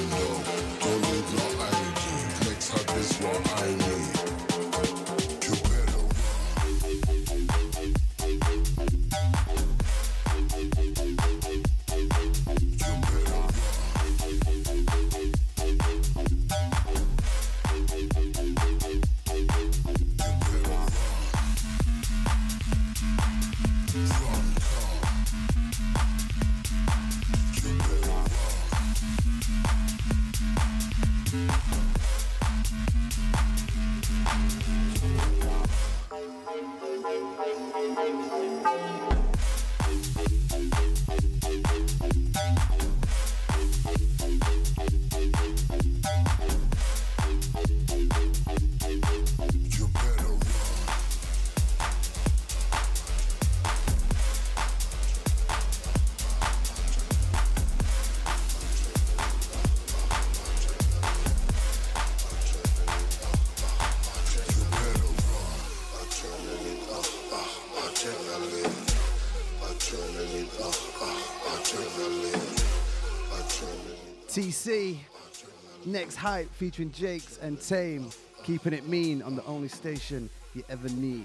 Next 75.94 76.16
hype 76.16 76.52
featuring 76.52 76.90
Jakes 76.90 77.38
and 77.40 77.60
Tame, 77.62 78.10
keeping 78.42 78.72
it 78.72 78.88
mean 78.88 79.22
on 79.22 79.36
the 79.36 79.44
only 79.44 79.68
station 79.68 80.28
you 80.52 80.64
ever 80.68 80.88
need. 80.88 81.24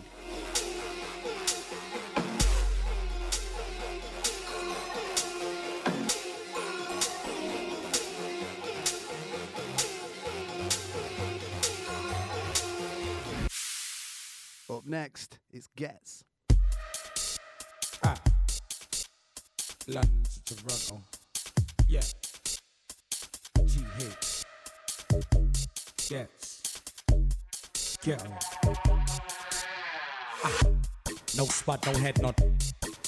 Up 14.69 14.85
next, 14.85 15.39
it's 15.51 15.67
Ghetts. 15.75 16.23
Ah. 18.03 18.15
London 19.87 20.23
to 20.45 20.55
Toronto. 20.55 21.01
Yeah. 21.87 22.01
GH. 23.65 24.28
Ghetts. 26.09 26.81
Ghetto. 28.01 28.33
Ah. 30.43 30.59
No 31.37 31.45
spot, 31.45 31.85
no 31.85 31.93
head 31.99 32.19
nod. 32.19 32.35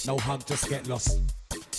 No 0.05 0.19
hug, 0.19 0.45
just 0.45 0.69
get 0.69 0.87
lost. 0.87 1.19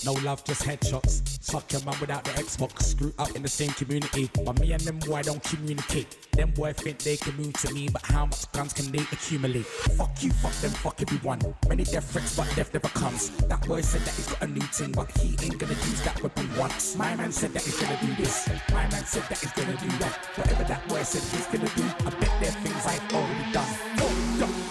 No 0.04 0.14
love, 0.14 0.44
just 0.44 0.62
headshots. 0.62 1.31
Fuck 1.52 1.70
your 1.70 1.84
man 1.84 1.94
without 2.00 2.24
the 2.24 2.30
Xbox. 2.30 2.82
Screw 2.82 3.12
up 3.18 3.36
in 3.36 3.42
the 3.42 3.48
same 3.48 3.68
community. 3.72 4.30
But 4.42 4.58
me 4.58 4.72
and 4.72 4.80
them 4.80 4.98
boy 5.00 5.20
don't 5.20 5.44
communicate. 5.44 6.16
Them 6.32 6.50
boy 6.52 6.72
think 6.72 7.00
they 7.00 7.18
can 7.18 7.36
move 7.36 7.52
to 7.60 7.74
me, 7.74 7.90
but 7.92 8.00
how 8.06 8.24
much 8.24 8.50
guns 8.52 8.72
can 8.72 8.90
they 8.90 9.00
accumulate? 9.12 9.66
Fuck 9.66 10.22
you, 10.22 10.30
fuck 10.30 10.54
them, 10.62 10.70
fuck 10.70 11.02
everyone. 11.02 11.40
Many 11.68 11.84
death 11.84 12.10
threats, 12.10 12.36
but 12.38 12.50
death 12.56 12.72
never 12.72 12.88
comes. 12.88 13.28
That 13.48 13.60
boy 13.68 13.82
said 13.82 14.00
that 14.00 14.14
he's 14.14 14.28
got 14.28 14.40
a 14.40 14.46
new 14.46 14.62
thing, 14.62 14.92
but 14.92 15.10
he 15.18 15.36
ain't 15.44 15.58
gonna 15.58 15.74
use 15.74 16.00
that 16.04 16.22
weapon 16.22 16.48
once. 16.56 16.96
My 16.96 17.14
man 17.16 17.30
said 17.30 17.52
that 17.52 17.62
he's 17.62 17.78
gonna 17.78 17.98
do 18.00 18.14
this. 18.14 18.48
My 18.70 18.88
man 18.88 19.04
said 19.04 19.24
that 19.28 19.36
he's 19.36 19.52
gonna 19.52 19.76
do 19.76 19.88
that. 19.98 20.16
Whatever 20.36 20.64
that 20.64 20.88
boy 20.88 21.02
said 21.02 21.20
he's 21.36 21.46
gonna 21.48 21.68
do, 21.76 21.84
I 22.06 22.10
bet 22.18 22.32
there 22.40 22.48
are 22.48 22.60
things 22.64 22.86
I've 22.86 23.12
already 23.12 23.52
done. 23.52 24.61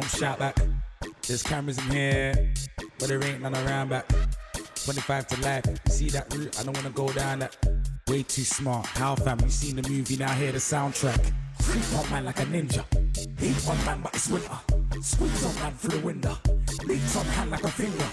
Don't 0.00 0.10
shout 0.10 0.38
back. 0.38 0.56
There's 1.26 1.42
cameras 1.42 1.76
in 1.78 1.90
here, 1.90 2.54
but 3.00 3.08
there 3.08 3.22
ain't 3.24 3.42
none 3.42 3.54
around 3.54 3.88
back. 3.90 4.06
25 4.84 5.26
to 5.26 5.40
life. 5.40 5.64
You 5.66 5.92
see 5.92 6.08
that 6.10 6.32
route? 6.32 6.58
I 6.60 6.62
don't 6.62 6.76
wanna 6.76 6.90
go 6.90 7.12
down 7.12 7.40
that. 7.40 7.56
Way 8.06 8.22
too 8.22 8.44
smart. 8.44 8.86
How 8.86 9.16
fam? 9.16 9.40
You 9.40 9.50
seen 9.50 9.74
the 9.74 9.88
movie, 9.88 10.16
now 10.16 10.32
hear 10.34 10.52
the 10.52 10.58
soundtrack. 10.58 11.32
Creep 11.64 11.98
on 11.98 12.10
man 12.10 12.24
like 12.26 12.38
a 12.38 12.44
ninja. 12.44 12.84
Heat 13.40 13.68
on 13.68 13.84
man, 13.84 14.00
but 14.02 14.14
it's 14.14 14.28
winter. 14.28 14.58
Squeeze 15.02 15.44
on 15.46 15.54
man 15.56 15.72
through 15.74 15.98
the 15.98 16.06
window. 16.06 16.36
Leaks 16.84 17.16
on 17.16 17.26
hand 17.26 17.50
like 17.50 17.64
a 17.64 17.68
finger. 17.68 18.08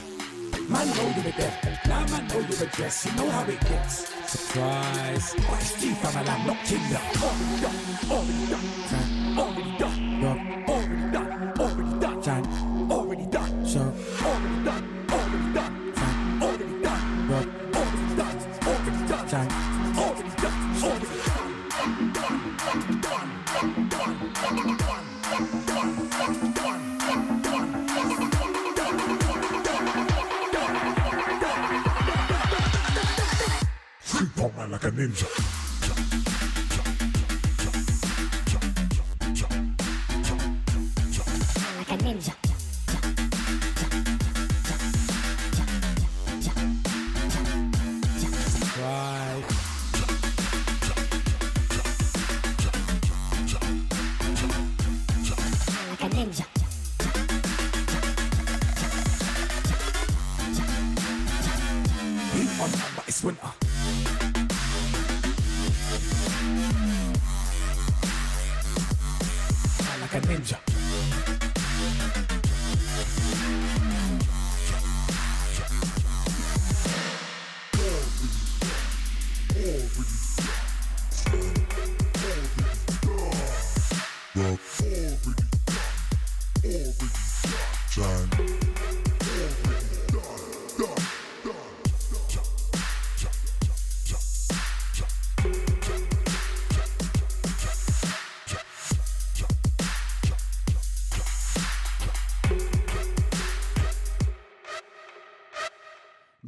Man 0.67 0.87
know 0.97 1.07
you 1.15 1.21
the 1.21 1.33
death. 1.37 1.87
Now 1.87 1.99
man 2.07 2.27
know 2.29 2.39
you 2.39 2.55
the 2.55 2.65
dress. 2.65 3.05
You 3.05 3.11
know 3.15 3.29
how 3.29 3.43
it 3.43 3.59
gets. 3.61 4.09
Surprise. 4.25 5.35
But 5.35 5.61
it's 5.61 5.79
deep 5.79 6.03
on 6.03 6.15
a 6.15 6.23
lamb, 6.23 6.47
not 6.47 6.57
kinder. 6.65 7.01
Already 7.21 7.61
done. 7.61 8.11
Already 8.11 8.47
done. 8.49 9.14
ninja. 56.15 56.45
Hit 62.33 62.59
on 62.61 62.71
number 62.71 63.03
is 63.07 63.23
winner. 63.23 63.64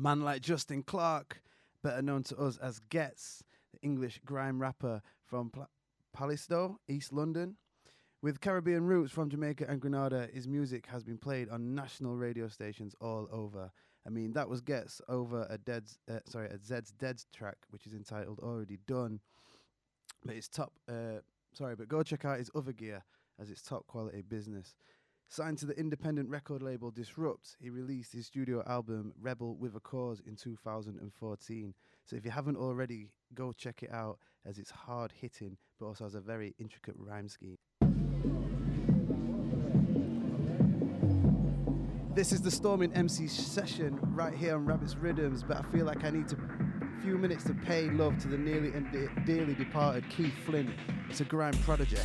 Man 0.08 0.22
like 0.22 0.42
Justin 0.42 0.84
Clarke, 0.84 1.42
better 1.84 2.02
known 2.02 2.24
to 2.24 2.38
us 2.38 2.56
as 2.60 2.80
Ghetts, 2.80 3.44
the 3.74 3.80
English 3.82 4.22
grime 4.24 4.58
rapper 4.58 5.02
from 5.26 5.50
Pla- 5.50 5.68
Palisto, 6.16 6.78
East 6.88 7.12
London. 7.12 7.58
With 8.22 8.40
Caribbean 8.40 8.86
roots 8.86 9.12
from 9.12 9.30
Jamaica 9.30 9.66
and 9.68 9.82
Grenada, 9.82 10.30
his 10.34 10.48
music 10.48 10.86
has 10.86 11.04
been 11.04 11.18
played 11.18 11.50
on 11.50 11.76
national 11.76 12.16
radio 12.16 12.48
stations 12.48 12.96
all 13.02 13.28
over. 13.34 13.70
I 14.06 14.10
mean, 14.10 14.32
that 14.32 14.48
was 14.48 14.62
Ghetts 14.62 15.02
over 15.10 15.46
a 15.50 15.58
Dead's, 15.58 16.00
uh, 16.10 16.20
sorry, 16.26 16.48
a 16.48 16.58
Zed's 16.58 16.94
Dead's 16.94 17.26
track, 17.36 17.58
which 17.72 17.86
is 17.86 17.94
entitled 17.94 18.40
Already 18.40 18.80
Done. 18.88 19.20
But 20.24 20.38
it's 20.38 20.48
top, 20.48 20.72
uh, 20.88 21.20
sorry, 21.52 21.76
but 21.76 21.90
go 21.90 22.02
check 22.02 22.24
out 22.24 22.38
his 22.38 22.50
other 22.56 22.72
gear 22.72 23.04
as 23.42 23.50
it's 23.50 23.62
top 23.62 23.86
quality 23.88 24.22
business. 24.22 24.74
Signed 25.30 25.58
to 25.58 25.66
the 25.66 25.78
independent 25.78 26.30
record 26.30 26.64
label 26.64 26.90
Disrupt, 26.90 27.58
he 27.60 27.70
released 27.70 28.14
his 28.14 28.26
studio 28.26 28.64
album 28.66 29.12
Rebel 29.22 29.56
with 29.56 29.76
a 29.76 29.80
Cause 29.82 30.22
in 30.26 30.38
2014. 30.38 31.74
So 32.06 32.16
if 32.16 32.24
you 32.24 32.32
haven't 32.32 32.56
already, 32.56 33.12
go 33.34 33.52
check 33.52 33.84
it 33.84 33.92
out 33.92 34.20
as 34.46 34.58
it's 34.58 34.72
hard 34.72 35.12
hitting, 35.12 35.58
but 35.80 35.88
also 35.88 36.06
has 36.06 36.16
a 36.16 36.22
very 36.22 36.56
intricate 36.60 36.96
rhyme 36.98 37.28
scheme. 37.28 37.58
This 42.16 42.32
is 42.32 42.42
the 42.42 42.50
Stormin 42.50 42.94
MC 42.94 43.28
session 43.28 44.00
right 44.16 44.34
here 44.34 44.56
on 44.56 44.66
Rabbit's 44.66 44.96
Riddims, 44.96 45.44
but 45.44 45.58
I 45.58 45.62
feel 45.74 45.86
like 45.86 46.06
I 46.06 46.10
need 46.10 46.32
a 46.32 47.02
few 47.04 47.18
minutes 47.18 47.44
to 47.44 47.54
pay 47.54 47.90
love 47.90 48.18
to 48.20 48.30
the 48.30 48.38
nearly 48.38 48.72
and 48.72 48.90
de- 48.94 49.10
dearly 49.26 49.56
departed 49.56 50.10
Keith 50.10 50.34
Flint. 50.46 50.70
It's 51.10 51.20
a 51.20 51.26
grime 51.26 51.54
prodigy. 51.66 51.98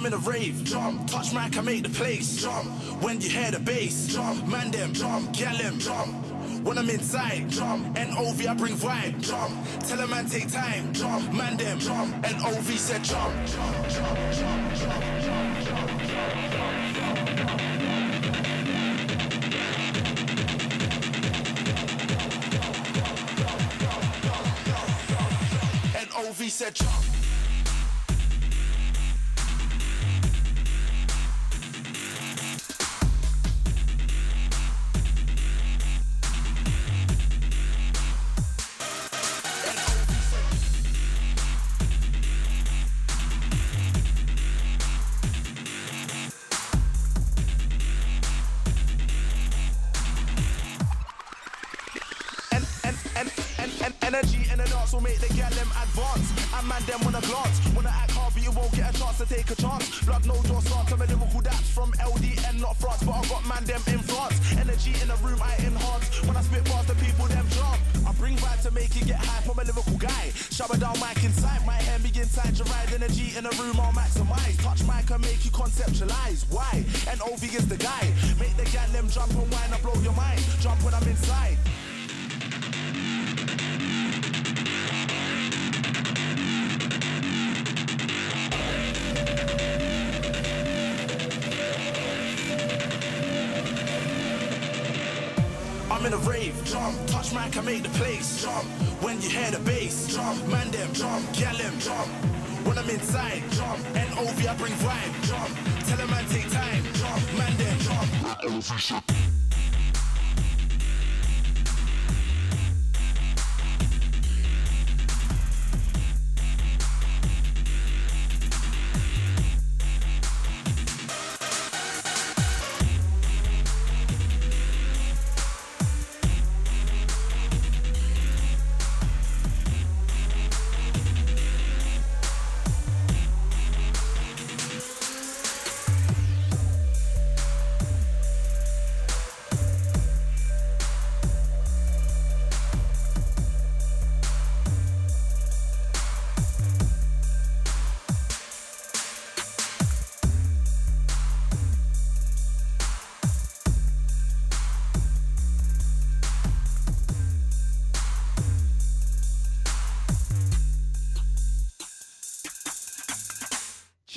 I'm 0.00 0.06
in 0.06 0.14
a 0.14 0.16
rave, 0.16 0.64
jump, 0.64 1.06
touch 1.10 1.34
mic, 1.34 1.58
I 1.58 1.60
make 1.60 1.82
the 1.82 1.90
place, 1.90 2.40
jump. 2.40 2.70
When 3.02 3.20
you 3.20 3.28
hear 3.28 3.50
the 3.50 3.58
bass, 3.58 4.06
jump, 4.06 4.48
man 4.48 4.70
them, 4.70 4.94
jump, 4.94 5.30
get 5.34 5.58
them, 5.58 5.78
jump. 5.78 6.14
When 6.64 6.78
I'm 6.78 6.88
inside, 6.88 7.50
jump, 7.50 7.84
NOV 7.94 8.46
I 8.46 8.54
bring 8.54 8.76
vibe, 8.76 9.20
jump. 9.20 9.52
Tell 9.80 10.00
a 10.00 10.06
man 10.06 10.24
take 10.24 10.50
time, 10.50 10.94
jump, 10.94 11.30
man 11.34 11.58
them, 11.58 11.78
jump. 11.78 12.16
NOV 12.22 12.78
said 12.78 13.04
jump, 13.04 13.34
jump, 13.46 13.88
jump, 13.90 14.34
jump, 14.38 15.00
said 26.60 26.74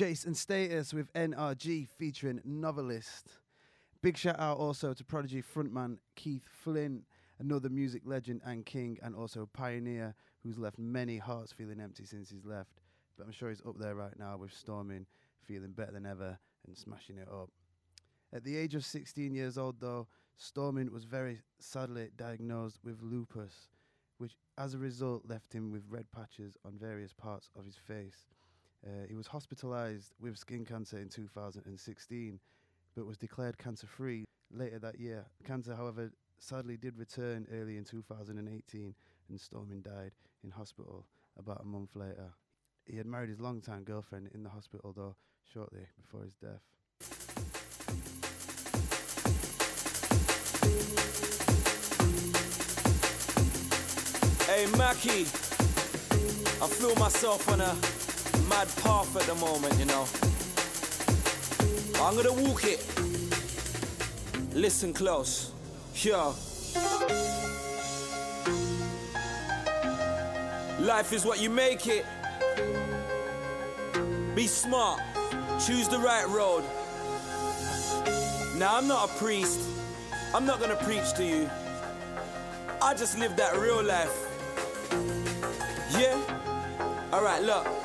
Chase 0.04 0.26
and 0.26 0.36
Status 0.36 0.92
with 0.92 1.10
NRG 1.14 1.88
featuring 1.88 2.38
Novelist. 2.44 3.38
Big 4.02 4.18
shout 4.18 4.38
out 4.38 4.58
also 4.58 4.92
to 4.92 5.02
Prodigy 5.02 5.40
frontman 5.40 5.96
Keith 6.14 6.46
Flint, 6.46 7.04
another 7.38 7.70
music 7.70 8.02
legend 8.04 8.42
and 8.44 8.66
king, 8.66 8.98
and 9.02 9.16
also 9.16 9.40
a 9.40 9.46
pioneer 9.46 10.14
who's 10.42 10.58
left 10.58 10.78
many 10.78 11.16
hearts 11.16 11.52
feeling 11.52 11.80
empty 11.80 12.04
since 12.04 12.28
he's 12.28 12.44
left. 12.44 12.82
But 13.16 13.24
I'm 13.24 13.32
sure 13.32 13.48
he's 13.48 13.62
up 13.66 13.78
there 13.78 13.94
right 13.94 14.12
now 14.18 14.36
with 14.36 14.52
Stormin, 14.52 15.06
feeling 15.40 15.72
better 15.72 15.92
than 15.92 16.04
ever 16.04 16.38
and 16.66 16.76
smashing 16.76 17.16
it 17.16 17.28
up. 17.32 17.48
At 18.30 18.44
the 18.44 18.58
age 18.58 18.74
of 18.74 18.84
16 18.84 19.34
years 19.34 19.56
old, 19.56 19.76
though, 19.80 20.06
Stormin 20.36 20.92
was 20.92 21.04
very 21.04 21.40
sadly 21.60 22.10
diagnosed 22.14 22.78
with 22.84 23.00
lupus, 23.00 23.70
which 24.18 24.36
as 24.58 24.74
a 24.74 24.78
result 24.78 25.22
left 25.26 25.54
him 25.54 25.70
with 25.70 25.88
red 25.88 26.12
patches 26.12 26.58
on 26.62 26.76
various 26.78 27.14
parts 27.14 27.48
of 27.56 27.64
his 27.64 27.76
face. 27.76 28.33
Uh, 28.86 29.06
he 29.08 29.14
was 29.14 29.26
hospitalized 29.26 30.12
with 30.20 30.36
skin 30.36 30.64
cancer 30.64 30.98
in 30.98 31.08
2016, 31.08 32.38
but 32.94 33.06
was 33.06 33.16
declared 33.16 33.56
cancer 33.56 33.86
free 33.86 34.24
later 34.52 34.78
that 34.78 35.00
year. 35.00 35.24
Cancer, 35.44 35.74
however, 35.74 36.10
sadly 36.38 36.76
did 36.76 36.98
return 36.98 37.46
early 37.52 37.78
in 37.78 37.84
2018, 37.84 38.94
and 39.30 39.40
Stormin 39.40 39.80
died 39.80 40.12
in 40.42 40.50
hospital 40.50 41.06
about 41.38 41.62
a 41.62 41.66
month 41.66 41.96
later. 41.96 42.32
He 42.84 42.96
had 42.98 43.06
married 43.06 43.30
his 43.30 43.40
longtime 43.40 43.84
girlfriend 43.84 44.28
in 44.34 44.42
the 44.42 44.50
hospital, 44.50 44.92
though, 44.94 45.16
shortly 45.50 45.86
before 45.96 46.22
his 46.22 46.34
death. 46.34 46.60
Hey 54.46 54.66
Mackie, 54.76 55.26
I 56.62 56.68
feel 56.68 56.94
myself 56.96 57.48
on 57.48 57.62
a 57.62 57.74
mad 58.48 58.68
path 58.82 59.16
at 59.16 59.22
the 59.22 59.34
moment, 59.36 59.78
you 59.78 59.86
know. 59.86 60.06
I'm 62.02 62.16
gonna 62.16 62.32
walk 62.32 62.64
it. 62.64 62.84
Listen 64.54 64.92
close. 64.92 65.52
Yo. 65.94 66.34
Life 70.80 71.12
is 71.12 71.24
what 71.24 71.40
you 71.40 71.50
make 71.50 71.86
it. 71.86 72.04
Be 74.34 74.46
smart. 74.46 75.00
Choose 75.64 75.88
the 75.88 75.98
right 75.98 76.28
road. 76.28 76.64
Now, 78.58 78.76
I'm 78.76 78.86
not 78.86 79.10
a 79.10 79.12
priest. 79.14 79.60
I'm 80.34 80.44
not 80.44 80.60
gonna 80.60 80.76
preach 80.76 81.12
to 81.14 81.24
you. 81.24 81.48
I 82.82 82.92
just 82.94 83.18
live 83.18 83.36
that 83.36 83.56
real 83.56 83.82
life. 83.82 84.12
Yeah? 85.98 86.18
Alright, 87.12 87.42
look. 87.42 87.83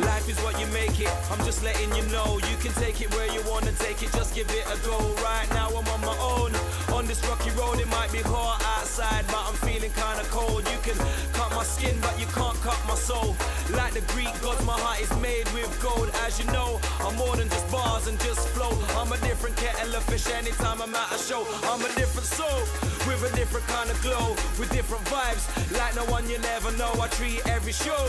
Life 0.00 0.28
is 0.28 0.38
what 0.42 0.58
you 0.60 0.66
make 0.68 1.00
it. 1.00 1.10
I'm 1.30 1.38
just 1.44 1.62
letting 1.62 1.94
you 1.94 2.02
know. 2.10 2.38
You 2.50 2.56
can 2.58 2.72
take 2.74 3.00
it 3.00 3.12
where 3.14 3.30
you 3.32 3.42
wanna 3.48 3.72
take 3.72 4.02
it. 4.02 4.12
Just 4.12 4.34
give 4.34 4.50
it 4.50 4.64
a 4.66 4.76
go. 4.84 4.98
Right 5.22 5.48
now 5.50 5.68
I'm 5.68 5.86
on 5.88 6.00
my 6.00 6.16
own. 6.18 6.52
On 6.92 7.06
this 7.06 7.24
rocky 7.28 7.50
road, 7.50 7.78
it 7.80 7.88
might 7.88 8.10
be 8.12 8.18
hot 8.18 8.62
outside, 8.76 9.24
but 9.28 9.42
I'm 9.48 9.54
feeling 9.66 9.92
kinda 9.92 10.24
cold. 10.30 10.62
You 10.68 10.78
can 10.82 10.98
cut 11.32 11.50
my 11.54 11.64
skin, 11.64 11.96
but 12.00 12.18
you 12.18 12.26
can't 12.26 12.60
cut 12.62 12.80
my 12.94 13.00
soul. 13.00 13.34
Like 13.74 13.92
the 13.94 14.02
Greek 14.12 14.30
gods, 14.40 14.64
my 14.64 14.78
heart 14.78 15.00
is 15.00 15.10
made 15.18 15.46
with 15.52 15.70
gold. 15.82 16.10
As 16.26 16.38
you 16.38 16.46
know, 16.52 16.78
I'm 17.00 17.16
more 17.16 17.34
than 17.36 17.48
just 17.48 17.66
bars 17.70 18.06
and 18.06 18.18
just 18.20 18.46
flow. 18.54 18.70
I'm 19.00 19.10
a 19.10 19.18
different 19.26 19.56
kettle 19.56 19.94
of 19.96 20.04
fish 20.04 20.26
anytime 20.30 20.80
I'm 20.80 20.94
at 20.94 21.10
a 21.12 21.18
show. 21.18 21.42
I'm 21.70 21.82
a 21.82 21.90
different 21.98 22.26
soul 22.26 22.60
with 23.06 23.20
a 23.26 23.34
different 23.34 23.66
kind 23.66 23.90
of 23.90 24.00
glow, 24.02 24.36
with 24.58 24.70
different 24.70 25.04
vibes. 25.06 25.44
Like 25.78 25.94
no 25.96 26.04
one 26.06 26.28
you 26.30 26.38
never 26.38 26.70
know. 26.78 26.92
I 27.00 27.08
treat 27.08 27.40
every 27.48 27.72
show 27.72 28.04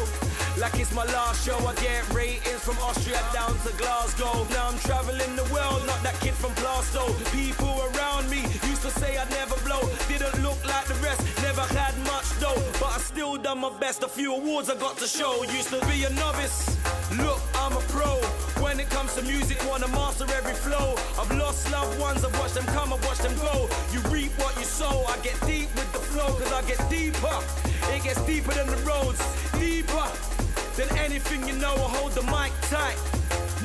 like 0.57 0.77
it's 0.79 0.93
my 0.93 1.05
last 1.05 1.45
show. 1.45 1.57
I 1.65 1.73
get 1.75 2.01
ratings 2.13 2.63
from 2.63 2.77
Austria 2.79 3.21
down 3.33 3.53
to 3.65 3.71
Glasgow. 3.77 4.45
Now 4.51 4.69
I'm 4.69 4.79
traveling 4.79 5.35
the 5.35 5.47
world, 5.53 5.85
not 5.85 6.01
that 6.03 6.15
kid 6.21 6.33
from 6.33 6.51
Plaistow. 6.61 7.07
People 7.31 7.75
around 7.89 8.29
me 8.29 8.41
used 8.69 8.83
to 8.83 8.91
say 8.91 9.17
I'd 9.17 9.29
never 9.31 9.55
blow. 9.67 9.81
Didn't 10.07 10.41
look 10.41 10.59
like 10.65 10.85
the 10.85 10.95
rest, 10.95 11.21
never 11.41 11.61
had 11.73 11.97
much 12.05 12.29
though. 12.39 12.61
But 12.79 12.91
I 12.95 12.99
still 12.99 13.35
done 13.37 13.59
my 13.59 13.71
best. 13.79 14.03
A 14.03 14.07
few 14.07 14.35
awards 14.35 14.69
I 14.69 14.74
got 14.79 14.97
to 14.97 15.07
show. 15.07 15.43
Used 15.43 15.69
to 15.69 15.79
be 15.87 16.03
a 16.03 16.09
novice. 16.11 16.77
Look, 17.17 17.41
I'm 17.55 17.73
a 17.73 17.81
pro. 17.93 18.19
When 18.61 18.79
it 18.79 18.89
comes 18.89 19.13
to 19.15 19.21
music, 19.21 19.57
wanna 19.69 19.87
master 19.89 20.25
every 20.37 20.53
flow. 20.53 20.95
I've 21.19 21.31
lost 21.37 21.71
loved 21.71 21.99
ones, 21.99 22.23
I've 22.23 22.37
watched 22.39 22.55
them 22.55 22.65
come, 22.67 22.93
I've 22.93 23.03
watched 23.05 23.21
them 23.21 23.35
go. 23.35 23.69
You 23.91 23.99
reap 24.09 24.31
what 24.39 24.55
you 24.57 24.63
sow. 24.63 25.05
I 25.07 25.17
get 25.17 25.39
deep 25.45 25.69
with 25.75 25.91
the 25.93 25.99
flow, 25.99 26.27
cause 26.39 26.51
I 26.51 26.61
get 26.63 26.79
deeper. 26.89 27.37
It 27.93 28.03
gets 28.03 28.21
deeper 28.25 28.53
than 28.53 28.67
the 28.67 28.77
roads, 28.77 29.21
deeper 29.59 30.07
than 30.75 30.89
anything 30.97 31.47
you 31.47 31.55
know. 31.55 31.73
I 31.73 31.89
hold 31.97 32.13
the 32.13 32.23
mic 32.23 32.51
tight, 32.71 32.97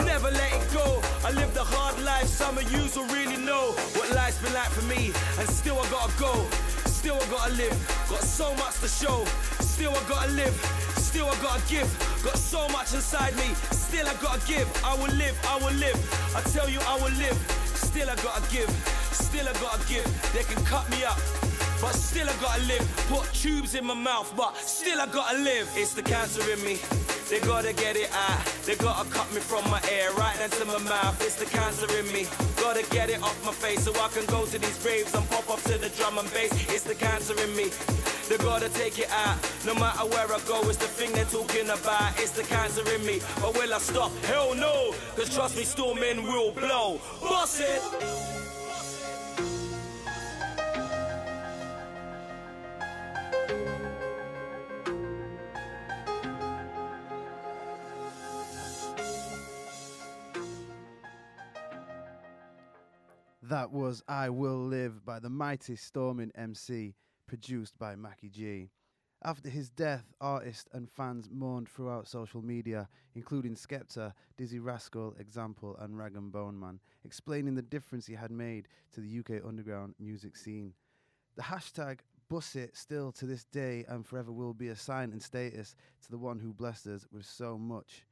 never 0.05 0.31
let 0.31 0.53
it 0.53 0.67
go. 0.73 1.01
I 1.25 1.31
live 1.33 1.53
the 1.55 1.65
hard 1.65 2.03
life, 2.05 2.27
some 2.27 2.59
of 2.59 2.71
yous 2.73 2.97
will 2.97 3.07
really 3.07 3.39
know 3.39 3.73
what 3.97 4.11
life's 4.15 4.41
been 4.43 4.53
like 4.53 4.71
for 4.71 4.85
me. 4.85 5.13
And 5.39 5.49
still 5.49 5.79
I 5.79 5.89
gotta 5.91 6.13
go, 6.19 6.47
still 6.87 7.17
I 7.17 7.27
gotta 7.31 7.55
live. 7.55 7.77
Got 8.11 8.23
so 8.23 8.55
much 8.57 8.81
to 8.81 8.89
show, 8.89 9.25
still 9.61 9.93
I 9.93 10.03
gotta 10.09 10.33
live. 10.33 11.00
Still 11.11 11.27
I 11.27 11.35
gotta 11.43 11.61
give, 11.69 11.91
got 12.23 12.39
so 12.39 12.69
much 12.69 12.95
inside 12.95 13.35
me. 13.35 13.53
Still 13.73 14.07
I 14.07 14.15
gotta 14.23 14.47
give, 14.47 14.69
I 14.85 14.95
will 14.95 15.13
live, 15.17 15.37
I 15.45 15.57
will 15.57 15.75
live. 15.75 15.99
I 16.37 16.41
tell 16.53 16.71
you 16.71 16.79
I 16.87 16.95
will 17.03 17.11
live. 17.19 17.37
Still 17.75 18.09
I 18.09 18.15
gotta 18.23 18.49
give, 18.49 18.71
still 19.11 19.49
I 19.49 19.53
gotta 19.55 19.83
give. 19.89 20.07
They 20.33 20.45
can 20.45 20.65
cut 20.65 20.89
me 20.89 21.03
up, 21.03 21.19
but 21.81 21.95
still 21.95 22.29
I 22.29 22.35
gotta 22.41 22.63
live. 22.65 23.07
Put 23.09 23.33
tubes 23.33 23.75
in 23.75 23.85
my 23.85 23.95
mouth, 23.95 24.33
but 24.37 24.57
still 24.57 25.01
I 25.01 25.07
gotta 25.07 25.39
live. 25.39 25.69
It's 25.75 25.95
the 25.95 26.03
cancer 26.03 26.43
in 26.51 26.63
me. 26.65 26.79
They 27.31 27.41
gotta 27.41 27.73
get 27.73 27.97
it 27.97 28.11
out. 28.13 28.45
They 28.67 28.75
gotta 28.75 29.09
cut 29.11 29.33
me 29.33 29.41
from 29.41 29.65
my 29.71 29.81
ear 29.91 30.11
right 30.19 30.39
into 30.41 30.65
my 30.65 30.79
mouth. 30.79 31.17
It's 31.23 31.37
the 31.37 31.47
cancer 31.47 31.87
in 31.99 32.07
me. 32.13 32.27
Gotta 32.57 32.83
get 32.91 33.09
it 33.09 33.23
off 33.23 33.39
my 33.45 33.53
face 33.53 33.85
so 33.85 33.93
I 33.95 34.09
can 34.09 34.27
go 34.27 34.45
to 34.45 34.59
these 34.59 34.85
raves 34.85 35.15
and 35.15 35.29
pop 35.31 35.49
up 35.49 35.63
to 35.63 35.79
the 35.79 35.89
drum 35.91 36.19
and 36.19 36.31
bass. 36.33 36.53
It's 36.69 36.85
the 36.85 36.95
cancer 36.95 37.35
in 37.41 37.55
me. 37.57 37.71
They 38.29 38.37
gotta 38.39 38.69
take 38.69 38.99
it 38.99 39.11
out. 39.11 39.39
No 39.65 39.75
matter 39.75 40.07
where 40.07 40.27
I 40.27 40.41
go, 40.47 40.61
it's 40.69 40.77
the 40.77 40.87
thing 40.87 41.13
they're 41.13 41.25
talking 41.25 41.71
about. 41.71 42.19
It's 42.19 42.33
the 42.33 42.43
cancer 42.43 42.83
in 42.95 43.05
me. 43.07 43.21
But 43.41 43.55
will 43.55 43.73
I 43.73 43.79
stop? 43.79 44.13
Hell 44.25 44.55
no. 44.55 44.93
Cause 45.17 45.35
trust 45.35 45.57
me, 45.57 45.65
Stormin 45.65 46.23
will 46.25 46.53
blow. 46.53 47.01
Boss 47.23 47.61
it. 47.61 47.83
That 63.51 63.73
was 63.73 64.01
I 64.07 64.29
Will 64.29 64.65
Live 64.65 65.05
by 65.05 65.19
the 65.19 65.29
mighty 65.29 65.75
Stormin 65.75 66.31
MC, 66.37 66.95
produced 67.27 67.77
by 67.81 67.97
Mackie 67.97 68.29
G. 68.29 68.71
After 69.25 69.49
his 69.49 69.71
death, 69.71 70.05
artists 70.21 70.69
and 70.73 70.89
fans 70.89 71.29
mourned 71.33 71.69
throughout 71.69 72.07
social 72.07 72.43
media, 72.43 72.89
including 73.17 73.57
Skepta, 73.57 74.13
Dizzee 74.39 74.63
Rascal, 74.63 75.17
Example, 75.19 75.77
and 75.81 75.99
Rag 75.99 76.15
and 76.15 76.31
Bone 76.31 76.61
Man, 76.61 76.79
explaining 77.05 77.57
the 77.57 77.63
difference 77.63 78.07
he 78.07 78.15
had 78.15 78.31
made 78.31 78.69
to 78.93 79.01
the 79.01 79.19
UK 79.19 79.45
underground 79.45 79.97
music 79.99 80.37
scene. 80.37 80.73
The 81.35 81.43
hashtag 81.43 81.99
Bussit 82.31 82.77
still 82.77 83.11
to 83.11 83.27
this 83.27 83.43
day 83.47 83.85
and 83.89 84.07
forever 84.07 84.31
will 84.31 84.55
be 84.55 84.69
a 84.69 84.77
sign 84.77 85.11
and 85.11 85.21
status 85.21 85.75
to 86.05 86.11
the 86.13 86.19
one 86.19 86.39
who 86.39 86.53
blessed 86.53 86.87
us 86.87 87.05
with 87.11 87.27
so 87.27 87.59
much. 87.59 88.07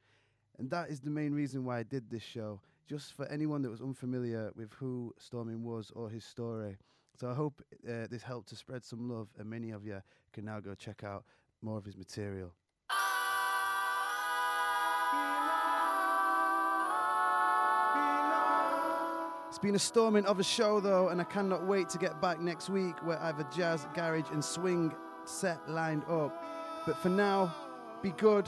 And 0.58 0.68
that 0.70 0.90
is 0.90 0.98
the 0.98 1.10
main 1.10 1.32
reason 1.32 1.64
why 1.64 1.78
I 1.78 1.84
did 1.84 2.10
this 2.10 2.24
show, 2.24 2.60
just 2.88 3.12
for 3.12 3.26
anyone 3.26 3.60
that 3.62 3.70
was 3.70 3.82
unfamiliar 3.82 4.50
with 4.56 4.72
who 4.72 5.14
Stormin 5.18 5.62
was 5.62 5.92
or 5.94 6.08
his 6.08 6.24
story. 6.24 6.76
So 7.20 7.28
I 7.28 7.34
hope 7.34 7.60
uh, 7.86 8.06
this 8.10 8.22
helped 8.22 8.48
to 8.48 8.56
spread 8.56 8.84
some 8.84 9.10
love, 9.10 9.28
and 9.38 9.48
many 9.48 9.72
of 9.72 9.84
you 9.84 10.00
can 10.32 10.46
now 10.46 10.58
go 10.60 10.74
check 10.74 11.04
out 11.04 11.24
more 11.60 11.76
of 11.76 11.84
his 11.84 11.96
material. 11.96 12.52
It's 19.48 19.58
been 19.58 19.74
a 19.74 19.78
storming 19.78 20.24
of 20.24 20.38
a 20.38 20.44
show 20.44 20.80
though, 20.80 21.08
and 21.08 21.20
I 21.20 21.24
cannot 21.24 21.66
wait 21.66 21.88
to 21.90 21.98
get 21.98 22.22
back 22.22 22.40
next 22.40 22.70
week 22.70 22.94
where 23.04 23.18
I 23.18 23.26
have 23.26 23.40
a 23.40 23.46
jazz, 23.54 23.86
garage, 23.94 24.30
and 24.32 24.42
swing 24.42 24.94
set 25.24 25.68
lined 25.68 26.04
up. 26.04 26.42
But 26.86 26.96
for 26.98 27.08
now, 27.08 27.54
be 28.02 28.10
good. 28.12 28.46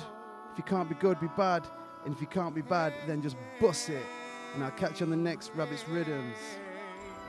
If 0.53 0.59
you 0.59 0.65
can't 0.65 0.89
be 0.89 0.95
good, 0.95 1.21
be 1.21 1.29
bad. 1.37 1.67
And 2.05 2.15
if 2.15 2.21
you 2.21 2.27
can't 2.27 2.55
be 2.55 2.63
bad, 2.63 2.95
then 3.07 3.21
just 3.21 3.37
bust 3.61 3.91
it. 3.91 4.07
And 4.55 4.65
I'll 4.65 4.71
catch 4.73 5.01
you 5.01 5.07
on 5.07 5.11
the 5.11 5.17
next 5.17 5.53
Rabbit's 5.55 5.89
Riddims. 5.89 6.37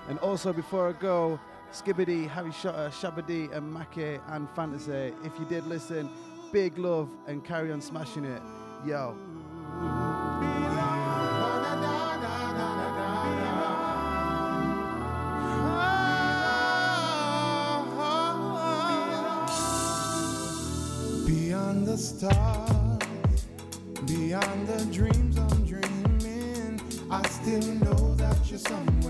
And 0.09 0.17
also, 0.19 0.51
before 0.51 0.89
I 0.89 0.93
go, 0.93 1.39
Skibadee, 1.71 2.27
Harry 2.27 2.51
Shotta, 2.51 2.77
uh, 2.77 2.89
Shabba 2.89 3.25
D, 3.25 3.47
and 3.53 3.73
Make 3.73 4.19
and 4.27 4.49
Fantasy. 4.55 5.13
If 5.23 5.39
you 5.39 5.45
did 5.45 5.65
listen, 5.67 6.09
big 6.51 6.77
love 6.77 7.09
and 7.27 7.43
carry 7.45 7.71
on 7.71 7.81
smashing 7.81 8.25
it. 8.25 8.41
Yo. 8.85 9.15
Beyond 21.25 21.87
the 21.87 21.97
stars, 21.97 22.70
Still 27.51 27.75
know 27.83 28.15
that 28.15 28.37
you're 28.49 28.57
somewhere 28.59 29.00